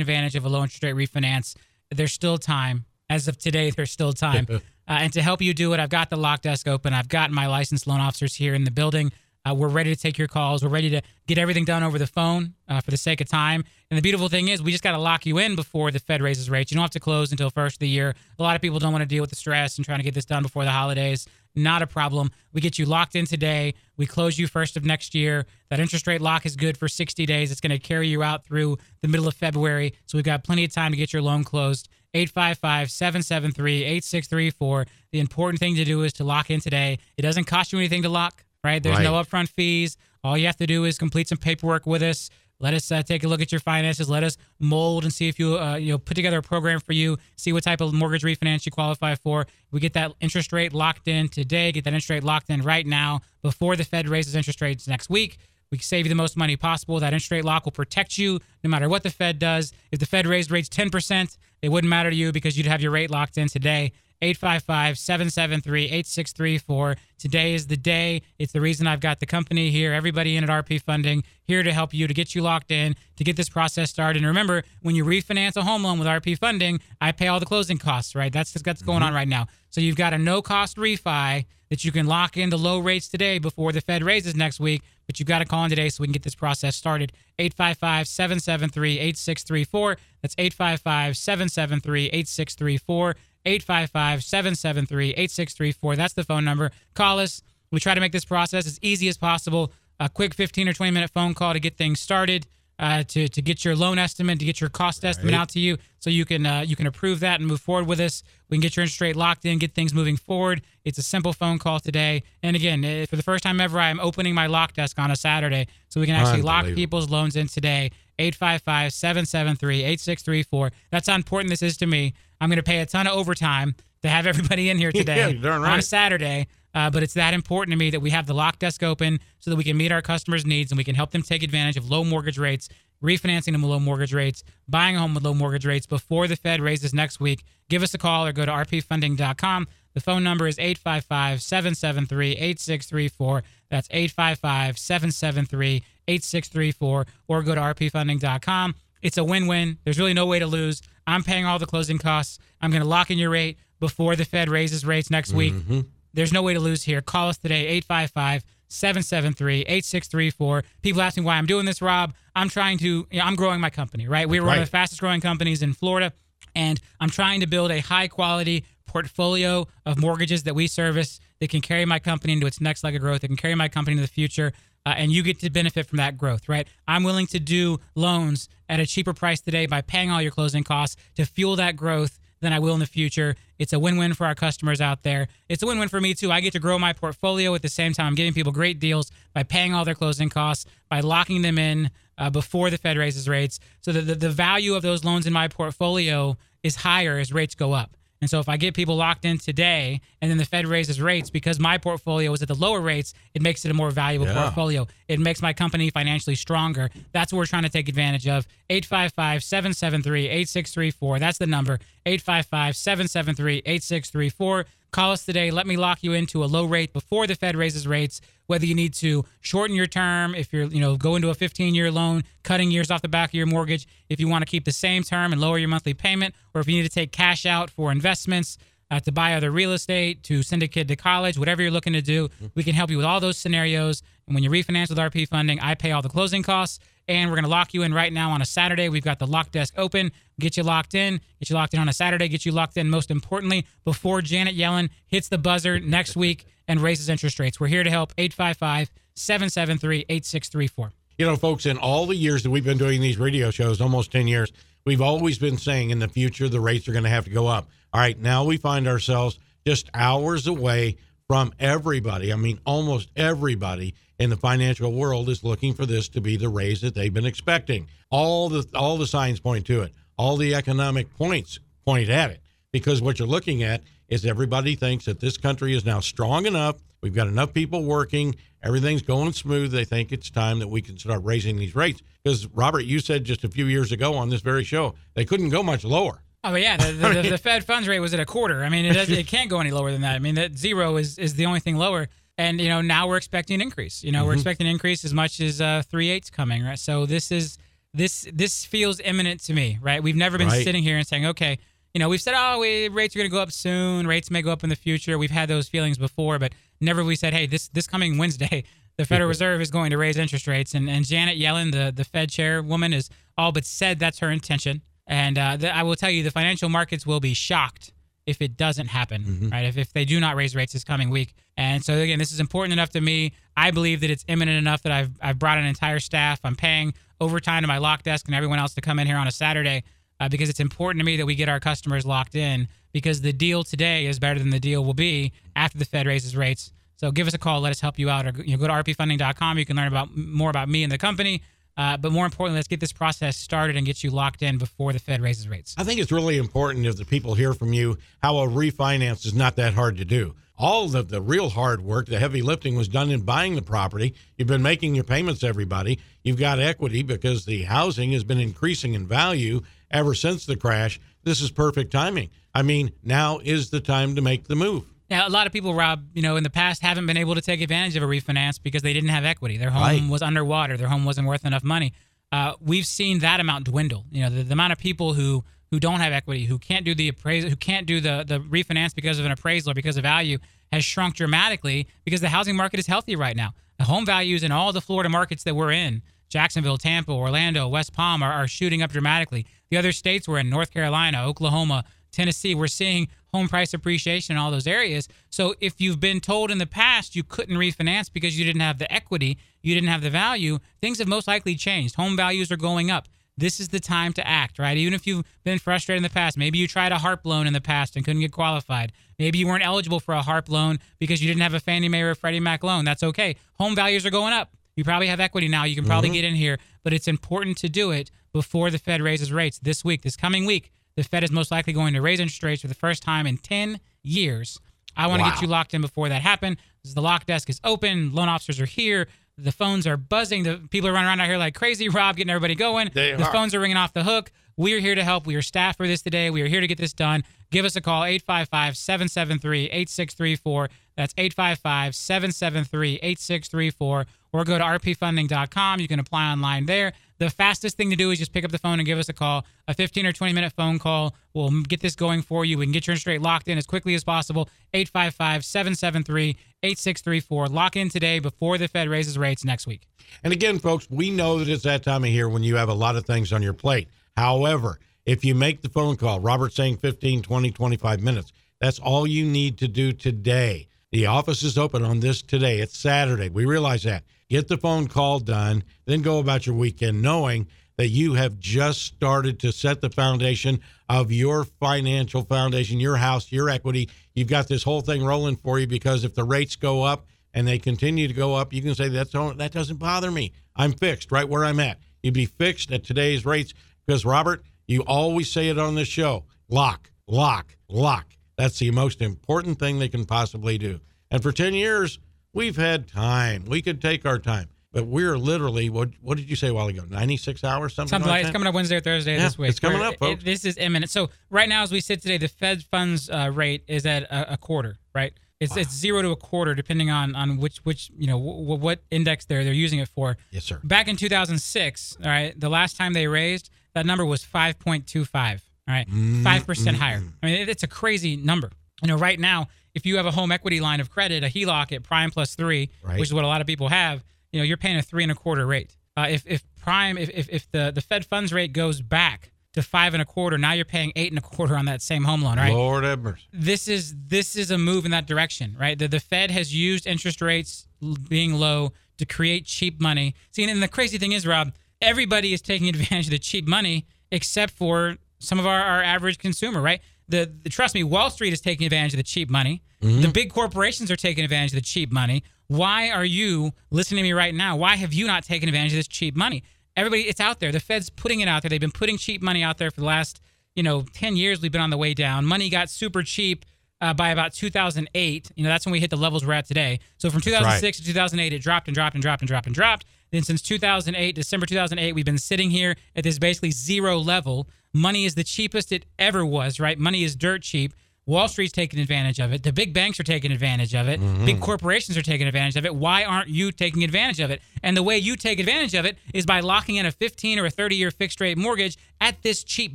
advantage 0.00 0.36
of 0.36 0.44
a 0.44 0.48
low 0.48 0.62
interest 0.62 0.82
rate 0.82 0.94
refinance, 0.94 1.56
there's 1.90 2.12
still 2.12 2.38
time. 2.38 2.84
As 3.10 3.28
of 3.28 3.38
today, 3.38 3.70
there's 3.70 3.90
still 3.90 4.12
time. 4.12 4.46
uh, 4.50 4.58
and 4.88 5.12
to 5.12 5.22
help 5.22 5.40
you 5.40 5.54
do 5.54 5.72
it, 5.72 5.80
I've 5.80 5.90
got 5.90 6.10
the 6.10 6.16
lock 6.16 6.42
desk 6.42 6.68
open. 6.68 6.92
I've 6.92 7.08
got 7.08 7.30
my 7.30 7.46
licensed 7.46 7.86
loan 7.86 8.00
officers 8.00 8.34
here 8.34 8.54
in 8.54 8.64
the 8.64 8.70
building. 8.70 9.12
Uh, 9.46 9.54
we're 9.54 9.68
ready 9.68 9.94
to 9.94 10.00
take 10.00 10.16
your 10.16 10.28
calls. 10.28 10.62
We're 10.62 10.70
ready 10.70 10.90
to 10.90 11.02
get 11.26 11.36
everything 11.36 11.64
done 11.64 11.82
over 11.82 11.98
the 11.98 12.06
phone 12.06 12.54
uh, 12.68 12.80
for 12.80 12.90
the 12.90 12.96
sake 12.96 13.20
of 13.20 13.28
time. 13.28 13.64
And 13.90 13.98
the 13.98 14.02
beautiful 14.02 14.28
thing 14.28 14.48
is, 14.48 14.62
we 14.62 14.72
just 14.72 14.82
got 14.82 14.92
to 14.92 14.98
lock 14.98 15.26
you 15.26 15.38
in 15.38 15.54
before 15.54 15.90
the 15.90 15.98
Fed 15.98 16.22
raises 16.22 16.48
rates. 16.48 16.70
You 16.70 16.76
don't 16.76 16.82
have 16.82 16.90
to 16.92 17.00
close 17.00 17.30
until 17.30 17.50
first 17.50 17.76
of 17.76 17.80
the 17.80 17.88
year. 17.88 18.14
A 18.38 18.42
lot 18.42 18.56
of 18.56 18.62
people 18.62 18.78
don't 18.78 18.92
want 18.92 19.02
to 19.02 19.06
deal 19.06 19.20
with 19.20 19.30
the 19.30 19.36
stress 19.36 19.76
and 19.76 19.84
trying 19.84 19.98
to 19.98 20.04
get 20.04 20.14
this 20.14 20.24
done 20.24 20.42
before 20.42 20.64
the 20.64 20.70
holidays. 20.70 21.26
Not 21.54 21.82
a 21.82 21.86
problem. 21.86 22.30
We 22.52 22.60
get 22.60 22.78
you 22.78 22.86
locked 22.86 23.14
in 23.14 23.26
today. 23.26 23.74
We 23.96 24.06
close 24.06 24.38
you 24.38 24.48
first 24.48 24.76
of 24.76 24.84
next 24.84 25.14
year. 25.14 25.46
That 25.70 25.78
interest 25.78 26.06
rate 26.06 26.20
lock 26.20 26.46
is 26.46 26.56
good 26.56 26.76
for 26.76 26.88
60 26.88 27.26
days. 27.26 27.52
It's 27.52 27.60
going 27.60 27.70
to 27.70 27.78
carry 27.78 28.08
you 28.08 28.22
out 28.22 28.44
through 28.44 28.78
the 29.02 29.08
middle 29.08 29.28
of 29.28 29.34
February. 29.34 29.94
So 30.06 30.18
we've 30.18 30.24
got 30.24 30.42
plenty 30.42 30.64
of 30.64 30.72
time 30.72 30.90
to 30.90 30.96
get 30.96 31.12
your 31.12 31.22
loan 31.22 31.44
closed. 31.44 31.88
855 32.14 32.90
773 32.90 33.84
8634. 33.84 34.86
The 35.12 35.20
important 35.20 35.60
thing 35.60 35.76
to 35.76 35.84
do 35.84 36.02
is 36.02 36.12
to 36.14 36.24
lock 36.24 36.50
in 36.50 36.60
today. 36.60 36.98
It 37.16 37.22
doesn't 37.22 37.44
cost 37.44 37.72
you 37.72 37.78
anything 37.78 38.02
to 38.02 38.08
lock, 38.08 38.44
right? 38.64 38.82
There's 38.82 38.96
right. 38.96 39.04
no 39.04 39.12
upfront 39.12 39.48
fees. 39.48 39.96
All 40.22 40.38
you 40.38 40.46
have 40.46 40.56
to 40.56 40.66
do 40.66 40.84
is 40.84 40.98
complete 40.98 41.28
some 41.28 41.38
paperwork 41.38 41.86
with 41.86 42.02
us. 42.02 42.30
Let 42.60 42.72
us 42.72 42.90
uh, 42.90 43.02
take 43.02 43.24
a 43.24 43.28
look 43.28 43.42
at 43.42 43.52
your 43.52 43.60
finances. 43.60 44.08
Let 44.08 44.22
us 44.22 44.36
mold 44.58 45.04
and 45.04 45.12
see 45.12 45.28
if 45.28 45.38
you 45.38 45.58
uh, 45.58 45.76
you 45.76 45.92
know 45.92 45.98
put 45.98 46.14
together 46.14 46.38
a 46.38 46.42
program 46.42 46.80
for 46.80 46.92
you. 46.92 47.18
See 47.36 47.52
what 47.52 47.64
type 47.64 47.80
of 47.80 47.92
mortgage 47.92 48.22
refinance 48.22 48.64
you 48.64 48.72
qualify 48.72 49.16
for. 49.16 49.46
We 49.70 49.80
get 49.80 49.92
that 49.94 50.12
interest 50.20 50.52
rate 50.52 50.72
locked 50.72 51.08
in 51.08 51.28
today. 51.28 51.72
Get 51.72 51.84
that 51.84 51.90
interest 51.90 52.10
rate 52.10 52.24
locked 52.24 52.50
in 52.50 52.62
right 52.62 52.86
now 52.86 53.20
before 53.42 53.76
the 53.76 53.84
Fed 53.84 54.08
raises 54.08 54.34
interest 54.34 54.60
rates 54.60 54.88
next 54.88 55.10
week. 55.10 55.38
We 55.70 55.78
save 55.78 56.06
you 56.06 56.08
the 56.08 56.14
most 56.14 56.36
money 56.36 56.56
possible. 56.56 57.00
That 57.00 57.12
interest 57.12 57.32
rate 57.32 57.44
lock 57.44 57.64
will 57.64 57.72
protect 57.72 58.16
you 58.16 58.38
no 58.62 58.70
matter 58.70 58.88
what 58.88 59.02
the 59.02 59.10
Fed 59.10 59.40
does. 59.40 59.72
If 59.90 59.98
the 59.98 60.06
Fed 60.06 60.26
raised 60.26 60.52
rates 60.52 60.68
10%, 60.68 61.36
it 61.62 61.68
wouldn't 61.68 61.90
matter 61.90 62.10
to 62.10 62.16
you 62.16 62.30
because 62.30 62.56
you'd 62.56 62.66
have 62.66 62.80
your 62.80 62.92
rate 62.92 63.10
locked 63.10 63.38
in 63.38 63.48
today. 63.48 63.92
855 64.24 64.98
773 64.98 65.84
8634. 65.84 66.96
Today 67.18 67.54
is 67.54 67.66
the 67.66 67.76
day. 67.76 68.22
It's 68.38 68.52
the 68.52 68.60
reason 68.60 68.86
I've 68.86 69.00
got 69.00 69.20
the 69.20 69.26
company 69.26 69.70
here, 69.70 69.92
everybody 69.92 70.36
in 70.36 70.44
at 70.44 70.50
RP 70.50 70.80
Funding, 70.80 71.24
here 71.42 71.62
to 71.62 71.72
help 71.72 71.92
you, 71.92 72.06
to 72.06 72.14
get 72.14 72.34
you 72.34 72.40
locked 72.40 72.70
in, 72.70 72.96
to 73.16 73.24
get 73.24 73.36
this 73.36 73.50
process 73.50 73.90
started. 73.90 74.20
And 74.20 74.26
remember, 74.26 74.64
when 74.80 74.94
you 74.94 75.04
refinance 75.04 75.56
a 75.56 75.62
home 75.62 75.84
loan 75.84 75.98
with 75.98 76.08
RP 76.08 76.38
Funding, 76.38 76.80
I 77.02 77.12
pay 77.12 77.28
all 77.28 77.38
the 77.38 77.46
closing 77.46 77.76
costs, 77.76 78.14
right? 78.14 78.32
That's 78.32 78.54
what's 78.54 78.82
going 78.82 79.00
mm-hmm. 79.00 79.08
on 79.08 79.14
right 79.14 79.28
now. 79.28 79.46
So 79.68 79.82
you've 79.82 79.96
got 79.96 80.14
a 80.14 80.18
no 80.18 80.40
cost 80.40 80.78
refi 80.78 81.44
that 81.68 81.84
you 81.84 81.92
can 81.92 82.06
lock 82.06 82.36
in 82.36 82.48
the 82.48 82.56
low 82.56 82.78
rates 82.78 83.08
today 83.08 83.38
before 83.38 83.72
the 83.72 83.80
Fed 83.82 84.02
raises 84.02 84.34
next 84.34 84.58
week. 84.58 84.82
But 85.06 85.20
you've 85.20 85.28
got 85.28 85.40
to 85.40 85.44
call 85.44 85.64
in 85.64 85.70
today 85.70 85.90
so 85.90 86.00
we 86.00 86.06
can 86.06 86.12
get 86.12 86.22
this 86.22 86.34
process 86.34 86.76
started. 86.76 87.12
855 87.38 88.08
773 88.08 88.98
8634. 88.98 89.98
That's 90.22 90.34
855 90.38 91.16
773 91.16 92.06
8634. 92.06 93.16
855 93.44 94.24
773 94.24 95.10
8634. 95.10 95.96
That's 95.96 96.14
the 96.14 96.24
phone 96.24 96.44
number. 96.44 96.70
Call 96.94 97.18
us. 97.18 97.42
We 97.70 97.80
try 97.80 97.94
to 97.94 98.00
make 98.00 98.12
this 98.12 98.24
process 98.24 98.66
as 98.66 98.78
easy 98.82 99.08
as 99.08 99.16
possible. 99.16 99.72
A 100.00 100.08
quick 100.08 100.34
15 100.34 100.68
or 100.68 100.72
20 100.72 100.92
minute 100.92 101.10
phone 101.10 101.34
call 101.34 101.52
to 101.52 101.60
get 101.60 101.76
things 101.76 102.00
started. 102.00 102.46
Uh, 102.76 103.04
to 103.04 103.28
to 103.28 103.40
get 103.40 103.64
your 103.64 103.76
loan 103.76 104.00
estimate, 104.00 104.40
to 104.40 104.44
get 104.44 104.60
your 104.60 104.68
cost 104.68 105.04
estimate 105.04 105.32
out 105.32 105.48
to 105.48 105.60
you, 105.60 105.78
so 106.00 106.10
you 106.10 106.24
can 106.24 106.44
uh, 106.44 106.58
you 106.66 106.74
can 106.74 106.88
approve 106.88 107.20
that 107.20 107.38
and 107.38 107.48
move 107.48 107.60
forward 107.60 107.86
with 107.86 108.00
us. 108.00 108.24
We 108.50 108.56
can 108.56 108.62
get 108.62 108.74
your 108.74 108.82
interest 108.82 109.00
rate 109.00 109.14
locked 109.14 109.44
in, 109.44 109.58
get 109.58 109.74
things 109.74 109.94
moving 109.94 110.16
forward. 110.16 110.60
It's 110.84 110.98
a 110.98 111.02
simple 111.02 111.32
phone 111.32 111.60
call 111.60 111.78
today. 111.78 112.24
And 112.42 112.56
again, 112.56 112.84
eh, 112.84 113.06
for 113.06 113.14
the 113.14 113.22
first 113.22 113.44
time 113.44 113.60
ever, 113.60 113.78
I 113.78 113.90
am 113.90 114.00
opening 114.00 114.34
my 114.34 114.48
lock 114.48 114.72
desk 114.72 114.98
on 114.98 115.12
a 115.12 115.16
Saturday, 115.16 115.68
so 115.88 116.00
we 116.00 116.06
can 116.06 116.16
actually 116.16 116.42
lock 116.42 116.64
people's 116.74 117.08
loans 117.08 117.36
in 117.36 117.46
today. 117.46 117.92
855 118.18 118.92
773 118.92 119.84
8634. 119.84 120.72
That's 120.90 121.08
how 121.08 121.14
important 121.14 121.50
this 121.50 121.62
is 121.62 121.76
to 121.78 121.86
me. 121.86 122.14
I'm 122.40 122.48
going 122.48 122.56
to 122.56 122.62
pay 122.62 122.80
a 122.80 122.86
ton 122.86 123.06
of 123.06 123.14
overtime 123.14 123.74
to 124.02 124.08
have 124.08 124.26
everybody 124.26 124.70
in 124.70 124.78
here 124.78 124.92
today 124.92 125.32
yeah, 125.32 125.48
right. 125.48 125.72
on 125.72 125.78
a 125.78 125.82
Saturday. 125.82 126.46
Uh, 126.74 126.90
but 126.90 127.02
it's 127.02 127.14
that 127.14 127.34
important 127.34 127.72
to 127.72 127.78
me 127.78 127.90
that 127.90 128.00
we 128.00 128.10
have 128.10 128.26
the 128.26 128.34
lock 128.34 128.58
desk 128.58 128.82
open 128.82 129.20
so 129.38 129.50
that 129.50 129.56
we 129.56 129.64
can 129.64 129.76
meet 129.76 129.92
our 129.92 130.02
customers' 130.02 130.44
needs 130.44 130.72
and 130.72 130.76
we 130.76 130.84
can 130.84 130.94
help 130.94 131.12
them 131.12 131.22
take 131.22 131.42
advantage 131.42 131.76
of 131.76 131.88
low 131.88 132.02
mortgage 132.02 132.36
rates, 132.36 132.68
refinancing 133.02 133.52
them 133.52 133.62
with 133.62 133.70
low 133.70 133.78
mortgage 133.78 134.12
rates, 134.12 134.42
buying 134.68 134.96
a 134.96 134.98
home 134.98 135.14
with 135.14 135.24
low 135.24 135.34
mortgage 135.34 135.64
rates 135.64 135.86
before 135.86 136.26
the 136.26 136.36
Fed 136.36 136.60
raises 136.60 136.92
next 136.92 137.20
week. 137.20 137.44
Give 137.68 137.82
us 137.82 137.94
a 137.94 137.98
call 137.98 138.26
or 138.26 138.32
go 138.32 138.44
to 138.44 138.50
rpfunding.com. 138.50 139.68
The 139.94 140.00
phone 140.00 140.24
number 140.24 140.48
is 140.48 140.58
855 140.58 141.40
773 141.40 142.32
8634. 142.32 143.44
That's 143.70 143.88
855 143.90 144.76
773 144.76 145.84
8634. 146.08 147.06
Or 147.28 147.42
go 147.42 147.54
to 147.54 147.60
rpfunding.com. 147.60 148.74
It's 149.02 149.18
a 149.18 149.24
win 149.24 149.46
win. 149.46 149.78
There's 149.84 149.98
really 149.98 150.14
no 150.14 150.26
way 150.26 150.38
to 150.38 150.46
lose. 150.46 150.82
I'm 151.06 151.22
paying 151.22 151.44
all 151.44 151.58
the 151.58 151.66
closing 151.66 151.98
costs. 151.98 152.38
I'm 152.60 152.70
going 152.70 152.82
to 152.82 152.88
lock 152.88 153.10
in 153.10 153.18
your 153.18 153.30
rate 153.30 153.58
before 153.78 154.16
the 154.16 154.24
Fed 154.24 154.48
raises 154.48 154.84
rates 154.84 155.10
next 155.10 155.32
week. 155.32 155.52
Mm-hmm. 155.52 155.80
There's 156.14 156.32
no 156.32 156.42
way 156.42 156.54
to 156.54 156.60
lose 156.60 156.84
here. 156.84 157.02
Call 157.02 157.28
us 157.28 157.36
today, 157.36 157.66
855 157.66 158.44
773 158.68 159.60
8634. 159.62 160.64
People 160.82 161.02
ask 161.02 161.16
me 161.16 161.22
why 161.22 161.36
I'm 161.36 161.46
doing 161.46 161.66
this, 161.66 161.82
Rob. 161.82 162.14
I'm 162.34 162.48
trying 162.48 162.78
to, 162.78 163.06
you 163.10 163.18
know, 163.18 163.24
I'm 163.24 163.36
growing 163.36 163.60
my 163.60 163.70
company, 163.70 164.08
right? 164.08 164.28
We're 164.28 164.40
right. 164.40 164.46
one 164.46 164.58
of 164.58 164.64
the 164.64 164.70
fastest 164.70 165.00
growing 165.00 165.20
companies 165.20 165.62
in 165.62 165.74
Florida, 165.74 166.12
and 166.54 166.80
I'm 167.00 167.10
trying 167.10 167.40
to 167.40 167.46
build 167.46 167.70
a 167.70 167.80
high 167.80 168.08
quality 168.08 168.64
portfolio 168.86 169.66
of 169.84 169.98
mortgages 169.98 170.44
that 170.44 170.54
we 170.54 170.66
service 170.66 171.20
that 171.40 171.50
can 171.50 171.60
carry 171.60 171.84
my 171.84 171.98
company 171.98 172.32
into 172.32 172.46
its 172.46 172.60
next 172.60 172.84
leg 172.84 172.94
of 172.94 173.02
growth, 173.02 173.20
that 173.20 173.28
can 173.28 173.36
carry 173.36 173.54
my 173.54 173.68
company 173.68 173.96
into 173.96 174.06
the 174.06 174.12
future 174.12 174.52
uh, 174.86 174.94
and 174.96 175.12
you 175.12 175.22
get 175.22 175.38
to 175.40 175.50
benefit 175.50 175.86
from 175.86 175.96
that 175.98 176.18
growth, 176.18 176.48
right? 176.48 176.66
I'm 176.86 177.04
willing 177.04 177.26
to 177.28 177.40
do 177.40 177.80
loans 177.94 178.48
at 178.68 178.80
a 178.80 178.86
cheaper 178.86 179.14
price 179.14 179.40
today 179.40 179.66
by 179.66 179.80
paying 179.80 180.10
all 180.10 180.20
your 180.20 180.32
closing 180.32 180.64
costs 180.64 180.96
to 181.16 181.24
fuel 181.24 181.56
that 181.56 181.76
growth 181.76 182.18
than 182.40 182.52
I 182.52 182.58
will 182.58 182.74
in 182.74 182.80
the 182.80 182.86
future. 182.86 183.36
It's 183.58 183.72
a 183.72 183.78
win 183.78 183.96
win 183.96 184.12
for 184.14 184.26
our 184.26 184.34
customers 184.34 184.80
out 184.80 185.02
there. 185.02 185.28
It's 185.48 185.62
a 185.62 185.66
win 185.66 185.78
win 185.78 185.88
for 185.88 186.00
me 186.00 186.14
too. 186.14 186.30
I 186.30 186.40
get 186.40 186.52
to 186.52 186.60
grow 186.60 186.78
my 186.78 186.92
portfolio 186.92 187.54
at 187.54 187.62
the 187.62 187.68
same 187.68 187.92
time. 187.92 188.08
I'm 188.08 188.14
giving 188.14 188.34
people 188.34 188.52
great 188.52 188.78
deals 188.78 189.10
by 189.32 189.42
paying 189.42 189.74
all 189.74 189.84
their 189.84 189.94
closing 189.94 190.28
costs, 190.28 190.66
by 190.90 191.00
locking 191.00 191.42
them 191.42 191.58
in 191.58 191.90
uh, 192.18 192.30
before 192.30 192.70
the 192.70 192.78
Fed 192.78 192.98
raises 192.98 193.28
rates. 193.28 193.58
So 193.80 193.92
the, 193.92 194.02
the, 194.02 194.14
the 194.14 194.30
value 194.30 194.74
of 194.74 194.82
those 194.82 195.04
loans 195.04 195.26
in 195.26 195.32
my 195.32 195.48
portfolio 195.48 196.36
is 196.62 196.76
higher 196.76 197.18
as 197.18 197.32
rates 197.32 197.54
go 197.54 197.72
up. 197.72 197.96
And 198.20 198.30
so 198.30 198.40
if 198.40 198.48
I 198.48 198.56
get 198.56 198.74
people 198.74 198.96
locked 198.96 199.24
in 199.24 199.38
today 199.38 200.00
and 200.22 200.30
then 200.30 200.38
the 200.38 200.44
Fed 200.44 200.66
raises 200.66 201.00
rates 201.00 201.30
because 201.30 201.60
my 201.60 201.76
portfolio 201.76 202.32
is 202.32 202.40
at 202.42 202.48
the 202.48 202.54
lower 202.54 202.80
rates, 202.80 203.12
it 203.34 203.42
makes 203.42 203.64
it 203.64 203.70
a 203.70 203.74
more 203.74 203.90
valuable 203.90 204.26
yeah. 204.26 204.44
portfolio. 204.44 204.86
It 205.08 205.20
makes 205.20 205.42
my 205.42 205.52
company 205.52 205.90
financially 205.90 206.36
stronger. 206.36 206.90
That's 207.12 207.32
what 207.32 207.38
we're 207.38 207.46
trying 207.46 207.64
to 207.64 207.68
take 207.68 207.88
advantage 207.88 208.26
of. 208.26 208.46
855 208.70 209.44
773 209.44 210.28
8634. 210.28 211.18
That's 211.18 211.38
the 211.38 211.46
number. 211.46 211.78
855 212.06 212.76
773 212.76 213.58
8634. 213.58 214.66
Call 214.90 215.10
us 215.10 215.24
today. 215.24 215.50
Let 215.50 215.66
me 215.66 215.76
lock 215.76 216.04
you 216.04 216.12
into 216.12 216.44
a 216.44 216.46
low 216.46 216.64
rate 216.64 216.92
before 216.92 217.26
the 217.26 217.34
Fed 217.34 217.56
raises 217.56 217.86
rates. 217.86 218.20
Whether 218.46 218.66
you 218.66 218.74
need 218.74 218.94
to 218.94 219.24
shorten 219.40 219.74
your 219.74 219.86
term, 219.86 220.34
if 220.34 220.52
you're, 220.52 220.64
you 220.64 220.80
know, 220.80 220.96
go 220.96 221.16
into 221.16 221.30
a 221.30 221.34
15 221.34 221.74
year 221.74 221.90
loan, 221.90 222.24
cutting 222.42 222.70
years 222.70 222.90
off 222.90 223.02
the 223.02 223.08
back 223.08 223.30
of 223.30 223.34
your 223.34 223.46
mortgage, 223.46 223.86
if 224.08 224.20
you 224.20 224.28
want 224.28 224.42
to 224.42 224.50
keep 224.50 224.64
the 224.64 224.72
same 224.72 225.02
term 225.02 225.32
and 225.32 225.40
lower 225.40 225.58
your 225.58 225.68
monthly 225.68 225.94
payment, 225.94 226.34
or 226.52 226.60
if 226.60 226.68
you 226.68 226.74
need 226.76 226.82
to 226.82 226.94
take 226.94 227.10
cash 227.10 227.46
out 227.46 227.70
for 227.70 227.90
investments, 227.90 228.58
uh, 228.90 229.00
to 229.00 229.12
buy 229.12 229.34
other 229.34 229.50
real 229.50 229.72
estate, 229.72 230.22
to 230.24 230.42
send 230.42 230.62
a 230.62 230.68
kid 230.68 230.88
to 230.88 230.96
college, 230.96 231.38
whatever 231.38 231.62
you're 231.62 231.70
looking 231.70 231.92
to 231.92 232.02
do, 232.02 232.28
we 232.54 232.62
can 232.62 232.74
help 232.74 232.90
you 232.90 232.96
with 232.96 233.06
all 233.06 233.20
those 233.20 233.38
scenarios. 233.38 234.02
And 234.26 234.34
when 234.34 234.42
you 234.42 234.50
refinance 234.50 234.88
with 234.88 234.98
RP 234.98 235.28
funding, 235.28 235.60
I 235.60 235.74
pay 235.74 235.92
all 235.92 236.02
the 236.02 236.08
closing 236.08 236.42
costs 236.42 236.78
and 237.08 237.30
we're 237.30 237.36
going 237.36 237.44
to 237.44 237.50
lock 237.50 237.74
you 237.74 237.82
in 237.82 237.92
right 237.92 238.12
now 238.12 238.30
on 238.30 238.40
a 238.40 238.46
Saturday. 238.46 238.88
We've 238.88 239.04
got 239.04 239.18
the 239.18 239.26
lock 239.26 239.50
desk 239.50 239.74
open. 239.76 240.12
Get 240.40 240.56
you 240.56 240.62
locked 240.62 240.94
in. 240.94 241.20
Get 241.38 241.50
you 241.50 241.56
locked 241.56 241.74
in 241.74 241.80
on 241.80 241.88
a 241.88 241.92
Saturday. 241.92 242.28
Get 242.28 242.46
you 242.46 242.52
locked 242.52 242.76
in, 242.76 242.88
most 242.88 243.10
importantly, 243.10 243.66
before 243.84 244.22
Janet 244.22 244.56
Yellen 244.56 244.90
hits 245.06 245.28
the 245.28 245.38
buzzer 245.38 245.78
next 245.80 246.16
week 246.16 246.46
and 246.66 246.80
raises 246.80 247.08
interest 247.08 247.38
rates. 247.38 247.60
We're 247.60 247.66
here 247.68 247.84
to 247.84 247.90
help. 247.90 248.12
855 248.16 248.90
773 249.14 250.06
8634. 250.08 250.92
You 251.18 251.26
know, 251.26 251.36
folks, 251.36 251.66
in 251.66 251.78
all 251.78 252.06
the 252.06 252.16
years 252.16 252.42
that 252.42 252.50
we've 252.50 252.64
been 252.64 252.78
doing 252.78 253.00
these 253.00 253.18
radio 253.18 253.50
shows, 253.50 253.80
almost 253.80 254.10
10 254.10 254.26
years, 254.26 254.50
we've 254.84 255.00
always 255.00 255.38
been 255.38 255.58
saying 255.58 255.90
in 255.90 256.00
the 256.00 256.08
future 256.08 256.48
the 256.48 256.60
rates 256.60 256.88
are 256.88 256.92
going 256.92 257.04
to 257.04 257.10
have 257.10 257.24
to 257.24 257.30
go 257.30 257.46
up. 257.46 257.68
All 257.94 258.00
right, 258.00 258.18
now 258.18 258.42
we 258.42 258.56
find 258.56 258.88
ourselves 258.88 259.38
just 259.64 259.88
hours 259.94 260.48
away 260.48 260.96
from 261.28 261.52
everybody. 261.60 262.32
I 262.32 262.36
mean, 262.36 262.58
almost 262.66 263.08
everybody 263.14 263.94
in 264.18 264.30
the 264.30 264.36
financial 264.36 264.92
world 264.92 265.28
is 265.28 265.44
looking 265.44 265.74
for 265.74 265.86
this 265.86 266.08
to 266.08 266.20
be 266.20 266.36
the 266.36 266.48
raise 266.48 266.80
that 266.80 266.96
they've 266.96 267.14
been 267.14 267.24
expecting. 267.24 267.86
All 268.10 268.48
the 268.48 268.66
all 268.74 268.96
the 268.96 269.06
signs 269.06 269.38
point 269.38 269.64
to 269.66 269.82
it. 269.82 269.92
All 270.18 270.36
the 270.36 270.56
economic 270.56 271.14
points 271.16 271.60
point 271.86 272.08
at 272.08 272.32
it 272.32 272.40
because 272.72 273.00
what 273.00 273.20
you're 273.20 273.28
looking 273.28 273.62
at 273.62 273.80
is 274.08 274.26
everybody 274.26 274.74
thinks 274.74 275.04
that 275.04 275.20
this 275.20 275.36
country 275.36 275.76
is 275.76 275.84
now 275.84 276.00
strong 276.00 276.46
enough. 276.46 276.74
We've 277.00 277.14
got 277.14 277.28
enough 277.28 277.54
people 277.54 277.84
working. 277.84 278.34
Everything's 278.60 279.02
going 279.02 279.34
smooth. 279.34 279.70
They 279.70 279.84
think 279.84 280.10
it's 280.10 280.30
time 280.30 280.58
that 280.58 280.68
we 280.68 280.82
can 280.82 280.98
start 280.98 281.22
raising 281.22 281.58
these 281.58 281.76
rates. 281.76 282.02
Because, 282.24 282.48
Robert, 282.48 282.86
you 282.86 282.98
said 282.98 283.22
just 283.22 283.44
a 283.44 283.48
few 283.48 283.66
years 283.66 283.92
ago 283.92 284.14
on 284.14 284.30
this 284.30 284.40
very 284.40 284.64
show, 284.64 284.96
they 285.14 285.24
couldn't 285.24 285.50
go 285.50 285.62
much 285.62 285.84
lower. 285.84 286.23
Oh 286.44 286.50
but 286.50 286.60
yeah, 286.60 286.76
the, 286.76 286.92
the, 286.92 287.08
the, 287.22 287.30
the, 287.30 287.38
Fed 287.38 287.64
funds 287.64 287.88
rate 287.88 288.00
was 288.00 288.12
at 288.12 288.20
a 288.20 288.26
quarter. 288.26 288.62
I 288.62 288.68
mean, 288.68 288.84
it, 288.84 288.96
it 289.10 289.26
can't 289.26 289.48
go 289.48 289.60
any 289.60 289.70
lower 289.70 289.90
than 289.90 290.02
that. 290.02 290.14
I 290.14 290.18
mean, 290.18 290.34
that 290.34 290.56
zero 290.56 290.96
is 290.96 291.18
is 291.18 291.34
the 291.34 291.46
only 291.46 291.60
thing 291.60 291.76
lower. 291.76 292.08
And 292.36 292.60
you 292.60 292.68
know, 292.68 292.82
now 292.82 293.08
we're 293.08 293.16
expecting 293.16 293.54
an 293.54 293.62
increase. 293.62 294.04
You 294.04 294.12
know, 294.12 294.20
mm-hmm. 294.20 294.28
we're 294.28 294.34
expecting 294.34 294.66
an 294.66 294.72
increase 294.72 295.04
as 295.04 295.14
much 295.14 295.40
as 295.40 295.60
uh, 295.60 295.82
three 295.88 296.10
eighths 296.10 296.30
coming. 296.30 296.62
Right. 296.62 296.78
So 296.78 297.06
this 297.06 297.32
is 297.32 297.58
this 297.94 298.28
this 298.32 298.64
feels 298.64 299.00
imminent 299.00 299.40
to 299.44 299.54
me. 299.54 299.78
Right. 299.80 300.02
We've 300.02 300.16
never 300.16 300.36
been 300.36 300.48
right. 300.48 300.62
sitting 300.62 300.82
here 300.82 300.98
and 300.98 301.06
saying, 301.06 301.26
okay, 301.26 301.58
you 301.94 302.00
know, 302.00 302.08
we've 302.08 302.20
said, 302.20 302.34
oh, 302.36 302.58
we, 302.58 302.88
rates 302.88 303.14
are 303.14 303.20
going 303.20 303.30
to 303.30 303.34
go 303.34 303.40
up 303.40 303.52
soon. 303.52 304.06
Rates 304.08 304.30
may 304.30 304.42
go 304.42 304.50
up 304.50 304.64
in 304.64 304.68
the 304.68 304.76
future. 304.76 305.16
We've 305.16 305.30
had 305.30 305.48
those 305.48 305.68
feelings 305.68 305.96
before, 305.96 306.40
but 306.40 306.52
never 306.80 307.04
we 307.04 307.14
said, 307.14 307.32
hey, 307.32 307.46
this 307.46 307.68
this 307.68 307.86
coming 307.86 308.18
Wednesday, 308.18 308.64
the 308.98 309.04
Federal 309.06 309.28
Reserve 309.28 309.60
is 309.60 309.70
going 309.70 309.90
to 309.90 309.96
raise 309.96 310.18
interest 310.18 310.46
rates. 310.46 310.74
And, 310.74 310.90
and 310.90 311.06
Janet 311.06 311.38
Yellen, 311.38 311.72
the, 311.72 311.92
the 311.94 312.04
Fed 312.04 312.30
chairwoman, 312.30 312.92
has 312.92 313.08
all 313.38 313.52
but 313.52 313.64
said 313.64 313.98
that's 313.98 314.18
her 314.18 314.30
intention. 314.30 314.82
And 315.06 315.38
uh, 315.38 315.56
the, 315.56 315.74
I 315.74 315.82
will 315.82 315.96
tell 315.96 316.10
you, 316.10 316.22
the 316.22 316.30
financial 316.30 316.68
markets 316.68 317.06
will 317.06 317.20
be 317.20 317.34
shocked 317.34 317.92
if 318.26 318.40
it 318.40 318.56
doesn't 318.56 318.86
happen, 318.86 319.22
mm-hmm. 319.22 319.48
right? 319.50 319.66
If, 319.66 319.76
if 319.76 319.92
they 319.92 320.04
do 320.04 320.18
not 320.18 320.34
raise 320.34 320.56
rates 320.56 320.72
this 320.72 320.84
coming 320.84 321.10
week. 321.10 321.34
And 321.56 321.84
so, 321.84 321.94
again, 321.98 322.18
this 322.18 322.32
is 322.32 322.40
important 322.40 322.72
enough 322.72 322.90
to 322.90 323.00
me. 323.00 323.32
I 323.56 323.70
believe 323.70 324.00
that 324.00 324.10
it's 324.10 324.24
imminent 324.28 324.56
enough 324.56 324.82
that 324.82 324.92
I've, 324.92 325.10
I've 325.20 325.38
brought 325.38 325.58
an 325.58 325.66
entire 325.66 326.00
staff. 326.00 326.40
I'm 326.42 326.56
paying 326.56 326.94
overtime 327.20 327.62
to 327.62 327.68
my 327.68 327.78
lock 327.78 328.02
desk 328.02 328.26
and 328.26 328.34
everyone 328.34 328.58
else 328.58 328.74
to 328.74 328.80
come 328.80 328.98
in 328.98 329.06
here 329.06 329.16
on 329.16 329.26
a 329.26 329.32
Saturday 329.32 329.84
uh, 330.20 330.28
because 330.28 330.48
it's 330.48 330.60
important 330.60 331.00
to 331.00 331.04
me 331.04 331.16
that 331.16 331.26
we 331.26 331.34
get 331.34 331.48
our 331.48 331.60
customers 331.60 332.06
locked 332.06 332.34
in 332.34 332.68
because 332.92 333.20
the 333.20 333.32
deal 333.32 333.62
today 333.62 334.06
is 334.06 334.18
better 334.18 334.38
than 334.38 334.50
the 334.50 334.60
deal 334.60 334.84
will 334.84 334.94
be 334.94 335.32
after 335.54 335.78
the 335.78 335.84
Fed 335.84 336.06
raises 336.06 336.36
rates. 336.36 336.72
So 336.96 337.10
give 337.10 337.26
us 337.26 337.34
a 337.34 337.38
call. 337.38 337.60
Let 337.60 337.70
us 337.70 337.80
help 337.80 337.98
you 337.98 338.08
out. 338.08 338.26
Or 338.26 338.42
you 338.42 338.56
know, 338.56 338.58
go 338.58 338.68
to 338.68 338.72
rpfunding.com. 338.72 339.58
You 339.58 339.66
can 339.66 339.76
learn 339.76 339.88
about 339.88 340.16
more 340.16 340.50
about 340.50 340.68
me 340.68 340.82
and 340.82 340.92
the 340.92 340.98
company. 340.98 341.42
Uh, 341.76 341.96
but 341.96 342.12
more 342.12 342.24
importantly, 342.24 342.58
let's 342.58 342.68
get 342.68 342.80
this 342.80 342.92
process 342.92 343.36
started 343.36 343.76
and 343.76 343.84
get 343.84 344.04
you 344.04 344.10
locked 344.10 344.42
in 344.42 344.58
before 344.58 344.92
the 344.92 344.98
Fed 344.98 345.20
raises 345.20 345.48
rates. 345.48 345.74
I 345.76 345.84
think 345.84 346.00
it's 346.00 346.12
really 346.12 346.38
important 346.38 346.86
if 346.86 346.96
the 346.96 347.04
people 347.04 347.34
hear 347.34 347.52
from 347.52 347.72
you 347.72 347.98
how 348.22 348.38
a 348.38 348.46
refinance 348.46 349.26
is 349.26 349.34
not 349.34 349.56
that 349.56 349.74
hard 349.74 349.96
to 349.96 350.04
do. 350.04 350.34
All 350.56 350.94
of 350.94 351.08
the 351.08 351.20
real 351.20 351.48
hard 351.48 351.80
work, 351.80 352.06
the 352.06 352.20
heavy 352.20 352.40
lifting 352.40 352.76
was 352.76 352.86
done 352.86 353.10
in 353.10 353.22
buying 353.22 353.56
the 353.56 353.62
property. 353.62 354.14
You've 354.36 354.46
been 354.46 354.62
making 354.62 354.94
your 354.94 355.02
payments, 355.02 355.42
everybody. 355.42 355.98
You've 356.22 356.38
got 356.38 356.60
equity 356.60 357.02
because 357.02 357.44
the 357.44 357.64
housing 357.64 358.12
has 358.12 358.22
been 358.22 358.38
increasing 358.38 358.94
in 358.94 359.04
value 359.04 359.62
ever 359.90 360.14
since 360.14 360.46
the 360.46 360.56
crash. 360.56 361.00
This 361.24 361.40
is 361.40 361.50
perfect 361.50 361.90
timing. 361.90 362.30
I 362.54 362.62
mean, 362.62 362.92
now 363.02 363.40
is 363.42 363.70
the 363.70 363.80
time 363.80 364.14
to 364.14 364.22
make 364.22 364.46
the 364.46 364.54
move. 364.54 364.84
Now, 365.10 365.28
a 365.28 365.30
lot 365.30 365.46
of 365.46 365.52
people, 365.52 365.74
Rob, 365.74 366.04
you 366.14 366.22
know, 366.22 366.36
in 366.36 366.44
the 366.44 366.50
past 366.50 366.82
haven't 366.82 367.06
been 367.06 367.16
able 367.16 367.34
to 367.34 367.42
take 367.42 367.60
advantage 367.60 367.96
of 367.96 368.02
a 368.02 368.06
refinance 368.06 368.60
because 368.62 368.82
they 368.82 368.92
didn't 368.92 369.10
have 369.10 369.24
equity. 369.24 369.58
Their 369.58 369.70
home 369.70 369.82
right. 369.82 370.10
was 370.10 370.22
underwater. 370.22 370.76
Their 370.76 370.88
home 370.88 371.04
wasn't 371.04 371.26
worth 371.26 371.44
enough 371.44 371.62
money. 371.62 371.92
Uh, 372.32 372.54
we've 372.60 372.86
seen 372.86 373.18
that 373.20 373.38
amount 373.38 373.66
dwindle. 373.66 374.04
You 374.10 374.22
know, 374.22 374.30
the, 374.30 374.42
the, 374.42 374.52
amount 374.52 374.72
of 374.72 374.78
people 374.78 375.14
who 375.14 375.44
who 375.70 375.78
don't 375.78 376.00
have 376.00 376.12
equity, 376.12 376.46
who 376.46 376.58
can't 376.58 376.84
do 376.84 376.94
the 376.94 377.08
appraisal, 377.08 377.50
who 377.50 377.56
can't 377.56 377.86
do 377.86 378.00
the 378.00 378.24
the 378.26 378.40
refinance 378.40 378.94
because 378.94 379.18
of 379.18 379.26
an 379.26 379.32
appraisal 379.32 379.70
or 379.70 379.74
because 379.74 379.96
of 379.96 380.02
value, 380.02 380.38
has 380.72 380.84
shrunk 380.84 381.14
dramatically 381.14 381.86
because 382.04 382.20
the 382.20 382.30
housing 382.30 382.56
market 382.56 382.80
is 382.80 382.86
healthy 382.86 383.14
right 383.14 383.36
now. 383.36 383.52
The 383.78 383.84
home 383.84 384.06
values 384.06 384.42
in 384.42 384.52
all 384.52 384.72
the 384.72 384.80
Florida 384.80 385.08
markets 385.08 385.44
that 385.44 385.54
we're 385.54 385.72
in 385.72 386.02
Jacksonville, 386.28 386.78
Tampa, 386.78 387.12
Orlando, 387.12 387.68
West 387.68 387.92
Palm 387.92 388.22
are, 388.22 388.32
are 388.32 388.48
shooting 388.48 388.82
up 388.82 388.90
dramatically. 388.90 389.46
The 389.70 389.76
other 389.76 389.92
states 389.92 390.26
we're 390.26 390.38
in, 390.38 390.50
North 390.50 390.72
Carolina, 390.72 391.24
Oklahoma, 391.24 391.84
Tennessee, 392.10 392.54
we're 392.54 392.66
seeing 392.66 393.08
home 393.34 393.48
price 393.48 393.74
appreciation 393.74 394.36
in 394.36 394.40
all 394.40 394.52
those 394.52 394.68
areas. 394.68 395.08
So 395.28 395.56
if 395.60 395.80
you've 395.80 395.98
been 395.98 396.20
told 396.20 396.52
in 396.52 396.58
the 396.58 396.66
past 396.66 397.16
you 397.16 397.24
couldn't 397.24 397.56
refinance 397.56 398.08
because 398.10 398.38
you 398.38 398.44
didn't 398.44 398.60
have 398.60 398.78
the 398.78 398.90
equity, 398.92 399.38
you 399.60 399.74
didn't 399.74 399.88
have 399.88 400.02
the 400.02 400.10
value, 400.10 400.60
things 400.80 400.98
have 400.98 401.08
most 401.08 401.26
likely 401.26 401.56
changed. 401.56 401.96
Home 401.96 402.16
values 402.16 402.52
are 402.52 402.56
going 402.56 402.92
up. 402.92 403.08
This 403.36 403.58
is 403.58 403.70
the 403.70 403.80
time 403.80 404.12
to 404.12 404.24
act, 404.24 404.60
right? 404.60 404.76
Even 404.76 404.94
if 404.94 405.04
you've 405.04 405.24
been 405.42 405.58
frustrated 405.58 405.96
in 405.96 406.04
the 406.04 406.14
past, 406.14 406.38
maybe 406.38 406.58
you 406.58 406.68
tried 406.68 406.92
a 406.92 406.98
HARP 406.98 407.26
loan 407.26 407.48
in 407.48 407.52
the 407.52 407.60
past 407.60 407.96
and 407.96 408.04
couldn't 408.04 408.20
get 408.20 408.30
qualified. 408.30 408.92
Maybe 409.18 409.38
you 409.38 409.48
weren't 409.48 409.66
eligible 409.66 409.98
for 409.98 410.14
a 410.14 410.22
HARP 410.22 410.48
loan 410.48 410.78
because 411.00 411.20
you 411.20 411.26
didn't 411.26 411.42
have 411.42 411.54
a 411.54 411.60
Fannie 411.60 411.88
Mae 411.88 412.02
or 412.02 412.14
Freddie 412.14 412.38
Mac 412.38 412.62
loan. 412.62 412.84
That's 412.84 413.02
okay. 413.02 413.34
Home 413.58 413.74
values 413.74 414.06
are 414.06 414.10
going 414.10 414.32
up. 414.32 414.52
You 414.76 414.84
probably 414.84 415.08
have 415.08 415.18
equity 415.18 415.48
now. 415.48 415.64
You 415.64 415.74
can 415.74 415.84
probably 415.84 416.10
mm-hmm. 416.10 416.14
get 416.14 416.24
in 416.24 416.36
here, 416.36 416.58
but 416.84 416.92
it's 416.92 417.08
important 417.08 417.56
to 417.58 417.68
do 417.68 417.90
it 417.90 418.12
before 418.32 418.70
the 418.70 418.78
Fed 418.78 419.02
raises 419.02 419.32
rates 419.32 419.58
this 419.58 419.84
week, 419.84 420.02
this 420.02 420.16
coming 420.16 420.46
week. 420.46 420.70
The 420.96 421.02
Fed 421.02 421.24
is 421.24 421.30
most 421.30 421.50
likely 421.50 421.72
going 421.72 421.94
to 421.94 422.00
raise 422.00 422.20
interest 422.20 422.42
rates 422.42 422.62
for 422.62 422.68
the 422.68 422.74
first 422.74 423.02
time 423.02 423.26
in 423.26 423.36
10 423.38 423.80
years. 424.02 424.60
I 424.96 425.08
want 425.08 425.20
to 425.20 425.24
wow. 425.24 425.30
get 425.30 425.42
you 425.42 425.48
locked 425.48 425.74
in 425.74 425.80
before 425.80 426.08
that 426.08 426.22
happens. 426.22 426.58
The 426.84 427.00
lock 427.00 427.26
desk 427.26 427.48
is 427.50 427.60
open. 427.64 428.12
Loan 428.12 428.28
officers 428.28 428.60
are 428.60 428.66
here. 428.66 429.08
The 429.36 429.50
phones 429.50 429.86
are 429.86 429.96
buzzing. 429.96 430.44
The 430.44 430.60
people 430.70 430.88
are 430.88 430.92
running 430.92 431.08
around 431.08 431.20
out 431.20 431.26
here 431.26 431.38
like 431.38 431.54
crazy. 431.54 431.88
Rob 431.90 432.16
getting 432.16 432.30
everybody 432.30 432.54
going. 432.54 432.90
They 432.94 433.12
the 433.12 433.24
are. 433.24 433.32
phones 433.32 433.54
are 433.54 433.60
ringing 433.60 433.76
off 433.76 433.92
the 433.92 434.04
hook. 434.04 434.30
We 434.56 434.74
are 434.74 434.78
here 434.78 434.94
to 434.94 435.02
help. 435.02 435.26
We 435.26 435.34
are 435.34 435.42
staff 435.42 435.76
for 435.76 435.88
this 435.88 436.02
today. 436.02 436.30
We 436.30 436.42
are 436.42 436.46
here 436.46 436.60
to 436.60 436.68
get 436.68 436.78
this 436.78 436.92
done. 436.92 437.24
Give 437.50 437.64
us 437.64 437.74
a 437.74 437.80
call 437.80 438.04
855 438.04 438.76
773 438.76 439.64
8634. 439.64 440.68
That's 440.96 441.14
855 441.16 441.94
773 441.96 442.94
8634 443.02 444.06
or 444.32 444.44
go 444.44 444.58
to 444.58 444.64
rpfunding.com. 444.64 445.80
You 445.80 445.88
can 445.88 445.98
apply 445.98 446.30
online 446.30 446.66
there. 446.66 446.92
The 447.18 447.30
fastest 447.30 447.76
thing 447.76 447.90
to 447.90 447.96
do 447.96 448.10
is 448.10 448.18
just 448.18 448.32
pick 448.32 448.44
up 448.44 448.50
the 448.50 448.58
phone 448.58 448.80
and 448.80 448.86
give 448.86 448.98
us 448.98 449.08
a 449.08 449.12
call. 449.12 449.44
A 449.68 449.74
15 449.74 450.06
or 450.06 450.12
20 450.12 450.32
minute 450.32 450.52
phone 450.52 450.78
call 450.78 451.14
will 451.32 451.50
get 451.62 451.80
this 451.80 451.94
going 451.94 452.22
for 452.22 452.44
you. 452.44 452.58
We 452.58 452.66
can 452.66 452.72
get 452.72 452.86
your 452.86 452.92
interest 452.92 453.06
rate 453.06 453.22
locked 453.22 453.48
in 453.48 453.56
as 453.56 453.66
quickly 453.66 453.94
as 453.94 454.02
possible. 454.02 454.48
855 454.72 455.44
773 455.44 456.36
8634. 456.62 457.48
Lock 457.48 457.76
in 457.76 457.88
today 457.88 458.18
before 458.18 458.58
the 458.58 458.66
Fed 458.66 458.88
raises 458.88 459.16
rates 459.16 459.44
next 459.44 459.66
week. 459.66 459.82
And 460.22 460.32
again, 460.32 460.58
folks, 460.58 460.88
we 460.90 461.10
know 461.10 461.38
that 461.38 461.48
it's 461.48 461.62
that 461.64 461.82
time 461.84 462.04
of 462.04 462.10
year 462.10 462.28
when 462.28 462.42
you 462.42 462.56
have 462.56 462.68
a 462.68 462.74
lot 462.74 462.96
of 462.96 463.06
things 463.06 463.32
on 463.32 463.42
your 463.42 463.52
plate. 463.52 463.88
However, 464.16 464.80
if 465.06 465.24
you 465.24 465.34
make 465.34 465.62
the 465.62 465.68
phone 465.68 465.96
call, 465.96 466.20
Robert's 466.20 466.56
saying 466.56 466.78
15, 466.78 467.22
20, 467.22 467.50
25 467.50 468.02
minutes, 468.02 468.32
that's 468.60 468.78
all 468.78 469.06
you 469.06 469.24
need 469.26 469.58
to 469.58 469.68
do 469.68 469.92
today. 469.92 470.68
The 470.92 471.06
office 471.06 471.42
is 471.42 471.58
open 471.58 471.84
on 471.84 472.00
this 472.00 472.22
today. 472.22 472.60
It's 472.60 472.78
Saturday. 472.78 473.28
We 473.28 473.44
realize 473.44 473.82
that. 473.82 474.04
Get 474.28 474.48
the 474.48 474.56
phone 474.56 474.88
call 474.88 475.20
done, 475.20 475.64
then 475.84 476.02
go 476.02 476.18
about 476.18 476.46
your 476.46 476.56
weekend 476.56 477.02
knowing 477.02 477.46
that 477.76 477.88
you 477.88 478.14
have 478.14 478.38
just 478.38 478.82
started 478.82 479.40
to 479.40 479.52
set 479.52 479.80
the 479.80 479.90
foundation 479.90 480.60
of 480.88 481.10
your 481.10 481.44
financial 481.44 482.22
foundation, 482.22 482.80
your 482.80 482.96
house, 482.96 483.32
your 483.32 483.50
equity. 483.50 483.90
You've 484.14 484.28
got 484.28 484.48
this 484.48 484.62
whole 484.62 484.80
thing 484.80 485.04
rolling 485.04 485.36
for 485.36 485.58
you 485.58 485.66
because 485.66 486.04
if 486.04 486.14
the 486.14 486.24
rates 486.24 486.56
go 486.56 486.82
up 486.82 487.06
and 487.32 487.46
they 487.46 487.58
continue 487.58 488.06
to 488.06 488.14
go 488.14 488.34
up, 488.34 488.52
you 488.52 488.62
can 488.62 488.74
say 488.74 488.88
that's 488.88 489.12
that 489.12 489.50
doesn't 489.52 489.78
bother 489.78 490.10
me. 490.10 490.32
I'm 490.54 490.72
fixed 490.72 491.10
right 491.10 491.28
where 491.28 491.44
I'm 491.44 491.60
at. 491.60 491.78
You'd 492.02 492.14
be 492.14 492.26
fixed 492.26 492.70
at 492.70 492.84
today's 492.84 493.24
rates 493.24 493.54
because 493.84 494.04
Robert, 494.04 494.44
you 494.66 494.82
always 494.82 495.30
say 495.30 495.48
it 495.48 495.58
on 495.58 495.74
this 495.74 495.88
show: 495.88 496.24
lock, 496.48 496.90
lock, 497.08 497.56
lock. 497.68 498.06
That's 498.36 498.58
the 498.58 498.70
most 498.70 499.00
important 499.00 499.58
thing 499.58 499.78
they 499.78 499.88
can 499.88 500.04
possibly 500.04 500.58
do. 500.58 500.80
And 501.10 501.22
for 501.22 501.32
10 501.32 501.54
years, 501.54 501.98
we've 502.34 502.56
had 502.56 502.88
time. 502.88 503.44
We 503.46 503.62
could 503.62 503.80
take 503.80 504.04
our 504.04 504.18
time. 504.18 504.48
But 504.72 504.88
we're 504.88 505.16
literally, 505.16 505.70
what 505.70 505.90
what 506.00 506.18
did 506.18 506.28
you 506.28 506.34
say 506.34 506.48
a 506.48 506.54
while 506.54 506.66
ago? 506.66 506.82
96 506.90 507.44
hours, 507.44 507.74
something, 507.74 507.90
something 507.90 508.10
like, 508.10 508.22
that? 508.22 508.28
It's 508.28 508.32
coming 508.32 508.48
up 508.48 508.56
Wednesday 508.56 508.74
or 508.74 508.80
Thursday 508.80 509.14
yeah, 509.14 509.22
this 509.22 509.38
week. 509.38 509.50
It's 509.50 509.60
coming 509.60 509.80
up, 509.80 509.98
folks. 509.98 510.22
It, 510.22 510.24
this 510.24 510.44
is 510.44 510.58
imminent. 510.58 510.90
So 510.90 511.10
right 511.30 511.48
now, 511.48 511.62
as 511.62 511.70
we 511.70 511.80
sit 511.80 512.02
today, 512.02 512.18
the 512.18 512.26
Fed 512.26 512.64
funds 512.64 513.08
uh, 513.08 513.30
rate 513.32 513.62
is 513.68 513.86
at 513.86 514.02
a, 514.02 514.32
a 514.32 514.36
quarter, 514.36 514.74
right? 514.92 515.12
It's, 515.38 515.54
wow. 515.54 515.62
it's 515.62 515.72
zero 515.72 516.02
to 516.02 516.10
a 516.10 516.16
quarter, 516.16 516.56
depending 516.56 516.90
on 516.90 517.14
on 517.14 517.38
which 517.38 517.58
which 517.58 517.90
you 517.96 518.08
know 518.08 518.18
w- 518.18 518.58
what 518.58 518.82
index 518.90 519.26
they're 519.26 519.44
they're 519.44 519.52
using 519.52 519.78
it 519.78 519.88
for. 519.88 520.16
Yes, 520.32 520.42
sir. 520.42 520.58
Back 520.64 520.88
in 520.88 520.96
2006, 520.96 521.98
all 522.02 522.10
right, 522.10 522.38
the 522.38 522.48
last 522.48 522.76
time 522.76 522.94
they 522.94 523.06
raised 523.06 523.50
that 523.74 523.86
number 523.86 524.04
was 524.04 524.24
5.25. 524.24 525.40
All 525.66 525.74
right, 525.74 525.88
mm, 525.88 526.24
five 526.24 526.46
percent 526.46 526.78
higher. 526.78 526.98
Mm. 526.98 527.12
I 527.22 527.26
mean, 527.26 527.48
it's 527.48 527.62
a 527.62 527.68
crazy 527.68 528.16
number. 528.16 528.50
You 528.82 528.88
know, 528.88 528.96
right 528.96 529.20
now, 529.20 529.46
if 529.74 529.84
you 529.84 529.96
have 529.96 530.06
a 530.06 530.10
home 530.10 530.32
equity 530.32 530.60
line 530.60 530.80
of 530.80 530.90
credit, 530.90 531.24
a 531.24 531.26
HELOC 531.26 531.72
at 531.72 531.82
prime 531.82 532.10
plus 532.10 532.34
three, 532.34 532.70
right. 532.82 532.98
which 532.98 533.08
is 533.08 533.14
what 533.14 533.24
a 533.24 533.26
lot 533.26 533.40
of 533.40 533.46
people 533.46 533.68
have, 533.68 534.04
you 534.32 534.40
know, 534.40 534.44
you're 534.44 534.56
paying 534.56 534.76
a 534.76 534.82
three 534.82 535.02
and 535.02 535.12
a 535.12 535.14
quarter 535.14 535.46
rate. 535.46 535.76
Uh, 535.96 536.06
if 536.10 536.24
if 536.26 536.42
prime, 536.56 536.98
if, 536.98 537.10
if 537.10 537.28
if 537.28 537.50
the 537.52 537.70
the 537.72 537.80
Fed 537.80 538.04
funds 538.04 538.32
rate 538.32 538.52
goes 538.52 538.80
back 538.80 539.30
to 539.52 539.62
five 539.62 539.94
and 539.94 540.02
a 540.02 540.04
quarter, 540.04 540.36
now 540.36 540.52
you're 540.52 540.64
paying 540.64 540.92
eight 540.96 541.12
and 541.12 541.18
a 541.18 541.22
quarter 541.22 541.56
on 541.56 541.66
that 541.66 541.80
same 541.80 542.04
home 542.04 542.22
loan, 542.22 542.36
right? 542.36 542.52
Lord 542.52 542.82
have 542.82 543.14
This 543.32 543.68
is 543.68 543.94
this 544.06 544.34
is 544.34 544.50
a 544.50 544.58
move 544.58 544.84
in 544.84 544.90
that 544.90 545.06
direction, 545.06 545.56
right? 545.58 545.78
The 545.78 545.86
the 545.88 546.00
Fed 546.00 546.30
has 546.30 546.54
used 546.54 546.86
interest 546.86 547.22
rates 547.22 547.66
being 548.08 548.34
low 548.34 548.72
to 548.98 549.06
create 549.06 549.44
cheap 549.44 549.80
money. 549.80 550.14
See, 550.30 550.48
and 550.48 550.62
the 550.62 550.68
crazy 550.68 550.98
thing 550.98 551.12
is, 551.12 551.26
Rob, 551.26 551.52
everybody 551.80 552.32
is 552.32 552.42
taking 552.42 552.68
advantage 552.68 553.06
of 553.06 553.10
the 553.12 553.18
cheap 553.18 553.46
money 553.46 553.86
except 554.10 554.52
for 554.52 554.96
some 555.18 555.38
of 555.38 555.46
our, 555.46 555.60
our 555.60 555.82
average 555.82 556.18
consumer, 556.18 556.60
right? 556.60 556.80
The, 557.08 557.32
the 557.42 557.50
trust 557.50 557.74
me, 557.74 557.84
Wall 557.84 558.10
Street 558.10 558.32
is 558.32 558.40
taking 558.40 558.66
advantage 558.66 558.94
of 558.94 558.98
the 558.98 559.02
cheap 559.02 559.28
money. 559.30 559.62
The 560.02 560.08
big 560.08 560.32
corporations 560.32 560.90
are 560.90 560.96
taking 560.96 561.24
advantage 561.24 561.52
of 561.52 561.56
the 561.56 561.60
cheap 561.62 561.92
money. 561.92 562.22
Why 562.48 562.90
are 562.90 563.04
you 563.04 563.52
listening 563.70 563.98
to 563.98 564.02
me 564.02 564.12
right 564.12 564.34
now? 564.34 564.56
Why 564.56 564.76
have 564.76 564.92
you 564.94 565.06
not 565.06 565.24
taken 565.24 565.48
advantage 565.48 565.72
of 565.72 565.76
this 565.78 565.88
cheap 565.88 566.16
money? 566.16 566.42
Everybody, 566.76 567.02
it's 567.02 567.20
out 567.20 567.38
there. 567.40 567.52
The 567.52 567.60
Fed's 567.60 567.90
putting 567.90 568.20
it 568.20 568.28
out 568.28 568.42
there. 568.42 568.48
They've 568.48 568.60
been 568.60 568.70
putting 568.72 568.96
cheap 568.96 569.22
money 569.22 569.42
out 569.42 569.58
there 569.58 569.70
for 569.70 569.80
the 569.80 569.86
last, 569.86 570.20
you 570.54 570.62
know, 570.62 570.82
10 570.94 571.16
years. 571.16 571.40
We've 571.42 571.52
been 571.52 571.60
on 571.60 571.70
the 571.70 571.76
way 571.76 571.94
down. 571.94 572.24
Money 572.24 572.48
got 572.48 572.70
super 572.70 573.02
cheap 573.02 573.44
uh, 573.80 573.92
by 573.92 574.08
about 574.10 574.32
2008. 574.32 575.30
You 575.36 575.44
know, 575.44 575.50
that's 575.50 575.66
when 575.66 575.72
we 575.72 575.80
hit 575.80 575.90
the 575.90 575.96
levels 575.96 576.24
we're 576.24 576.32
at 576.32 576.46
today. 576.46 576.80
So 576.96 577.10
from 577.10 577.20
2006 577.20 577.78
to 577.78 577.84
2008, 577.84 578.32
it 578.32 578.38
dropped 578.42 578.68
and 578.68 578.74
dropped 578.74 578.94
and 578.94 579.02
dropped 579.02 579.22
and 579.22 579.28
dropped 579.28 579.46
and 579.46 579.54
dropped. 579.54 579.84
Then 580.10 580.22
since 580.22 580.40
2008, 580.42 581.14
December 581.14 581.46
2008, 581.46 581.92
we've 581.92 582.04
been 582.04 582.18
sitting 582.18 582.50
here 582.50 582.76
at 582.96 583.04
this 583.04 583.18
basically 583.18 583.50
zero 583.50 583.98
level. 583.98 584.48
Money 584.74 585.04
is 585.04 585.14
the 585.14 585.24
cheapest 585.24 585.70
it 585.72 585.86
ever 585.98 586.26
was, 586.26 586.58
right? 586.58 586.78
Money 586.78 587.04
is 587.04 587.14
dirt 587.14 587.42
cheap. 587.42 587.72
Wall 588.06 588.28
Street's 588.28 588.52
taking 588.52 588.80
advantage 588.80 589.18
of 589.18 589.32
it. 589.32 589.44
The 589.44 589.52
big 589.52 589.72
banks 589.72 589.98
are 589.98 590.04
taking 590.04 590.30
advantage 590.30 590.74
of 590.74 590.88
it. 590.88 591.00
Mm-hmm. 591.00 591.24
Big 591.24 591.40
corporations 591.40 591.96
are 591.96 592.02
taking 592.02 592.26
advantage 592.26 592.56
of 592.56 592.66
it. 592.66 592.74
Why 592.74 593.04
aren't 593.04 593.28
you 593.28 593.50
taking 593.50 593.82
advantage 593.82 594.20
of 594.20 594.30
it? 594.30 594.42
And 594.62 594.76
the 594.76 594.82
way 594.82 594.98
you 594.98 595.16
take 595.16 595.40
advantage 595.40 595.74
of 595.74 595.86
it 595.86 595.96
is 596.12 596.26
by 596.26 596.40
locking 596.40 596.76
in 596.76 596.84
a 596.84 596.90
15 596.90 597.38
or 597.38 597.46
a 597.46 597.50
30 597.50 597.76
year 597.76 597.90
fixed 597.90 598.20
rate 598.20 598.36
mortgage 598.36 598.76
at 599.00 599.22
this 599.22 599.42
cheap 599.42 599.74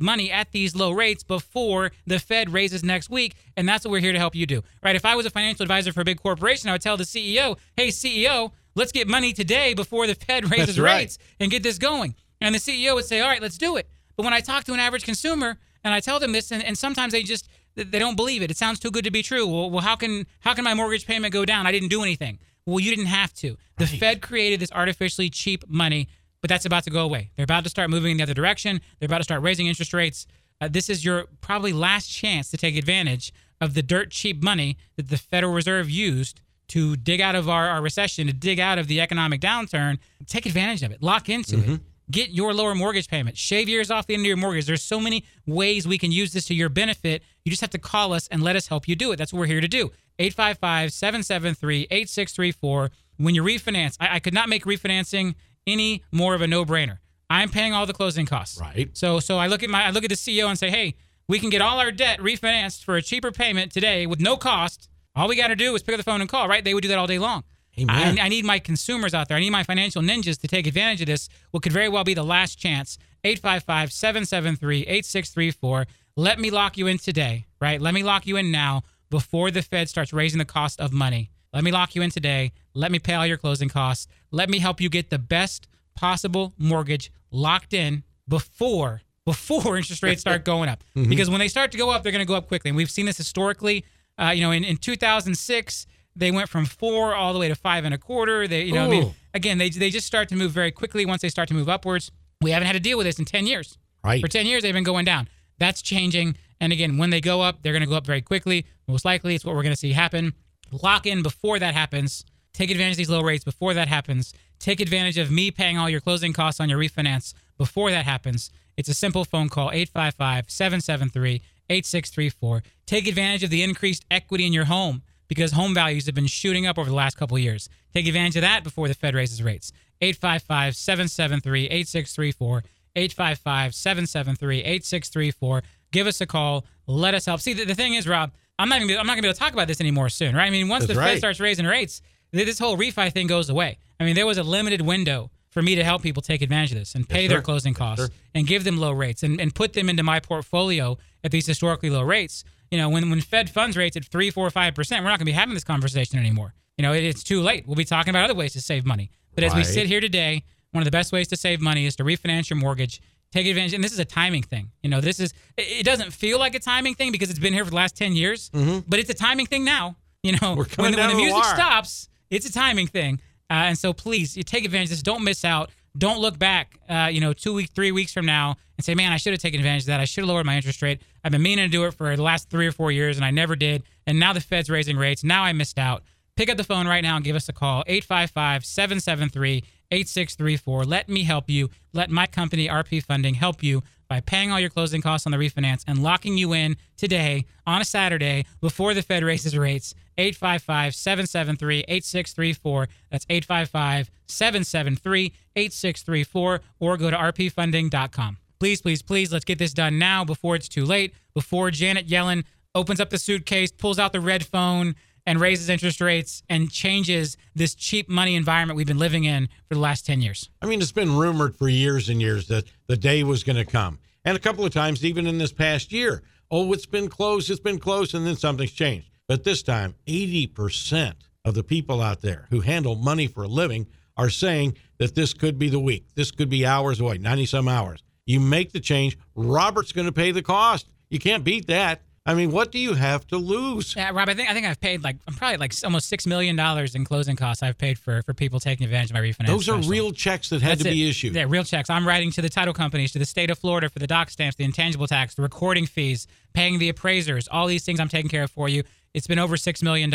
money 0.00 0.30
at 0.30 0.52
these 0.52 0.76
low 0.76 0.92
rates 0.92 1.24
before 1.24 1.90
the 2.06 2.20
Fed 2.20 2.50
raises 2.50 2.84
next 2.84 3.10
week. 3.10 3.34
And 3.56 3.68
that's 3.68 3.84
what 3.84 3.90
we're 3.90 4.00
here 4.00 4.12
to 4.12 4.18
help 4.18 4.36
you 4.36 4.46
do. 4.46 4.62
Right? 4.80 4.94
If 4.94 5.04
I 5.04 5.16
was 5.16 5.26
a 5.26 5.30
financial 5.30 5.64
advisor 5.64 5.92
for 5.92 6.02
a 6.02 6.04
big 6.04 6.22
corporation, 6.22 6.68
I 6.68 6.72
would 6.72 6.82
tell 6.82 6.96
the 6.96 7.04
CEO, 7.04 7.58
hey, 7.76 7.88
CEO, 7.88 8.52
let's 8.76 8.92
get 8.92 9.08
money 9.08 9.32
today 9.32 9.74
before 9.74 10.06
the 10.06 10.14
Fed 10.14 10.50
raises 10.56 10.78
right. 10.78 10.98
rates 10.98 11.18
and 11.40 11.50
get 11.50 11.64
this 11.64 11.78
going. 11.78 12.14
And 12.40 12.54
the 12.54 12.60
CEO 12.60 12.94
would 12.94 13.06
say, 13.06 13.20
all 13.20 13.28
right, 13.28 13.42
let's 13.42 13.58
do 13.58 13.76
it. 13.76 13.88
But 14.20 14.24
when 14.24 14.34
I 14.34 14.40
talk 14.40 14.64
to 14.64 14.74
an 14.74 14.80
average 14.80 15.04
consumer 15.04 15.56
and 15.82 15.94
I 15.94 16.00
tell 16.00 16.20
them 16.20 16.32
this, 16.32 16.52
and, 16.52 16.62
and 16.62 16.76
sometimes 16.76 17.12
they 17.12 17.22
just 17.22 17.48
they 17.74 17.98
don't 17.98 18.16
believe 18.16 18.42
it. 18.42 18.50
It 18.50 18.58
sounds 18.58 18.78
too 18.78 18.90
good 18.90 19.04
to 19.04 19.10
be 19.10 19.22
true. 19.22 19.46
Well, 19.46 19.70
well, 19.70 19.80
how 19.80 19.96
can 19.96 20.26
how 20.40 20.52
can 20.52 20.62
my 20.62 20.74
mortgage 20.74 21.06
payment 21.06 21.32
go 21.32 21.46
down? 21.46 21.66
I 21.66 21.72
didn't 21.72 21.88
do 21.88 22.02
anything. 22.02 22.38
Well, 22.66 22.80
you 22.80 22.90
didn't 22.90 23.06
have 23.06 23.32
to. 23.36 23.56
The 23.78 23.86
Fed 23.86 24.20
created 24.20 24.60
this 24.60 24.70
artificially 24.72 25.30
cheap 25.30 25.64
money, 25.66 26.06
but 26.42 26.50
that's 26.50 26.66
about 26.66 26.84
to 26.84 26.90
go 26.90 27.02
away. 27.02 27.30
They're 27.34 27.44
about 27.44 27.64
to 27.64 27.70
start 27.70 27.88
moving 27.88 28.10
in 28.10 28.16
the 28.18 28.22
other 28.24 28.34
direction. 28.34 28.82
They're 28.98 29.06
about 29.06 29.18
to 29.18 29.24
start 29.24 29.40
raising 29.40 29.68
interest 29.68 29.94
rates. 29.94 30.26
Uh, 30.60 30.68
this 30.68 30.90
is 30.90 31.02
your 31.02 31.24
probably 31.40 31.72
last 31.72 32.08
chance 32.08 32.50
to 32.50 32.58
take 32.58 32.76
advantage 32.76 33.32
of 33.58 33.72
the 33.72 33.82
dirt 33.82 34.10
cheap 34.10 34.42
money 34.42 34.76
that 34.96 35.08
the 35.08 35.16
Federal 35.16 35.54
Reserve 35.54 35.88
used 35.88 36.42
to 36.68 36.94
dig 36.96 37.22
out 37.22 37.34
of 37.34 37.48
our, 37.48 37.70
our 37.70 37.80
recession, 37.80 38.26
to 38.26 38.34
dig 38.34 38.60
out 38.60 38.78
of 38.78 38.86
the 38.86 39.00
economic 39.00 39.40
downturn. 39.40 39.98
Take 40.26 40.44
advantage 40.44 40.82
of 40.82 40.92
it. 40.92 41.02
Lock 41.02 41.30
into 41.30 41.56
it. 41.76 41.80
Get 42.10 42.30
your 42.30 42.52
lower 42.52 42.74
mortgage 42.74 43.08
payment. 43.08 43.36
Shave 43.36 43.68
years 43.68 43.90
off 43.90 44.06
the 44.06 44.14
end 44.14 44.22
of 44.22 44.26
your 44.26 44.36
mortgage. 44.36 44.66
There's 44.66 44.82
so 44.82 44.98
many 44.98 45.24
ways 45.46 45.86
we 45.86 45.98
can 45.98 46.10
use 46.10 46.32
this 46.32 46.46
to 46.46 46.54
your 46.54 46.68
benefit. 46.68 47.22
You 47.44 47.50
just 47.50 47.60
have 47.60 47.70
to 47.70 47.78
call 47.78 48.12
us 48.12 48.26
and 48.28 48.42
let 48.42 48.56
us 48.56 48.66
help 48.66 48.88
you 48.88 48.96
do 48.96 49.12
it. 49.12 49.16
That's 49.16 49.32
what 49.32 49.40
we're 49.40 49.46
here 49.46 49.60
to 49.60 49.68
do. 49.68 49.90
855 50.18 50.92
773 50.92 51.86
8634. 51.90 52.90
When 53.18 53.34
you 53.34 53.42
refinance, 53.42 53.96
I, 54.00 54.16
I 54.16 54.18
could 54.18 54.34
not 54.34 54.48
make 54.48 54.64
refinancing 54.64 55.34
any 55.66 56.02
more 56.10 56.34
of 56.34 56.42
a 56.42 56.46
no 56.46 56.64
brainer. 56.64 56.98
I'm 57.28 57.48
paying 57.48 57.72
all 57.72 57.86
the 57.86 57.92
closing 57.92 58.26
costs. 58.26 58.60
Right. 58.60 58.90
So 58.96 59.20
so 59.20 59.38
I 59.38 59.46
look 59.46 59.62
at 59.62 59.70
my 59.70 59.84
I 59.84 59.90
look 59.90 60.04
at 60.04 60.10
the 60.10 60.16
CEO 60.16 60.48
and 60.48 60.58
say, 60.58 60.70
hey, 60.70 60.96
we 61.28 61.38
can 61.38 61.50
get 61.50 61.62
all 61.62 61.78
our 61.78 61.92
debt 61.92 62.18
refinanced 62.18 62.84
for 62.84 62.96
a 62.96 63.02
cheaper 63.02 63.30
payment 63.30 63.72
today 63.72 64.06
with 64.06 64.20
no 64.20 64.36
cost. 64.36 64.88
All 65.14 65.28
we 65.28 65.36
got 65.36 65.48
to 65.48 65.56
do 65.56 65.74
is 65.74 65.82
pick 65.82 65.94
up 65.94 65.98
the 65.98 66.04
phone 66.04 66.20
and 66.20 66.28
call. 66.30 66.48
Right? 66.48 66.64
They 66.64 66.74
would 66.74 66.82
do 66.82 66.88
that 66.88 66.98
all 66.98 67.06
day 67.06 67.18
long. 67.18 67.44
I, 67.88 68.16
I 68.20 68.28
need 68.28 68.44
my 68.44 68.58
consumers 68.58 69.14
out 69.14 69.28
there. 69.28 69.36
I 69.36 69.40
need 69.40 69.50
my 69.50 69.62
financial 69.62 70.02
ninjas 70.02 70.40
to 70.40 70.48
take 70.48 70.66
advantage 70.66 71.00
of 71.00 71.06
this. 71.06 71.28
What 71.50 71.62
could 71.62 71.72
very 71.72 71.88
well 71.88 72.04
be 72.04 72.14
the 72.14 72.24
last 72.24 72.56
chance. 72.56 72.98
855 73.24 73.92
773 73.92 74.80
8634. 74.82 75.86
Let 76.16 76.38
me 76.38 76.50
lock 76.50 76.76
you 76.76 76.86
in 76.86 76.98
today, 76.98 77.46
right? 77.60 77.80
Let 77.80 77.94
me 77.94 78.02
lock 78.02 78.26
you 78.26 78.36
in 78.36 78.50
now 78.50 78.82
before 79.10 79.50
the 79.50 79.62
Fed 79.62 79.88
starts 79.88 80.12
raising 80.12 80.38
the 80.38 80.44
cost 80.44 80.80
of 80.80 80.92
money. 80.92 81.30
Let 81.52 81.64
me 81.64 81.72
lock 81.72 81.94
you 81.94 82.02
in 82.02 82.10
today. 82.10 82.52
Let 82.74 82.92
me 82.92 82.98
pay 82.98 83.14
all 83.14 83.26
your 83.26 83.36
closing 83.36 83.68
costs. 83.68 84.06
Let 84.30 84.48
me 84.48 84.58
help 84.58 84.80
you 84.80 84.88
get 84.88 85.10
the 85.10 85.18
best 85.18 85.66
possible 85.94 86.54
mortgage 86.58 87.12
locked 87.30 87.74
in 87.74 88.04
before 88.28 89.02
before 89.24 89.76
interest 89.76 90.02
rates 90.02 90.20
start 90.20 90.44
going 90.44 90.68
up. 90.68 90.82
Because 91.08 91.28
when 91.28 91.40
they 91.40 91.48
start 91.48 91.72
to 91.72 91.78
go 91.78 91.90
up, 91.90 92.02
they're 92.02 92.12
going 92.12 92.24
to 92.24 92.28
go 92.28 92.34
up 92.34 92.48
quickly. 92.48 92.70
And 92.70 92.76
we've 92.76 92.90
seen 92.90 93.06
this 93.06 93.16
historically. 93.16 93.84
Uh, 94.18 94.30
you 94.30 94.42
know, 94.42 94.50
in, 94.50 94.64
in 94.64 94.76
2006, 94.76 95.86
they 96.16 96.30
went 96.30 96.48
from 96.48 96.66
four 96.66 97.14
all 97.14 97.32
the 97.32 97.38
way 97.38 97.48
to 97.48 97.54
five 97.54 97.84
and 97.84 97.94
a 97.94 97.98
quarter. 97.98 98.46
They, 98.48 98.64
you 98.64 98.72
know, 98.72 98.86
I 98.86 98.88
mean, 98.88 99.14
again, 99.34 99.58
they 99.58 99.70
they 99.70 99.90
just 99.90 100.06
start 100.06 100.28
to 100.30 100.36
move 100.36 100.52
very 100.52 100.70
quickly 100.70 101.06
once 101.06 101.22
they 101.22 101.28
start 101.28 101.48
to 101.48 101.54
move 101.54 101.68
upwards. 101.68 102.10
We 102.40 102.50
haven't 102.50 102.66
had 102.66 102.72
to 102.72 102.80
deal 102.80 102.96
with 102.96 103.06
this 103.06 103.18
in 103.18 103.24
10 103.24 103.46
years. 103.46 103.76
Right. 104.02 104.20
For 104.20 104.28
10 104.28 104.46
years, 104.46 104.62
they've 104.62 104.74
been 104.74 104.84
going 104.84 105.04
down. 105.04 105.28
That's 105.58 105.82
changing. 105.82 106.36
And 106.58 106.72
again, 106.72 106.96
when 106.98 107.10
they 107.10 107.20
go 107.20 107.42
up, 107.42 107.62
they're 107.62 107.72
going 107.72 107.82
to 107.82 107.88
go 107.88 107.96
up 107.96 108.06
very 108.06 108.22
quickly. 108.22 108.66
Most 108.88 109.04
likely, 109.04 109.34
it's 109.34 109.44
what 109.44 109.54
we're 109.54 109.62
going 109.62 109.74
to 109.74 109.80
see 109.80 109.92
happen. 109.92 110.32
Lock 110.70 111.06
in 111.06 111.22
before 111.22 111.58
that 111.58 111.74
happens. 111.74 112.24
Take 112.52 112.70
advantage 112.70 112.92
of 112.92 112.98
these 112.98 113.10
low 113.10 113.22
rates 113.22 113.44
before 113.44 113.74
that 113.74 113.88
happens. 113.88 114.32
Take 114.58 114.80
advantage 114.80 115.18
of 115.18 115.30
me 115.30 115.50
paying 115.50 115.78
all 115.78 115.88
your 115.88 116.00
closing 116.00 116.32
costs 116.32 116.60
on 116.60 116.68
your 116.68 116.78
refinance 116.78 117.34
before 117.56 117.90
that 117.90 118.04
happens. 118.04 118.50
It's 118.76 118.88
a 118.88 118.94
simple 118.94 119.24
phone 119.24 119.48
call 119.48 119.70
855 119.70 120.50
773 120.50 121.42
8634. 121.68 122.62
Take 122.86 123.06
advantage 123.06 123.42
of 123.44 123.50
the 123.50 123.62
increased 123.62 124.04
equity 124.10 124.46
in 124.46 124.52
your 124.52 124.64
home 124.64 125.02
because 125.30 125.52
home 125.52 125.72
values 125.72 126.06
have 126.06 126.14
been 126.14 126.26
shooting 126.26 126.66
up 126.66 126.76
over 126.76 126.90
the 126.90 126.96
last 126.96 127.16
couple 127.16 127.36
of 127.36 127.42
years. 127.42 127.68
Take 127.94 128.08
advantage 128.08 128.34
of 128.34 128.42
that 128.42 128.64
before 128.64 128.88
the 128.88 128.94
Fed 128.94 129.14
raises 129.14 129.40
rates. 129.40 129.72
855 130.00 130.74
773 130.74 131.66
8634. 131.66 132.64
855 132.96 133.74
773 133.74 134.58
8634. 134.58 135.62
Give 135.92 136.08
us 136.08 136.20
a 136.20 136.26
call. 136.26 136.66
Let 136.88 137.14
us 137.14 137.26
help. 137.26 137.40
See, 137.40 137.52
the, 137.52 137.64
the 137.64 137.76
thing 137.76 137.94
is, 137.94 138.08
Rob, 138.08 138.32
I'm 138.58 138.68
not, 138.68 138.80
gonna 138.80 138.88
be, 138.88 138.98
I'm 138.98 139.06
not 139.06 139.12
going 139.12 139.18
to 139.18 139.22
be 139.22 139.28
able 139.28 139.34
to 139.34 139.38
talk 139.38 139.52
about 139.52 139.68
this 139.68 139.80
anymore 139.80 140.08
soon, 140.08 140.34
right? 140.34 140.46
I 140.46 140.50
mean, 140.50 140.68
once 140.68 140.86
That's 140.88 140.98
the 140.98 141.04
Fed 141.04 141.18
starts 141.18 141.38
raising 141.38 141.64
rates, 141.64 142.02
th- 142.32 142.44
this 142.44 142.58
whole 142.58 142.76
refi 142.76 143.12
thing 143.12 143.28
goes 143.28 143.48
away. 143.48 143.78
I 144.00 144.04
mean, 144.04 144.16
there 144.16 144.26
was 144.26 144.36
a 144.36 144.42
limited 144.42 144.80
window 144.80 145.30
for 145.50 145.62
me 145.62 145.76
to 145.76 145.84
help 145.84 146.02
people 146.02 146.22
take 146.22 146.42
advantage 146.42 146.72
of 146.72 146.78
this 146.78 146.94
and 146.96 147.08
pay 147.08 147.28
their 147.28 147.42
closing 147.42 147.74
costs 147.74 148.06
sir. 148.06 148.12
and 148.34 148.46
give 148.46 148.64
them 148.64 148.78
low 148.78 148.92
rates 148.92 149.22
and, 149.22 149.40
and 149.40 149.54
put 149.54 149.74
them 149.74 149.88
into 149.88 150.02
my 150.02 150.18
portfolio 150.18 150.98
at 151.22 151.30
these 151.30 151.46
historically 151.46 151.90
low 151.90 152.02
rates. 152.02 152.44
You 152.70 152.78
know, 152.78 152.88
when, 152.88 153.10
when 153.10 153.20
Fed 153.20 153.50
funds 153.50 153.76
rates 153.76 153.96
at 153.96 154.04
three, 154.04 154.30
four, 154.30 154.48
five 154.50 154.74
percent, 154.74 155.02
we're 155.02 155.10
not 155.10 155.18
going 155.18 155.26
to 155.26 155.32
be 155.32 155.32
having 155.32 155.54
this 155.54 155.64
conversation 155.64 156.18
anymore. 156.18 156.54
You 156.78 156.82
know, 156.82 156.92
it, 156.92 157.04
it's 157.04 157.22
too 157.24 157.40
late. 157.42 157.66
We'll 157.66 157.76
be 157.76 157.84
talking 157.84 158.10
about 158.10 158.24
other 158.24 158.34
ways 158.34 158.52
to 158.54 158.60
save 158.60 158.84
money. 158.86 159.10
But 159.34 159.44
as 159.44 159.54
we 159.54 159.64
sit 159.64 159.86
here 159.86 160.00
today, 160.00 160.44
one 160.72 160.80
of 160.82 160.84
the 160.84 160.90
best 160.90 161.12
ways 161.12 161.28
to 161.28 161.36
save 161.36 161.60
money 161.60 161.86
is 161.86 161.96
to 161.96 162.04
refinance 162.04 162.48
your 162.50 162.58
mortgage. 162.58 163.00
Take 163.32 163.46
advantage, 163.46 163.74
and 163.74 163.82
this 163.84 163.92
is 163.92 163.98
a 164.00 164.04
timing 164.04 164.42
thing. 164.42 164.70
You 164.82 164.90
know, 164.90 165.00
this 165.00 165.20
is 165.20 165.32
it 165.56 165.62
it 165.80 165.84
doesn't 165.84 166.12
feel 166.12 166.38
like 166.38 166.54
a 166.54 166.58
timing 166.60 166.94
thing 166.94 167.12
because 167.12 167.30
it's 167.30 167.38
been 167.38 167.52
here 167.52 167.64
for 167.64 167.70
the 167.70 167.76
last 167.76 167.96
ten 167.96 168.14
years, 168.14 168.50
but 168.88 168.98
it's 168.98 169.10
a 169.10 169.14
timing 169.14 169.46
thing 169.46 169.64
now. 169.64 169.96
You 170.22 170.32
know, 170.32 170.38
Mm-hmm. 170.56 170.82
When, 170.82 170.92
the- 170.92 170.98
when 170.98 171.08
the 171.08 171.14
to 171.14 171.16
the 171.16 171.22
music 171.22 171.44
stops, 171.44 172.08
it's 172.28 172.46
a 172.46 172.52
timing 172.52 172.86
thing. 172.88 173.20
Uh, 173.48 173.54
and 173.70 173.78
so 173.78 173.92
please, 173.92 174.36
you 174.36 174.42
take 174.42 174.64
advantage 174.64 174.86
of 174.88 174.90
this. 174.90 175.02
Don't 175.02 175.24
miss 175.24 175.44
out. 175.44 175.70
Don't 175.98 176.20
look 176.20 176.38
back, 176.38 176.78
uh, 176.88 177.08
you 177.10 177.20
know, 177.20 177.32
two 177.32 177.52
weeks, 177.54 177.70
three 177.74 177.90
weeks 177.90 178.12
from 178.12 178.24
now 178.26 178.56
and 178.76 178.84
say, 178.84 178.94
man, 178.94 179.10
I 179.12 179.16
should 179.16 179.32
have 179.32 179.40
taken 179.42 179.58
advantage 179.58 179.82
of 179.82 179.86
that. 179.86 179.98
I 179.98 180.04
should 180.04 180.22
have 180.22 180.28
lowered 180.28 180.46
my 180.46 180.54
interest 180.56 180.82
rate. 180.82 181.02
I've 181.24 181.32
been 181.32 181.42
meaning 181.42 181.64
to 181.64 181.70
do 181.70 181.84
it 181.84 181.94
for 181.94 182.14
the 182.14 182.22
last 182.22 182.50
three 182.50 182.66
or 182.66 182.72
four 182.72 182.92
years 182.92 183.16
and 183.16 183.24
I 183.24 183.30
never 183.30 183.56
did. 183.56 183.82
And 184.06 184.18
now 184.18 184.32
the 184.32 184.40
Fed's 184.40 184.70
raising 184.70 184.96
rates. 184.96 185.24
Now 185.24 185.44
I 185.44 185.52
missed 185.52 185.78
out. 185.78 186.02
Pick 186.36 186.48
up 186.48 186.56
the 186.56 186.64
phone 186.64 186.86
right 186.86 187.02
now 187.02 187.16
and 187.16 187.24
give 187.24 187.36
us 187.36 187.48
a 187.48 187.52
call 187.52 187.84
855 187.86 188.64
773 188.64 189.64
8634. 189.90 190.84
Let 190.84 191.08
me 191.08 191.24
help 191.24 191.50
you. 191.50 191.68
Let 191.92 192.10
my 192.10 192.26
company, 192.26 192.68
RP 192.68 193.02
Funding, 193.02 193.34
help 193.34 193.62
you 193.62 193.82
by 194.08 194.20
paying 194.20 194.50
all 194.50 194.58
your 194.58 194.70
closing 194.70 195.02
costs 195.02 195.26
on 195.26 195.32
the 195.32 195.38
refinance 195.38 195.84
and 195.86 196.02
locking 196.02 196.36
you 196.36 196.52
in 196.52 196.76
today 196.96 197.44
on 197.66 197.80
a 197.80 197.84
Saturday 197.84 198.44
before 198.60 198.94
the 198.94 199.02
Fed 199.02 199.22
raises 199.22 199.56
rates. 199.56 199.94
855 200.18 200.94
773 200.94 201.84
8634. 201.88 202.88
That's 203.10 203.26
855 203.30 204.10
773 204.26 205.32
8634. 205.56 206.60
Or 206.80 206.96
go 206.96 207.10
to 207.10 207.16
rpfunding.com. 207.16 208.38
Please, 208.60 208.82
please, 208.82 209.00
please, 209.00 209.32
let's 209.32 209.46
get 209.46 209.58
this 209.58 209.72
done 209.72 209.98
now 209.98 210.22
before 210.22 210.54
it's 210.54 210.68
too 210.68 210.84
late, 210.84 211.14
before 211.32 211.70
Janet 211.70 212.06
Yellen 212.06 212.44
opens 212.74 213.00
up 213.00 213.08
the 213.08 213.16
suitcase, 213.16 213.72
pulls 213.72 213.98
out 213.98 214.12
the 214.12 214.20
red 214.20 214.44
phone, 214.44 214.94
and 215.24 215.40
raises 215.40 215.70
interest 215.70 215.98
rates 216.02 216.42
and 216.50 216.70
changes 216.70 217.38
this 217.54 217.74
cheap 217.74 218.10
money 218.10 218.34
environment 218.34 218.76
we've 218.76 218.86
been 218.86 218.98
living 218.98 219.24
in 219.24 219.48
for 219.66 219.74
the 219.74 219.80
last 219.80 220.04
10 220.04 220.20
years. 220.20 220.50
I 220.60 220.66
mean, 220.66 220.82
it's 220.82 220.92
been 220.92 221.16
rumored 221.16 221.56
for 221.56 221.70
years 221.70 222.10
and 222.10 222.20
years 222.20 222.48
that 222.48 222.64
the 222.86 222.98
day 222.98 223.22
was 223.22 223.44
going 223.44 223.56
to 223.56 223.64
come. 223.64 223.98
And 224.26 224.36
a 224.36 224.40
couple 224.40 224.66
of 224.66 224.74
times, 224.74 225.06
even 225.06 225.26
in 225.26 225.38
this 225.38 225.54
past 225.54 225.90
year, 225.90 226.22
oh, 226.50 226.70
it's 226.74 226.84
been 226.84 227.08
closed, 227.08 227.48
it's 227.48 227.60
been 227.60 227.78
closed, 227.78 228.14
and 228.14 228.26
then 228.26 228.36
something's 228.36 228.72
changed. 228.72 229.08
But 229.26 229.42
this 229.42 229.62
time, 229.62 229.94
80% 230.06 231.14
of 231.46 231.54
the 231.54 231.64
people 231.64 232.02
out 232.02 232.20
there 232.20 232.46
who 232.50 232.60
handle 232.60 232.94
money 232.94 233.26
for 233.26 233.44
a 233.44 233.48
living 233.48 233.86
are 234.18 234.28
saying 234.28 234.76
that 234.98 235.14
this 235.14 235.32
could 235.32 235.58
be 235.58 235.70
the 235.70 235.80
week. 235.80 236.08
This 236.14 236.30
could 236.30 236.50
be 236.50 236.66
hours 236.66 237.00
away, 237.00 237.16
90 237.16 237.46
some 237.46 237.66
hours. 237.66 238.02
You 238.30 238.40
make 238.40 238.72
the 238.72 238.80
change, 238.80 239.18
Robert's 239.34 239.92
going 239.92 240.06
to 240.06 240.12
pay 240.12 240.30
the 240.32 240.42
cost. 240.42 240.86
You 241.08 241.18
can't 241.18 241.42
beat 241.44 241.66
that. 241.66 242.00
I 242.26 242.34
mean, 242.34 242.50
what 242.52 242.70
do 242.70 242.78
you 242.78 242.92
have 242.94 243.26
to 243.28 243.38
lose? 243.38 243.96
Yeah, 243.96 244.10
Rob, 244.12 244.28
I 244.28 244.34
think 244.34 244.48
I 244.50 244.52
think 244.52 244.66
I've 244.66 244.78
paid 244.80 245.02
like 245.02 245.16
I'm 245.26 245.34
probably 245.34 245.56
like 245.56 245.72
almost 245.82 246.06
six 246.08 246.26
million 246.26 246.54
dollars 246.54 246.94
in 246.94 247.04
closing 247.04 247.34
costs 247.34 247.62
I've 247.62 247.78
paid 247.78 247.98
for 247.98 248.22
for 248.22 248.34
people 248.34 248.60
taking 248.60 248.84
advantage 248.84 249.10
of 249.10 249.14
my 249.14 249.20
refinance. 249.20 249.46
Those 249.46 249.68
are 249.70 249.76
special. 249.78 249.90
real 249.90 250.12
checks 250.12 250.50
that 250.50 250.60
had 250.60 250.72
That's 250.72 250.82
to 250.82 250.88
it. 250.90 250.92
be 250.92 251.08
issued. 251.08 251.34
Yeah, 251.34 251.46
real 251.48 251.64
checks. 251.64 251.88
I'm 251.90 252.06
writing 252.06 252.30
to 252.32 252.42
the 252.42 252.50
title 252.50 252.74
companies, 252.74 253.10
to 253.12 253.18
the 253.18 253.24
state 253.24 253.50
of 253.50 253.58
Florida 253.58 253.88
for 253.88 253.98
the 253.98 254.06
doc 254.06 254.28
stamps, 254.30 254.56
the 254.56 254.64
intangible 254.64 255.06
tax, 255.06 255.34
the 255.34 255.42
recording 255.42 255.86
fees, 255.86 256.26
paying 256.52 256.78
the 256.78 256.90
appraisers, 256.90 257.48
all 257.48 257.66
these 257.66 257.84
things 257.84 257.98
I'm 257.98 258.08
taking 258.08 258.28
care 258.30 258.44
of 258.44 258.50
for 258.50 258.68
you. 258.68 258.82
It's 259.14 259.26
been 259.26 259.40
over 259.40 259.56
$6 259.56 259.82
million. 259.82 260.10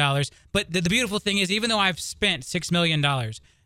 But 0.53 0.72
the, 0.72 0.82
the 0.82 0.89
beautiful 0.89 1.20
thing 1.20 1.39
is, 1.39 1.51
even 1.51 1.70
though 1.70 1.80
I've 1.80 1.99
spent 1.99 2.43
$6 2.43 2.72
million, 2.72 3.01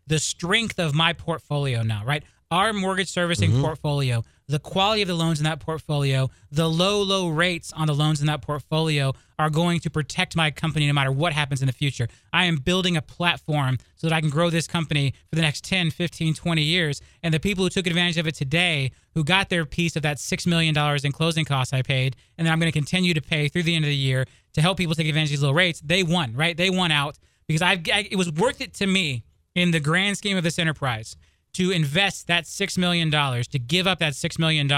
the 0.06 0.18
strength 0.18 0.78
of 0.80 0.92
my 0.94 1.12
portfolio 1.12 1.82
now, 1.82 2.04
right? 2.04 2.24
Our 2.50 2.72
mortgage 2.72 3.08
servicing 3.10 3.50
Mm-hmm. 3.52 3.60
portfolio, 3.62 4.24
the 4.50 4.58
quality 4.58 5.00
of 5.00 5.08
the 5.08 5.14
loans 5.14 5.38
in 5.38 5.44
that 5.44 5.60
portfolio, 5.60 6.28
the 6.50 6.68
low, 6.68 7.02
low 7.02 7.28
rates 7.28 7.72
on 7.72 7.86
the 7.86 7.94
loans 7.94 8.20
in 8.20 8.26
that 8.26 8.42
portfolio 8.42 9.12
are 9.38 9.48
going 9.48 9.80
to 9.80 9.90
protect 9.90 10.34
my 10.34 10.50
company 10.50 10.86
no 10.86 10.92
matter 10.92 11.12
what 11.12 11.32
happens 11.32 11.62
in 11.62 11.66
the 11.66 11.72
future. 11.72 12.08
I 12.32 12.46
am 12.46 12.56
building 12.56 12.96
a 12.96 13.02
platform 13.02 13.78
so 13.94 14.08
that 14.08 14.14
I 14.14 14.20
can 14.20 14.28
grow 14.28 14.50
this 14.50 14.66
company 14.66 15.14
for 15.28 15.36
the 15.36 15.42
next 15.42 15.64
10, 15.64 15.92
15, 15.92 16.34
20 16.34 16.62
years. 16.62 17.00
And 17.22 17.32
the 17.32 17.40
people 17.40 17.64
who 17.64 17.70
took 17.70 17.86
advantage 17.86 18.18
of 18.18 18.26
it 18.26 18.34
today, 18.34 18.90
who 19.14 19.22
got 19.22 19.48
their 19.48 19.64
piece 19.64 19.94
of 19.94 20.02
that 20.02 20.16
$6 20.16 20.46
million 20.46 20.76
in 21.04 21.12
closing 21.12 21.44
costs 21.44 21.72
I 21.72 21.82
paid, 21.82 22.16
and 22.36 22.46
then 22.46 22.52
I'm 22.52 22.58
going 22.58 22.72
to 22.72 22.78
continue 22.78 23.14
to 23.14 23.22
pay 23.22 23.48
through 23.48 23.62
the 23.62 23.76
end 23.76 23.84
of 23.84 23.88
the 23.88 23.94
year 23.96 24.26
to 24.54 24.60
help 24.60 24.78
people 24.78 24.94
take 24.94 25.06
advantage 25.06 25.28
of 25.28 25.38
these 25.38 25.42
low 25.42 25.52
rates, 25.52 25.80
they 25.84 26.02
won, 26.02 26.34
right? 26.34 26.56
They 26.56 26.70
won 26.70 26.90
out 26.90 27.18
because 27.46 27.62
I, 27.62 27.80
it 27.86 28.16
was 28.16 28.32
worth 28.32 28.60
it 28.60 28.74
to 28.74 28.86
me 28.86 29.24
in 29.54 29.70
the 29.70 29.80
grand 29.80 30.18
scheme 30.18 30.36
of 30.36 30.44
this 30.44 30.58
enterprise 30.58 31.16
to 31.54 31.70
invest 31.70 32.26
that 32.28 32.44
$6 32.44 32.78
million, 32.78 33.10
to 33.10 33.58
give 33.58 33.86
up 33.86 33.98
that 33.98 34.12
$6 34.12 34.38
million 34.38 34.68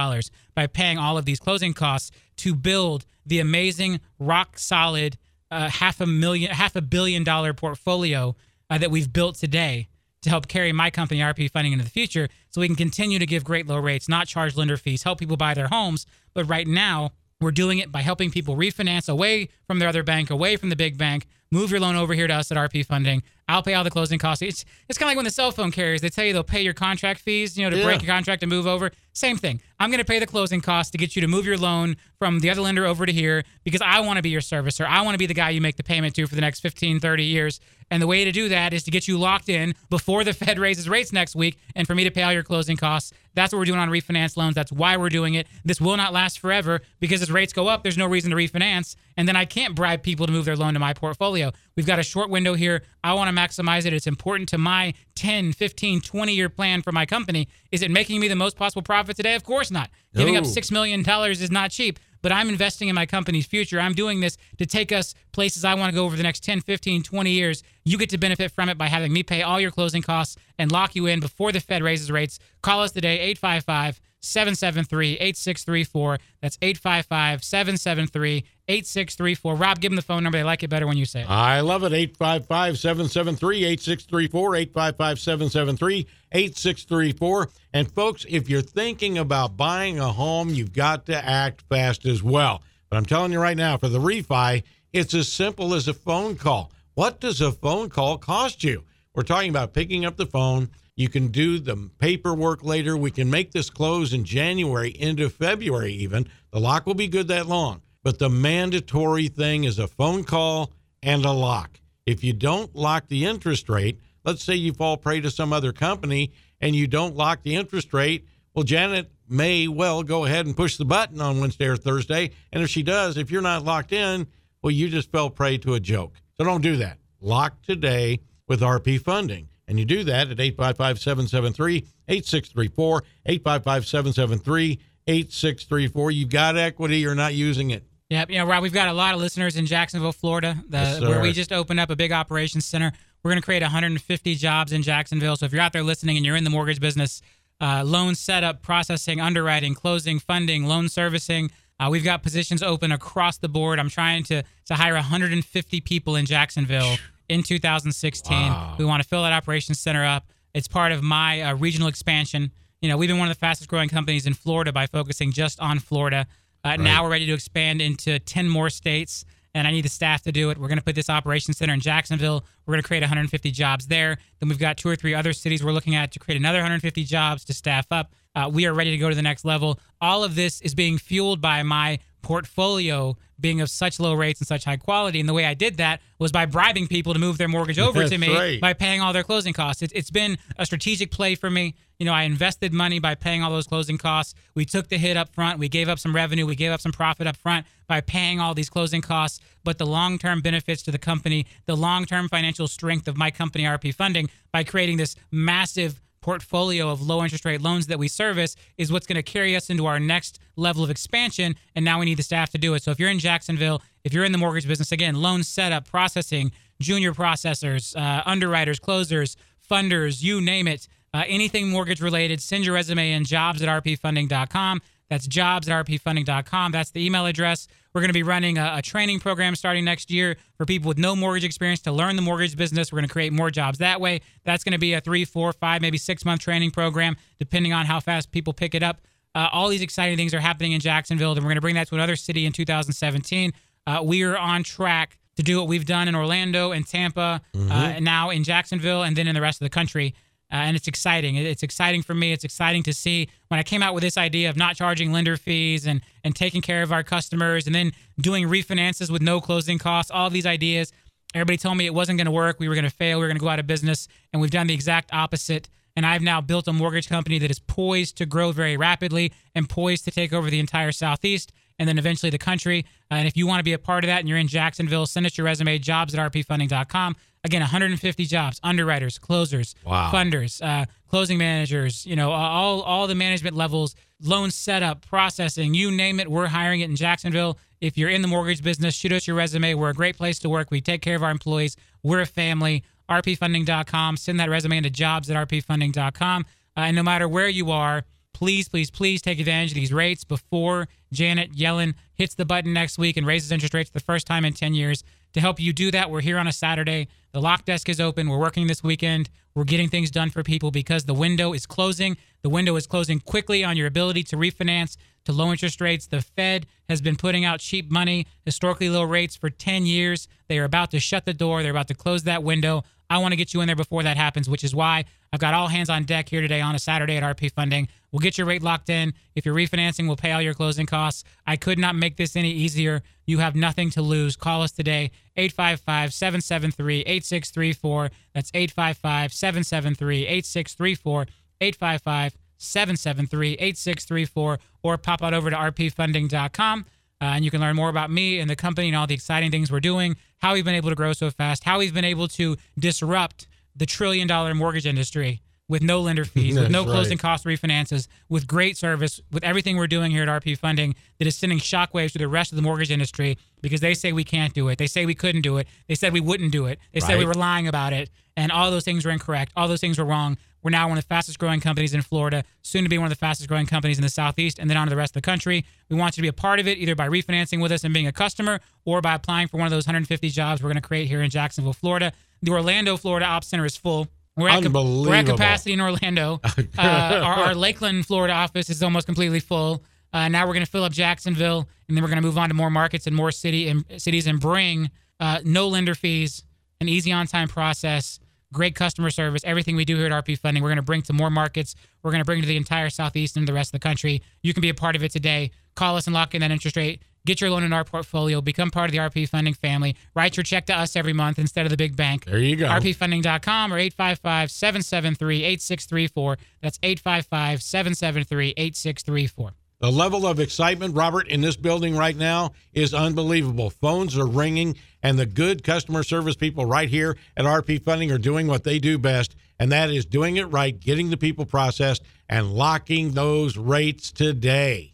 by 0.54 0.66
paying 0.66 0.98
all 0.98 1.18
of 1.18 1.24
these 1.24 1.38
closing 1.38 1.74
costs 1.74 2.10
to 2.36 2.54
build 2.54 3.04
the 3.26 3.40
amazing, 3.40 4.00
rock 4.18 4.58
solid, 4.58 5.18
uh, 5.50 5.68
half 5.68 6.00
a 6.00 6.06
million, 6.06 6.50
half 6.50 6.74
a 6.76 6.80
billion 6.80 7.24
dollar 7.24 7.52
portfolio 7.52 8.34
uh, 8.70 8.78
that 8.78 8.90
we've 8.90 9.12
built 9.12 9.36
today 9.36 9.88
to 10.22 10.30
help 10.30 10.48
carry 10.48 10.72
my 10.72 10.90
company, 10.90 11.20
RP 11.20 11.50
Funding, 11.50 11.72
into 11.72 11.84
the 11.84 11.90
future 11.90 12.28
so 12.48 12.60
we 12.60 12.68
can 12.68 12.76
continue 12.76 13.18
to 13.18 13.26
give 13.26 13.44
great 13.44 13.66
low 13.66 13.78
rates, 13.78 14.08
not 14.08 14.26
charge 14.26 14.56
lender 14.56 14.76
fees, 14.76 15.02
help 15.02 15.18
people 15.18 15.36
buy 15.36 15.52
their 15.52 15.68
homes. 15.68 16.06
But 16.32 16.44
right 16.48 16.66
now, 16.66 17.10
we're 17.40 17.50
doing 17.50 17.78
it 17.78 17.90
by 17.90 18.02
helping 18.02 18.30
people 18.30 18.56
refinance 18.56 19.08
away 19.08 19.48
from 19.66 19.78
their 19.78 19.88
other 19.88 20.04
bank, 20.04 20.30
away 20.30 20.56
from 20.56 20.70
the 20.70 20.76
big 20.76 20.96
bank. 20.96 21.26
Move 21.50 21.70
your 21.70 21.80
loan 21.80 21.96
over 21.96 22.14
here 22.14 22.28
to 22.28 22.34
us 22.34 22.50
at 22.50 22.56
RP 22.56 22.86
Funding. 22.86 23.22
I'll 23.48 23.62
pay 23.62 23.74
all 23.74 23.84
the 23.84 23.90
closing 23.90 24.18
costs. 24.18 24.40
It's 24.42 24.64
it's 24.88 24.98
kind 24.98 25.06
of 25.08 25.10
like 25.10 25.16
when 25.16 25.24
the 25.24 25.30
cell 25.30 25.50
phone 25.50 25.70
carriers 25.72 26.00
they 26.00 26.08
tell 26.08 26.24
you 26.24 26.32
they'll 26.32 26.42
pay 26.44 26.62
your 26.62 26.74
contract 26.74 27.20
fees, 27.20 27.56
you 27.58 27.64
know, 27.64 27.70
to 27.70 27.76
Yeah. 27.78 27.84
break 27.84 28.02
your 28.02 28.12
contract 28.14 28.42
and 28.42 28.50
move 28.50 28.66
over. 28.66 28.90
Same 29.14 29.36
thing. 29.36 29.60
I'm 29.78 29.90
going 29.90 29.98
to 29.98 30.06
pay 30.06 30.18
the 30.18 30.26
closing 30.26 30.62
costs 30.62 30.90
to 30.92 30.98
get 30.98 31.14
you 31.16 31.20
to 31.22 31.28
move 31.28 31.44
your 31.44 31.58
loan 31.58 31.96
from 32.18 32.38
the 32.38 32.48
other 32.48 32.62
lender 32.62 32.86
over 32.86 33.04
to 33.04 33.12
here 33.12 33.44
because 33.62 33.82
I 33.82 34.00
want 34.00 34.16
to 34.16 34.22
be 34.22 34.30
your 34.30 34.40
servicer. 34.40 34.86
I 34.86 35.02
want 35.02 35.14
to 35.14 35.18
be 35.18 35.26
the 35.26 35.34
guy 35.34 35.50
you 35.50 35.60
make 35.60 35.76
the 35.76 35.82
payment 35.82 36.14
to 36.14 36.26
for 36.26 36.34
the 36.34 36.40
next 36.40 36.60
15, 36.60 36.98
30 36.98 37.24
years. 37.24 37.60
And 37.90 38.00
the 38.00 38.06
way 38.06 38.24
to 38.24 38.32
do 38.32 38.48
that 38.48 38.72
is 38.72 38.84
to 38.84 38.90
get 38.90 39.06
you 39.06 39.18
locked 39.18 39.50
in 39.50 39.74
before 39.90 40.24
the 40.24 40.32
Fed 40.32 40.58
raises 40.58 40.88
rates 40.88 41.12
next 41.12 41.34
week 41.36 41.58
and 41.76 41.86
for 41.86 41.94
me 41.94 42.04
to 42.04 42.10
pay 42.10 42.22
all 42.22 42.32
your 42.32 42.42
closing 42.42 42.78
costs. 42.78 43.12
That's 43.34 43.52
what 43.52 43.58
we're 43.58 43.66
doing 43.66 43.80
on 43.80 43.90
refinance 43.90 44.34
loans. 44.38 44.54
That's 44.54 44.72
why 44.72 44.96
we're 44.96 45.10
doing 45.10 45.34
it. 45.34 45.46
This 45.62 45.78
will 45.80 45.96
not 45.98 46.14
last 46.14 46.38
forever 46.38 46.80
because 47.00 47.20
as 47.20 47.30
rates 47.30 47.52
go 47.52 47.68
up, 47.68 47.82
there's 47.82 47.98
no 47.98 48.06
reason 48.06 48.30
to 48.30 48.36
refinance. 48.36 48.96
And 49.18 49.28
then 49.28 49.36
I 49.36 49.44
can't 49.44 49.74
bribe 49.74 50.02
people 50.02 50.24
to 50.26 50.32
move 50.32 50.46
their 50.46 50.56
loan 50.56 50.72
to 50.72 50.80
my 50.80 50.94
portfolio. 50.94 51.52
We've 51.76 51.86
got 51.86 51.98
a 51.98 52.02
short 52.02 52.30
window 52.30 52.54
here. 52.54 52.82
I 53.02 53.14
want 53.14 53.34
to 53.34 53.40
maximize 53.40 53.86
it. 53.86 53.92
It's 53.92 54.06
important 54.06 54.48
to 54.50 54.58
my 54.58 54.94
10, 55.14 55.52
15, 55.52 56.00
20 56.00 56.32
year 56.34 56.48
plan 56.48 56.82
for 56.82 56.92
my 56.92 57.06
company. 57.06 57.48
Is 57.70 57.82
it 57.82 57.90
making 57.90 58.20
me 58.20 58.28
the 58.28 58.36
most 58.36 58.56
possible 58.56 58.82
profit 58.82 59.16
today? 59.16 59.34
Of 59.34 59.44
course 59.44 59.70
not. 59.70 59.90
Giving 60.14 60.36
up 60.36 60.44
$6 60.44 60.72
million 60.72 61.04
is 61.30 61.50
not 61.50 61.70
cheap, 61.70 61.98
but 62.20 62.32
I'm 62.32 62.48
investing 62.48 62.88
in 62.88 62.94
my 62.94 63.06
company's 63.06 63.46
future. 63.46 63.80
I'm 63.80 63.94
doing 63.94 64.20
this 64.20 64.36
to 64.58 64.66
take 64.66 64.92
us 64.92 65.14
places 65.32 65.64
I 65.64 65.74
want 65.74 65.90
to 65.90 65.94
go 65.94 66.04
over 66.04 66.16
the 66.16 66.22
next 66.22 66.44
10, 66.44 66.60
15, 66.60 67.02
20 67.02 67.30
years. 67.30 67.62
You 67.84 67.96
get 67.96 68.10
to 68.10 68.18
benefit 68.18 68.52
from 68.52 68.68
it 68.68 68.76
by 68.76 68.88
having 68.88 69.12
me 69.12 69.22
pay 69.22 69.42
all 69.42 69.60
your 69.60 69.70
closing 69.70 70.02
costs 70.02 70.36
and 70.58 70.70
lock 70.70 70.94
you 70.94 71.06
in 71.06 71.20
before 71.20 71.52
the 71.52 71.60
Fed 71.60 71.82
raises 71.82 72.10
rates. 72.10 72.38
Call 72.62 72.82
us 72.82 72.92
today, 72.92 73.18
855 73.18 74.00
773 74.22 75.14
8634. 75.14 76.18
That's 76.40 76.58
855 76.62 77.44
773 77.44 78.44
8634. 78.68 79.54
Rob, 79.56 79.80
give 79.80 79.90
them 79.90 79.96
the 79.96 80.02
phone 80.02 80.22
number. 80.22 80.38
They 80.38 80.44
like 80.44 80.62
it 80.62 80.68
better 80.68 80.86
when 80.86 80.96
you 80.96 81.04
say 81.04 81.22
it. 81.22 81.30
I 81.30 81.60
love 81.60 81.82
it. 81.82 81.92
855 81.92 82.78
773 82.78 83.64
8634. 83.64 84.56
855 84.56 85.18
773 85.18 86.06
8634. 86.32 87.50
And 87.74 87.90
folks, 87.90 88.24
if 88.28 88.48
you're 88.48 88.62
thinking 88.62 89.18
about 89.18 89.56
buying 89.56 89.98
a 89.98 90.12
home, 90.12 90.50
you've 90.50 90.72
got 90.72 91.06
to 91.06 91.24
act 91.24 91.62
fast 91.68 92.06
as 92.06 92.22
well. 92.22 92.62
But 92.88 92.98
I'm 92.98 93.06
telling 93.06 93.32
you 93.32 93.40
right 93.40 93.56
now, 93.56 93.76
for 93.76 93.88
the 93.88 93.98
refi, 93.98 94.62
it's 94.92 95.14
as 95.14 95.30
simple 95.30 95.74
as 95.74 95.88
a 95.88 95.94
phone 95.94 96.36
call. 96.36 96.70
What 96.94 97.20
does 97.20 97.40
a 97.40 97.50
phone 97.50 97.88
call 97.88 98.18
cost 98.18 98.62
you? 98.62 98.84
We're 99.14 99.22
talking 99.22 99.50
about 99.50 99.72
picking 99.72 100.04
up 100.04 100.16
the 100.16 100.26
phone. 100.26 100.70
You 100.94 101.08
can 101.08 101.28
do 101.28 101.58
the 101.58 101.90
paperwork 101.98 102.62
later. 102.62 102.96
We 102.96 103.10
can 103.10 103.30
make 103.30 103.52
this 103.52 103.70
close 103.70 104.12
in 104.12 104.24
January 104.24 104.90
into 104.90 105.30
February, 105.30 105.92
even. 105.94 106.28
The 106.50 106.60
lock 106.60 106.86
will 106.86 106.94
be 106.94 107.08
good 107.08 107.28
that 107.28 107.46
long. 107.46 107.80
But 108.02 108.18
the 108.18 108.28
mandatory 108.28 109.28
thing 109.28 109.64
is 109.64 109.78
a 109.78 109.86
phone 109.88 110.24
call 110.24 110.72
and 111.02 111.24
a 111.24 111.32
lock. 111.32 111.80
If 112.04 112.22
you 112.24 112.32
don't 112.32 112.74
lock 112.74 113.08
the 113.08 113.24
interest 113.24 113.68
rate, 113.68 114.00
let's 114.24 114.44
say 114.44 114.54
you 114.54 114.72
fall 114.72 114.96
prey 114.96 115.20
to 115.20 115.30
some 115.30 115.52
other 115.52 115.72
company 115.72 116.32
and 116.60 116.76
you 116.76 116.86
don't 116.86 117.16
lock 117.16 117.42
the 117.42 117.54
interest 117.54 117.94
rate, 117.94 118.26
well, 118.54 118.64
Janet 118.64 119.10
may 119.28 119.68
well 119.68 120.02
go 120.02 120.24
ahead 120.26 120.44
and 120.46 120.56
push 120.56 120.76
the 120.76 120.84
button 120.84 121.20
on 121.20 121.40
Wednesday 121.40 121.66
or 121.66 121.76
Thursday. 121.76 122.32
And 122.52 122.62
if 122.62 122.68
she 122.68 122.82
does, 122.82 123.16
if 123.16 123.30
you're 123.30 123.40
not 123.40 123.64
locked 123.64 123.92
in, 123.92 124.26
well, 124.62 124.72
you 124.72 124.88
just 124.88 125.10
fell 125.10 125.30
prey 125.30 125.56
to 125.58 125.74
a 125.74 125.80
joke. 125.80 126.20
So 126.36 126.44
don't 126.44 126.60
do 126.60 126.76
that. 126.76 126.98
Lock 127.20 127.62
today 127.62 128.20
with 128.46 128.60
RP 128.60 129.00
funding. 129.00 129.48
And 129.68 129.78
you 129.78 129.84
do 129.84 130.04
that 130.04 130.28
at 130.30 130.40
855 130.40 130.98
773 130.98 131.86
8634. 132.08 133.04
855 133.26 133.86
773 133.86 134.80
8634. 135.06 136.10
You've 136.10 136.28
got 136.28 136.56
equity, 136.56 136.98
you're 136.98 137.14
not 137.14 137.34
using 137.34 137.70
it. 137.70 137.84
Yep. 138.10 138.30
You 138.30 138.38
know, 138.38 138.46
Rob, 138.46 138.62
we've 138.62 138.72
got 138.72 138.88
a 138.88 138.92
lot 138.92 139.14
of 139.14 139.20
listeners 139.20 139.56
in 139.56 139.64
Jacksonville, 139.64 140.12
Florida, 140.12 140.62
the, 140.68 140.78
Yes, 140.78 141.00
where 141.00 141.22
we 141.22 141.32
just 141.32 141.52
opened 141.52 141.80
up 141.80 141.88
a 141.88 141.96
big 141.96 142.12
operations 142.12 142.66
center. 142.66 142.92
We're 143.22 143.30
going 143.30 143.40
to 143.40 143.44
create 143.44 143.62
150 143.62 144.34
jobs 144.34 144.72
in 144.72 144.82
Jacksonville. 144.82 145.36
So 145.36 145.46
if 145.46 145.52
you're 145.52 145.62
out 145.62 145.72
there 145.72 145.82
listening 145.82 146.16
and 146.18 146.26
you're 146.26 146.36
in 146.36 146.44
the 146.44 146.50
mortgage 146.50 146.80
business, 146.80 147.22
uh, 147.60 147.84
loan 147.86 148.14
setup, 148.14 148.60
processing, 148.62 149.20
underwriting, 149.20 149.74
closing, 149.74 150.18
funding, 150.18 150.66
loan 150.66 150.88
servicing, 150.88 151.50
uh, 151.80 151.88
we've 151.90 152.04
got 152.04 152.22
positions 152.22 152.62
open 152.62 152.92
across 152.92 153.38
the 153.38 153.48
board. 153.48 153.78
I'm 153.78 153.88
trying 153.88 154.24
to 154.24 154.42
to 154.66 154.74
hire 154.74 154.94
150 154.94 155.80
people 155.80 156.16
in 156.16 156.26
Jacksonville 156.26 156.96
in 157.32 157.42
2016. 157.42 158.36
Wow. 158.36 158.74
We 158.78 158.84
want 158.84 159.02
to 159.02 159.08
fill 159.08 159.22
that 159.22 159.32
operations 159.32 159.80
center 159.80 160.04
up. 160.04 160.26
It's 160.54 160.68
part 160.68 160.92
of 160.92 161.02
my 161.02 161.40
uh, 161.42 161.54
regional 161.54 161.88
expansion. 161.88 162.52
You 162.82 162.88
know, 162.88 162.96
we've 162.96 163.08
been 163.08 163.18
one 163.18 163.28
of 163.28 163.34
the 163.34 163.40
fastest 163.40 163.70
growing 163.70 163.88
companies 163.88 164.26
in 164.26 164.34
Florida 164.34 164.72
by 164.72 164.86
focusing 164.86 165.32
just 165.32 165.58
on 165.60 165.78
Florida. 165.78 166.26
Uh, 166.64 166.76
Now 166.76 167.02
we're 167.04 167.10
ready 167.10 167.26
to 167.26 167.32
expand 167.32 167.80
into 167.80 168.18
10 168.18 168.48
more 168.48 168.68
states, 168.70 169.24
and 169.54 169.66
I 169.66 169.70
need 169.70 169.84
the 169.84 169.88
staff 169.88 170.22
to 170.22 170.32
do 170.32 170.50
it. 170.50 170.58
We're 170.58 170.68
going 170.68 170.78
to 170.78 170.84
put 170.84 170.94
this 170.94 171.08
operations 171.08 171.56
center 171.58 171.72
in 171.72 171.80
Jacksonville. 171.80 172.44
We're 172.66 172.72
going 172.74 172.82
to 172.82 172.86
create 172.86 173.02
150 173.02 173.50
jobs 173.50 173.86
there. 173.86 174.18
Then 174.40 174.48
we've 174.48 174.58
got 174.58 174.76
two 174.76 174.88
or 174.88 174.96
three 174.96 175.14
other 175.14 175.32
cities 175.32 175.64
we're 175.64 175.72
looking 175.72 175.94
at 175.94 176.12
to 176.12 176.18
create 176.18 176.38
another 176.38 176.58
150 176.58 177.04
jobs 177.04 177.44
to 177.46 177.54
staff 177.54 177.86
up. 177.90 178.12
Uh, 178.34 178.50
we 178.52 178.66
are 178.66 178.74
ready 178.74 178.90
to 178.90 178.98
go 178.98 179.08
to 179.08 179.14
the 179.14 179.22
next 179.22 179.44
level. 179.44 179.78
All 180.00 180.22
of 180.22 180.34
this 180.34 180.60
is 180.60 180.74
being 180.74 180.98
fueled 180.98 181.40
by 181.40 181.62
my 181.62 181.98
portfolio 182.22 183.16
being 183.42 183.60
of 183.60 183.68
such 183.68 184.00
low 184.00 184.14
rates 184.14 184.40
and 184.40 184.46
such 184.46 184.64
high 184.64 184.76
quality. 184.76 185.20
And 185.20 185.28
the 185.28 185.34
way 185.34 185.44
I 185.44 185.54
did 185.54 185.76
that 185.76 186.00
was 186.18 186.32
by 186.32 186.46
bribing 186.46 186.86
people 186.86 187.12
to 187.12 187.18
move 187.18 187.36
their 187.36 187.48
mortgage 187.48 187.78
over 187.78 188.08
to 188.08 188.18
me 188.18 188.34
right. 188.34 188.60
by 188.60 188.72
paying 188.72 189.00
all 189.00 189.12
their 189.12 189.24
closing 189.24 189.52
costs. 189.52 189.82
It, 189.82 189.92
it's 189.94 190.10
been 190.10 190.38
a 190.56 190.64
strategic 190.64 191.10
play 191.10 191.34
for 191.34 191.50
me. 191.50 191.74
You 191.98 192.06
know, 192.06 192.12
I 192.12 192.22
invested 192.22 192.72
money 192.72 192.98
by 192.98 193.14
paying 193.14 193.42
all 193.42 193.50
those 193.50 193.66
closing 193.66 193.98
costs. 193.98 194.34
We 194.54 194.64
took 194.64 194.88
the 194.88 194.96
hit 194.96 195.16
up 195.16 195.34
front. 195.34 195.58
We 195.58 195.68
gave 195.68 195.88
up 195.88 195.98
some 195.98 196.14
revenue. 196.14 196.46
We 196.46 196.56
gave 196.56 196.72
up 196.72 196.80
some 196.80 196.92
profit 196.92 197.26
up 197.26 197.36
front 197.36 197.66
by 197.86 198.00
paying 198.00 198.40
all 198.40 198.54
these 198.54 198.70
closing 198.70 199.02
costs. 199.02 199.40
But 199.64 199.78
the 199.78 199.86
long 199.86 200.18
term 200.18 200.40
benefits 200.40 200.82
to 200.84 200.90
the 200.90 200.98
company, 200.98 201.46
the 201.66 201.76
long 201.76 202.06
term 202.06 202.28
financial 202.28 202.68
strength 202.68 203.08
of 203.08 203.16
my 203.16 203.30
company, 203.30 203.64
RP 203.64 203.94
Funding, 203.94 204.30
by 204.52 204.64
creating 204.64 204.96
this 204.96 205.16
massive 205.30 206.00
portfolio 206.22 206.88
of 206.88 207.02
low 207.02 207.22
interest 207.22 207.44
rate 207.44 207.60
loans 207.60 207.88
that 207.88 207.98
we 207.98 208.08
service 208.08 208.56
is 208.78 208.90
what's 208.90 209.06
going 209.06 209.16
to 209.16 209.22
carry 209.22 209.54
us 209.54 209.68
into 209.68 209.86
our 209.86 210.00
next 210.00 210.38
level 210.56 210.82
of 210.82 210.90
expansion. 210.90 211.56
And 211.74 211.84
now 211.84 211.98
we 211.98 212.06
need 212.06 212.18
the 212.18 212.22
staff 212.22 212.50
to 212.50 212.58
do 212.58 212.72
it. 212.74 212.82
So 212.82 212.90
if 212.90 212.98
you're 212.98 213.10
in 213.10 213.18
Jacksonville, 213.18 213.82
if 214.04 214.14
you're 214.14 214.24
in 214.24 214.32
the 214.32 214.38
mortgage 214.38 214.66
business, 214.66 214.92
again, 214.92 215.16
loan 215.16 215.42
setup, 215.42 215.86
processing, 215.86 216.52
junior 216.80 217.12
processors, 217.12 217.94
uh, 217.96 218.22
underwriters, 218.24 218.78
closers, 218.78 219.36
funders, 219.68 220.22
you 220.22 220.40
name 220.40 220.66
it, 220.66 220.88
uh, 221.14 221.24
anything 221.26 221.68
mortgage 221.68 222.00
related, 222.00 222.40
send 222.40 222.64
your 222.64 222.74
resume 222.74 223.12
in 223.12 223.24
jobs 223.24 223.62
at 223.62 223.68
rpfunding.com. 223.68 224.80
That's 225.10 225.26
jobs 225.26 225.68
at 225.68 225.86
rpfunding.com. 225.86 226.72
That's 226.72 226.90
the 226.90 227.04
email 227.04 227.26
address. 227.26 227.68
We're 227.94 228.00
going 228.00 228.08
to 228.08 228.14
be 228.14 228.22
running 228.22 228.56
a, 228.58 228.74
a 228.76 228.82
training 228.82 229.20
program 229.20 229.54
starting 229.54 229.84
next 229.84 230.10
year 230.10 230.36
for 230.56 230.64
people 230.64 230.88
with 230.88 230.98
no 230.98 231.14
mortgage 231.14 231.44
experience 231.44 231.80
to 231.82 231.92
learn 231.92 232.16
the 232.16 232.22
mortgage 232.22 232.56
business. 232.56 232.90
We're 232.90 232.98
going 232.98 233.08
to 233.08 233.12
create 233.12 233.32
more 233.32 233.50
jobs 233.50 233.78
that 233.78 234.00
way. 234.00 234.22
That's 234.44 234.64
going 234.64 234.72
to 234.72 234.78
be 234.78 234.94
a 234.94 235.00
three, 235.00 235.24
four, 235.24 235.52
five, 235.52 235.82
maybe 235.82 235.98
six 235.98 236.24
month 236.24 236.40
training 236.40 236.70
program, 236.70 237.16
depending 237.38 237.72
on 237.72 237.86
how 237.86 238.00
fast 238.00 238.30
people 238.30 238.52
pick 238.52 238.74
it 238.74 238.82
up. 238.82 239.00
Uh, 239.34 239.48
all 239.52 239.68
these 239.68 239.82
exciting 239.82 240.16
things 240.16 240.34
are 240.34 240.40
happening 240.40 240.72
in 240.72 240.80
Jacksonville, 240.80 241.32
and 241.32 241.40
we're 241.40 241.48
going 241.48 241.54
to 241.56 241.62
bring 241.62 241.74
that 241.74 241.88
to 241.88 241.94
another 241.94 242.16
city 242.16 242.44
in 242.46 242.52
2017. 242.52 243.52
Uh, 243.86 244.00
we 244.02 244.22
are 244.22 244.36
on 244.36 244.62
track 244.62 245.18
to 245.36 245.42
do 245.42 245.58
what 245.58 245.68
we've 245.68 245.86
done 245.86 246.08
in 246.08 246.14
Orlando 246.14 246.72
and 246.72 246.86
Tampa, 246.86 247.40
uh, 247.70 247.98
now 248.00 248.28
in 248.30 248.44
Jacksonville, 248.44 249.02
and 249.02 249.16
then 249.16 249.26
in 249.26 249.34
the 249.34 249.40
rest 249.40 249.60
of 249.60 249.64
the 249.64 249.70
country. 249.70 250.14
Uh, 250.52 250.56
and 250.56 250.76
it's 250.76 250.86
exciting. 250.86 251.36
It's 251.36 251.62
exciting 251.62 252.02
for 252.02 252.14
me. 252.14 252.32
It's 252.32 252.44
exciting 252.44 252.82
to 252.82 252.92
see 252.92 253.28
when 253.48 253.58
I 253.58 253.62
came 253.62 253.82
out 253.82 253.94
with 253.94 254.02
this 254.02 254.18
idea 254.18 254.50
of 254.50 254.56
not 254.56 254.76
charging 254.76 255.10
lender 255.10 255.36
fees 255.36 255.86
and 255.86 256.02
and 256.24 256.36
taking 256.36 256.60
care 256.60 256.82
of 256.82 256.92
our 256.92 257.02
customers, 257.02 257.66
and 257.66 257.74
then 257.74 257.92
doing 258.20 258.46
refinances 258.46 259.10
with 259.10 259.22
no 259.22 259.40
closing 259.40 259.78
costs. 259.78 260.10
All 260.10 260.30
these 260.30 260.46
ideas. 260.46 260.92
Everybody 261.34 261.56
told 261.56 261.78
me 261.78 261.86
it 261.86 261.94
wasn't 261.94 262.18
going 262.18 262.26
to 262.26 262.30
work. 262.32 262.60
We 262.60 262.68
were 262.68 262.74
going 262.74 262.84
to 262.84 262.90
fail. 262.90 263.18
We 263.18 263.22
were 263.22 263.28
going 263.28 263.38
to 263.38 263.42
go 263.42 263.48
out 263.48 263.58
of 263.58 263.66
business, 263.66 264.06
and 264.32 264.42
we've 264.42 264.50
done 264.50 264.66
the 264.66 264.74
exact 264.74 265.12
opposite. 265.14 265.68
And 265.96 266.06
I've 266.06 266.22
now 266.22 266.40
built 266.40 266.68
a 266.68 266.72
mortgage 266.72 267.08
company 267.08 267.38
that 267.38 267.50
is 267.50 267.58
poised 267.58 268.16
to 268.18 268.26
grow 268.26 268.52
very 268.52 268.76
rapidly 268.76 269.32
and 269.54 269.68
poised 269.68 270.04
to 270.06 270.10
take 270.10 270.32
over 270.32 270.50
the 270.50 270.60
entire 270.60 270.92
Southeast 270.92 271.52
and 271.78 271.88
then 271.88 271.98
eventually 271.98 272.30
the 272.30 272.38
country. 272.38 272.86
Uh, 273.10 273.16
and 273.16 273.28
if 273.28 273.36
you 273.36 273.46
want 273.46 273.60
to 273.60 273.64
be 273.64 273.72
a 273.72 273.78
part 273.78 274.04
of 274.04 274.08
that 274.08 274.20
and 274.20 274.28
you're 274.28 274.38
in 274.38 274.48
Jacksonville, 274.48 275.06
send 275.06 275.26
us 275.26 275.36
your 275.36 275.44
resume, 275.44 275.78
jobs 275.78 276.14
at 276.14 276.32
rpfunding.com. 276.32 277.16
Again, 277.44 277.60
150 277.60 278.24
jobs, 278.26 278.60
underwriters, 278.62 279.18
closers, 279.18 279.74
Wow. 279.84 280.10
funders, 280.12 280.62
uh, 280.62 280.86
closing 281.08 281.38
managers, 281.38 282.06
you 282.06 282.14
know, 282.14 282.30
all, 282.30 282.82
all 282.82 283.08
the 283.08 283.16
management 283.16 283.56
levels, 283.56 283.96
loan 284.22 284.52
setup, 284.52 285.04
processing, 285.04 285.74
you 285.74 285.90
name 285.90 286.20
it, 286.20 286.30
we're 286.30 286.46
hiring 286.46 286.82
it 286.82 286.88
in 286.90 286.94
Jacksonville. 286.94 287.58
If 287.80 287.98
you're 287.98 288.10
in 288.10 288.22
the 288.22 288.28
mortgage 288.28 288.62
business, 288.62 288.94
shoot 288.94 289.10
us 289.10 289.26
your 289.26 289.34
resume. 289.34 289.74
We're 289.74 289.90
a 289.90 289.94
great 289.94 290.16
place 290.16 290.38
to 290.40 290.48
work. 290.48 290.70
We 290.70 290.80
take 290.80 291.02
care 291.02 291.16
of 291.16 291.24
our 291.24 291.32
employees. 291.32 291.76
We're 292.04 292.20
a 292.20 292.26
family. 292.26 292.84
rpfunding.com. 293.10 294.16
Send 294.18 294.38
that 294.38 294.48
resume 294.48 294.76
into 294.76 294.90
jobs 294.90 295.28
at 295.28 295.48
rpfunding.com. 295.48 296.46
Uh, 296.76 296.80
and 296.80 296.94
no 296.96 297.02
matter 297.02 297.26
where 297.28 297.48
you 297.48 297.72
are, 297.72 298.04
please, 298.32 298.68
please, 298.68 298.90
please 298.90 299.20
take 299.20 299.40
advantage 299.40 299.72
of 299.72 299.74
these 299.74 299.92
rates 299.92 300.22
before 300.24 300.88
Janet 301.12 301.52
Yellen 301.54 301.94
hits 302.14 302.34
the 302.36 302.44
button 302.44 302.72
next 302.72 302.98
week 302.98 303.16
and 303.16 303.26
raises 303.26 303.50
interest 303.50 303.74
rates 303.74 303.90
for 303.90 303.94
the 303.98 304.04
first 304.04 304.26
time 304.28 304.44
in 304.44 304.52
10 304.52 304.74
years. 304.74 305.02
To 305.34 305.40
help 305.40 305.58
you 305.58 305.72
do 305.72 305.90
that, 305.90 306.10
we're 306.10 306.20
here 306.20 306.38
on 306.38 306.46
a 306.46 306.52
Saturday. 306.52 307.08
The 307.32 307.40
lock 307.40 307.64
desk 307.64 307.88
is 307.88 308.00
open. 308.00 308.28
We're 308.28 308.38
working 308.38 308.66
this 308.66 308.82
weekend. 308.82 309.30
We're 309.54 309.64
getting 309.64 309.88
things 309.88 310.10
done 310.10 310.30
for 310.30 310.42
people 310.42 310.70
because 310.70 311.04
the 311.04 311.14
window 311.14 311.52
is 311.52 311.66
closing. 311.66 312.16
The 312.42 312.50
window 312.50 312.76
is 312.76 312.86
closing 312.86 313.20
quickly 313.20 313.64
on 313.64 313.76
your 313.76 313.86
ability 313.86 314.24
to 314.24 314.36
refinance 314.36 314.96
to 315.24 315.32
low 315.32 315.50
interest 315.50 315.80
rates. 315.80 316.06
The 316.06 316.20
Fed 316.20 316.66
has 316.88 317.00
been 317.00 317.16
putting 317.16 317.44
out 317.44 317.60
cheap 317.60 317.90
money, 317.90 318.26
historically 318.44 318.90
low 318.90 319.04
rates 319.04 319.36
for 319.36 319.48
10 319.48 319.86
years. 319.86 320.28
They 320.48 320.58
are 320.58 320.64
about 320.64 320.90
to 320.90 321.00
shut 321.00 321.24
the 321.24 321.34
door. 321.34 321.62
They're 321.62 321.70
about 321.70 321.88
to 321.88 321.94
close 321.94 322.24
that 322.24 322.42
window. 322.42 322.84
I 323.10 323.18
want 323.18 323.32
to 323.32 323.36
get 323.36 323.52
you 323.52 323.60
in 323.60 323.66
there 323.66 323.76
before 323.76 324.02
that 324.02 324.16
happens, 324.16 324.48
which 324.48 324.64
is 324.64 324.74
why 324.74 325.04
I've 325.32 325.40
got 325.40 325.54
all 325.54 325.68
hands 325.68 325.90
on 325.90 326.04
deck 326.04 326.28
here 326.28 326.40
today 326.40 326.60
on 326.60 326.74
a 326.74 326.78
Saturday 326.78 327.16
at 327.16 327.22
RP 327.22 327.50
Funding. 327.52 327.88
We'll 328.10 328.20
get 328.20 328.36
your 328.36 328.46
rate 328.46 328.62
locked 328.62 328.90
in. 328.90 329.14
If 329.34 329.46
you're 329.46 329.54
refinancing, 329.54 330.06
we'll 330.06 330.16
pay 330.16 330.32
all 330.32 330.42
your 330.42 330.54
closing 330.54 330.86
costs. 330.86 331.24
I 331.46 331.56
could 331.56 331.78
not 331.78 331.94
make 331.94 332.16
this 332.16 332.36
any 332.36 332.50
easier. 332.50 333.02
You 333.26 333.38
have 333.38 333.54
nothing 333.56 333.90
to 333.90 334.02
lose. 334.02 334.36
Call 334.36 334.62
us 334.62 334.72
today, 334.72 335.10
855 335.36 336.12
773 336.12 337.00
8634. 337.00 338.10
That's 338.34 338.50
855 338.54 339.32
773 339.32 340.26
8634. 340.26 341.26
855 341.60 342.36
773 342.58 343.52
8634. 343.54 344.58
Or 344.82 344.98
pop 344.98 345.22
out 345.22 345.34
over 345.34 345.50
to 345.50 345.56
rpfunding.com. 345.56 346.86
Uh, 347.22 347.36
and 347.36 347.44
you 347.44 347.52
can 347.52 347.60
learn 347.60 347.76
more 347.76 347.88
about 347.88 348.10
me 348.10 348.40
and 348.40 348.50
the 348.50 348.56
company 348.56 348.88
and 348.88 348.96
all 348.96 349.06
the 349.06 349.14
exciting 349.14 349.52
things 349.52 349.70
we're 349.70 349.78
doing, 349.78 350.16
how 350.42 350.54
we've 350.54 350.64
been 350.64 350.74
able 350.74 350.90
to 350.90 350.96
grow 350.96 351.12
so 351.12 351.30
fast, 351.30 351.64
how 351.64 351.78
we've 351.78 351.94
been 351.94 352.04
able 352.04 352.26
to 352.26 352.56
disrupt 352.78 353.46
the 353.76 353.86
trillion 353.86 354.26
dollar 354.26 354.54
mortgage 354.54 354.86
industry 354.86 355.40
with 355.68 355.82
no 355.82 356.00
lender 356.00 356.24
fees, 356.26 356.58
with 356.58 356.70
no 356.70 356.84
closing 356.84 357.12
right. 357.12 357.20
cost 357.20 357.44
refinances, 357.44 358.08
with 358.28 358.46
great 358.46 358.76
service, 358.76 359.20
with 359.30 359.44
everything 359.44 359.76
we're 359.76 359.86
doing 359.86 360.10
here 360.10 360.28
at 360.28 360.42
RP 360.42 360.58
Funding 360.58 360.94
that 361.18 361.28
is 361.28 361.36
sending 361.36 361.58
shockwaves 361.58 362.12
to 362.12 362.18
the 362.18 362.28
rest 362.28 362.52
of 362.52 362.56
the 362.56 362.62
mortgage 362.62 362.90
industry 362.90 363.38
because 363.62 363.80
they 363.80 363.94
say 363.94 364.12
we 364.12 364.24
can't 364.24 364.52
do 364.52 364.68
it. 364.68 364.78
They 364.78 364.88
say 364.88 365.06
we 365.06 365.14
couldn't 365.14 365.42
do 365.42 365.56
it. 365.58 365.68
They 365.86 365.94
said 365.94 366.12
we 366.12 366.20
wouldn't 366.20 366.50
do 366.52 366.66
it. 366.66 366.78
They 366.92 367.00
said 367.00 367.18
we 367.18 367.24
were 367.24 367.34
lying 367.34 367.68
about 367.68 367.92
it. 367.92 368.10
And 368.36 368.50
all 368.50 368.70
those 368.70 368.84
things 368.84 369.04
were 369.04 369.10
incorrect. 369.12 369.52
All 369.56 369.68
those 369.68 369.80
things 369.80 369.98
were 369.98 370.04
wrong. 370.04 370.38
We're 370.62 370.70
now 370.70 370.88
one 370.88 370.96
of 370.96 371.04
the 371.04 371.08
fastest 371.08 371.38
growing 371.38 371.60
companies 371.60 371.92
in 371.94 372.02
Florida, 372.02 372.44
soon 372.62 372.84
to 372.84 372.88
be 372.88 372.98
one 372.98 373.06
of 373.06 373.10
the 373.10 373.16
fastest 373.16 373.48
growing 373.48 373.66
companies 373.66 373.98
in 373.98 374.02
the 374.02 374.08
Southeast, 374.08 374.58
and 374.58 374.70
then 374.70 374.76
on 374.76 374.86
to 374.86 374.90
the 374.90 374.96
rest 374.96 375.10
of 375.10 375.22
the 375.22 375.26
country. 375.26 375.64
We 375.88 375.96
want 375.96 376.16
you 376.16 376.20
to 376.20 376.22
be 376.22 376.28
a 376.28 376.32
part 376.32 376.60
of 376.60 376.68
it 376.68 376.78
either 376.78 376.94
by 376.94 377.08
refinancing 377.08 377.60
with 377.60 377.72
us 377.72 377.84
and 377.84 377.92
being 377.92 378.06
a 378.06 378.12
customer 378.12 378.60
or 378.84 379.00
by 379.00 379.14
applying 379.14 379.48
for 379.48 379.56
one 379.56 379.66
of 379.66 379.70
those 379.72 379.86
150 379.86 380.28
jobs 380.30 380.62
we're 380.62 380.68
going 380.68 380.80
to 380.80 380.86
create 380.86 381.08
here 381.08 381.22
in 381.22 381.30
Jacksonville, 381.30 381.72
Florida. 381.72 382.12
The 382.42 382.52
Orlando, 382.52 382.96
Florida 382.96 383.26
Ops 383.26 383.48
Center 383.48 383.64
is 383.64 383.76
full. 383.76 384.08
We're 384.36 384.48
at, 384.48 384.62
we're 385.08 385.14
at 385.14 385.26
capacity 385.26 385.72
in 385.74 385.80
Orlando. 385.80 386.40
Uh, 386.78 387.20
our, 387.24 387.34
our 387.34 387.54
Lakeland, 387.54 388.06
Florida 388.06 388.32
office 388.32 388.70
is 388.70 388.82
almost 388.82 389.06
completely 389.06 389.40
full. 389.40 389.82
Uh, 390.12 390.28
now 390.28 390.46
we're 390.46 390.54
going 390.54 390.64
to 390.64 390.70
fill 390.70 390.84
up 390.84 390.92
Jacksonville, 390.92 391.68
and 391.88 391.96
then 391.96 392.02
we're 392.02 392.08
going 392.08 392.20
to 392.20 392.26
move 392.26 392.38
on 392.38 392.48
to 392.48 392.54
more 392.54 392.70
markets 392.70 393.06
and 393.06 393.14
more 393.14 393.30
city 393.30 393.68
and 393.68 393.84
cities 393.98 394.26
and 394.26 394.40
bring 394.40 394.90
uh, 395.20 395.40
no 395.44 395.68
lender 395.68 395.94
fees, 395.94 396.44
an 396.80 396.88
easy 396.88 397.12
on-time 397.12 397.48
process, 397.48 398.18
great 398.52 398.74
customer 398.74 399.10
service, 399.10 399.42
everything 399.44 399.76
we 399.76 399.84
do 399.84 399.96
here 399.96 400.06
at 400.06 400.24
RP 400.24 400.38
Funding. 400.38 400.62
We're 400.62 400.68
going 400.68 400.76
to 400.76 400.82
bring 400.82 401.02
to 401.02 401.12
more 401.12 401.30
markets. 401.30 401.74
We're 402.02 402.10
going 402.10 402.20
to 402.20 402.24
bring 402.24 402.40
to 402.42 402.46
the 402.46 402.56
entire 402.56 402.90
Southeast 402.90 403.36
and 403.36 403.48
the 403.48 403.52
rest 403.52 403.68
of 403.68 403.72
the 403.72 403.80
country. 403.80 404.22
You 404.42 404.54
can 404.54 404.60
be 404.60 404.68
a 404.68 404.74
part 404.74 404.96
of 404.96 405.02
it 405.02 405.10
today. 405.10 405.50
Call 405.74 405.96
us 405.96 406.06
and 406.06 406.14
lock 406.14 406.34
in 406.34 406.42
that 406.42 406.50
interest 406.50 406.76
rate. 406.76 407.00
Get 407.24 407.40
your 407.40 407.50
loan 407.50 407.62
in 407.62 407.72
our 407.72 407.84
portfolio. 407.84 408.40
Become 408.40 408.72
part 408.72 408.90
of 408.90 408.92
the 408.92 408.98
RP 408.98 409.28
Funding 409.28 409.54
family. 409.54 409.96
Write 410.14 410.36
your 410.36 410.44
check 410.44 410.66
to 410.66 410.76
us 410.76 410.96
every 410.96 411.12
month 411.12 411.38
instead 411.38 411.66
of 411.66 411.70
the 411.70 411.76
big 411.76 411.94
bank. 411.96 412.24
There 412.24 412.38
you 412.38 412.56
go. 412.56 412.66
rpfunding.com 412.66 413.72
or 413.72 413.78
855-773-8634. 413.78 416.36
That's 416.60 416.78
855-773-8634. 416.78 419.50
The 419.78 419.90
level 419.90 420.26
of 420.28 420.38
excitement, 420.38 420.94
Robert, 420.94 421.26
in 421.26 421.40
this 421.40 421.56
building 421.56 421.96
right 421.96 422.16
now 422.16 422.52
is 422.72 422.94
unbelievable. 422.94 423.70
Phones 423.70 424.16
are 424.16 424.28
ringing, 424.28 424.76
and 425.02 425.18
the 425.18 425.26
good 425.26 425.64
customer 425.64 426.02
service 426.02 426.36
people 426.36 426.64
right 426.64 426.88
here 426.88 427.16
at 427.36 427.44
RP 427.44 427.82
Funding 427.82 428.10
are 428.12 428.18
doing 428.18 428.46
what 428.46 428.64
they 428.64 428.78
do 428.78 428.98
best, 428.98 429.34
and 429.58 429.72
that 429.72 429.90
is 429.90 430.04
doing 430.04 430.36
it 430.36 430.44
right, 430.44 430.78
getting 430.78 431.10
the 431.10 431.16
people 431.16 431.44
processed, 431.44 432.02
and 432.28 432.52
locking 432.52 433.12
those 433.12 433.56
rates 433.56 434.12
today. 434.12 434.92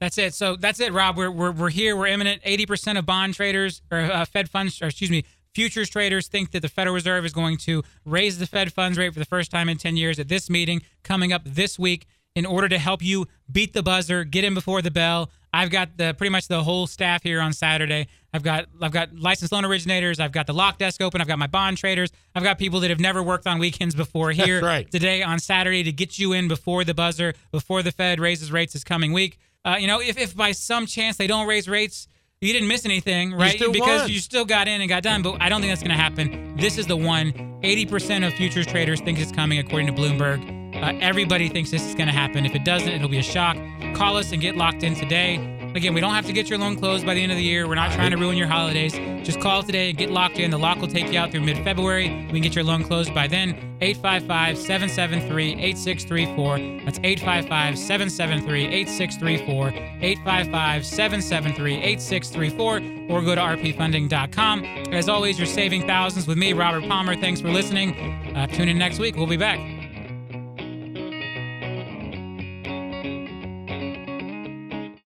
That's 0.00 0.18
it. 0.18 0.34
So 0.34 0.56
that's 0.56 0.80
it, 0.80 0.92
Rob. 0.92 1.16
We're, 1.16 1.30
we're, 1.30 1.52
we're 1.52 1.70
here. 1.70 1.96
We're 1.96 2.08
imminent. 2.08 2.42
80% 2.42 2.98
of 2.98 3.06
bond 3.06 3.34
traders 3.34 3.80
or 3.90 3.98
uh, 4.00 4.24
Fed 4.24 4.50
funds, 4.50 4.82
or 4.82 4.86
excuse 4.86 5.10
me, 5.10 5.24
futures 5.54 5.88
traders 5.88 6.26
think 6.28 6.50
that 6.50 6.60
the 6.60 6.68
Federal 6.68 6.94
Reserve 6.94 7.24
is 7.24 7.32
going 7.32 7.56
to 7.58 7.82
raise 8.04 8.38
the 8.38 8.46
Fed 8.46 8.72
funds 8.72 8.98
rate 8.98 9.12
for 9.12 9.18
the 9.18 9.24
first 9.24 9.50
time 9.50 9.68
in 9.68 9.78
10 9.78 9.96
years 9.96 10.18
at 10.18 10.28
this 10.28 10.50
meeting 10.50 10.82
coming 11.02 11.32
up 11.32 11.42
this 11.44 11.78
week 11.78 12.06
in 12.34 12.44
order 12.44 12.68
to 12.68 12.78
help 12.78 13.02
you 13.02 13.26
beat 13.50 13.72
the 13.72 13.82
buzzer, 13.82 14.24
get 14.24 14.44
in 14.44 14.54
before 14.54 14.82
the 14.82 14.90
bell. 14.90 15.30
I've 15.54 15.70
got 15.70 15.96
the 15.96 16.14
pretty 16.14 16.32
much 16.32 16.48
the 16.48 16.64
whole 16.64 16.88
staff 16.88 17.22
here 17.22 17.40
on 17.40 17.52
Saturday. 17.52 18.08
I've 18.32 18.42
got 18.42 18.66
I've 18.82 18.90
got 18.90 19.16
licensed 19.16 19.52
loan 19.52 19.64
originators. 19.64 20.18
I've 20.18 20.32
got 20.32 20.48
the 20.48 20.52
lock 20.52 20.78
desk 20.78 21.00
open. 21.00 21.20
I've 21.20 21.28
got 21.28 21.38
my 21.38 21.46
bond 21.46 21.78
traders. 21.78 22.10
I've 22.34 22.42
got 22.42 22.58
people 22.58 22.80
that 22.80 22.90
have 22.90 22.98
never 22.98 23.22
worked 23.22 23.46
on 23.46 23.60
weekends 23.60 23.94
before 23.94 24.32
here 24.32 24.60
right. 24.60 24.90
today 24.90 25.22
on 25.22 25.38
Saturday 25.38 25.84
to 25.84 25.92
get 25.92 26.18
you 26.18 26.32
in 26.32 26.48
before 26.48 26.82
the 26.82 26.92
buzzer, 26.92 27.34
before 27.52 27.84
the 27.84 27.92
Fed 27.92 28.18
raises 28.18 28.50
rates 28.50 28.72
this 28.72 28.82
coming 28.82 29.12
week. 29.12 29.38
Uh, 29.64 29.76
you 29.78 29.86
know, 29.86 30.00
if, 30.00 30.18
if 30.18 30.36
by 30.36 30.50
some 30.50 30.86
chance 30.86 31.16
they 31.16 31.28
don't 31.28 31.46
raise 31.46 31.68
rates, 31.68 32.08
you 32.40 32.52
didn't 32.52 32.66
miss 32.66 32.84
anything, 32.84 33.32
right? 33.32 33.54
still 33.54 33.70
because 33.70 34.02
won. 34.02 34.10
you 34.10 34.18
still 34.18 34.44
got 34.44 34.66
in 34.66 34.80
and 34.80 34.88
got 34.88 35.04
done. 35.04 35.22
But 35.22 35.40
I 35.40 35.48
don't 35.48 35.60
think 35.60 35.70
that's 35.70 35.82
going 35.82 35.96
to 35.96 36.02
happen. 36.02 36.56
This 36.56 36.78
is 36.78 36.88
the 36.88 36.96
one. 36.96 37.32
80% 37.62 38.26
of 38.26 38.34
futures 38.34 38.66
traders 38.66 39.00
think 39.00 39.20
it's 39.20 39.32
coming, 39.32 39.60
according 39.60 39.86
to 39.86 39.92
Bloomberg. 39.92 40.42
Uh, 40.74 40.98
everybody 41.00 41.48
thinks 41.48 41.70
this 41.70 41.86
is 41.86 41.94
going 41.94 42.08
to 42.08 42.12
happen. 42.12 42.44
If 42.44 42.56
it 42.56 42.64
doesn't, 42.64 42.88
it'll 42.88 43.08
be 43.08 43.18
a 43.18 43.22
shock. 43.22 43.56
Call 43.94 44.16
us 44.16 44.32
and 44.32 44.40
get 44.40 44.56
locked 44.56 44.82
in 44.82 44.94
today. 44.94 45.54
Again, 45.74 45.92
we 45.92 46.00
don't 46.00 46.14
have 46.14 46.26
to 46.26 46.32
get 46.32 46.48
your 46.48 46.58
loan 46.58 46.76
closed 46.76 47.04
by 47.04 47.14
the 47.14 47.22
end 47.22 47.32
of 47.32 47.38
the 47.38 47.42
year. 47.42 47.66
We're 47.66 47.74
not 47.74 47.90
trying 47.90 48.12
to 48.12 48.16
ruin 48.16 48.36
your 48.36 48.46
holidays. 48.46 48.92
Just 49.26 49.40
call 49.40 49.64
today 49.64 49.88
and 49.90 49.98
get 49.98 50.08
locked 50.08 50.38
in. 50.38 50.52
The 50.52 50.58
lock 50.58 50.78
will 50.78 50.88
take 50.88 51.12
you 51.12 51.18
out 51.18 51.32
through 51.32 51.40
mid 51.40 51.58
February. 51.64 52.08
We 52.26 52.32
can 52.34 52.42
get 52.42 52.54
your 52.54 52.62
loan 52.62 52.84
closed 52.84 53.12
by 53.12 53.26
then. 53.26 53.76
855 53.80 54.56
773 54.56 55.54
8634. 55.54 56.84
That's 56.84 57.00
855 57.02 57.78
773 57.78 58.66
8634. 58.66 59.68
855 60.00 60.86
773 60.86 61.74
8634. 61.82 62.76
Or 63.10 63.22
go 63.22 63.34
to 63.34 63.40
rpfunding.com. 63.40 64.64
As 64.92 65.08
always, 65.08 65.38
you're 65.38 65.46
saving 65.46 65.88
thousands 65.88 66.28
with 66.28 66.38
me, 66.38 66.52
Robert 66.52 66.88
Palmer. 66.88 67.16
Thanks 67.16 67.40
for 67.40 67.50
listening. 67.50 67.94
Uh, 68.36 68.46
tune 68.46 68.68
in 68.68 68.78
next 68.78 69.00
week. 69.00 69.16
We'll 69.16 69.26
be 69.26 69.36
back. 69.36 69.83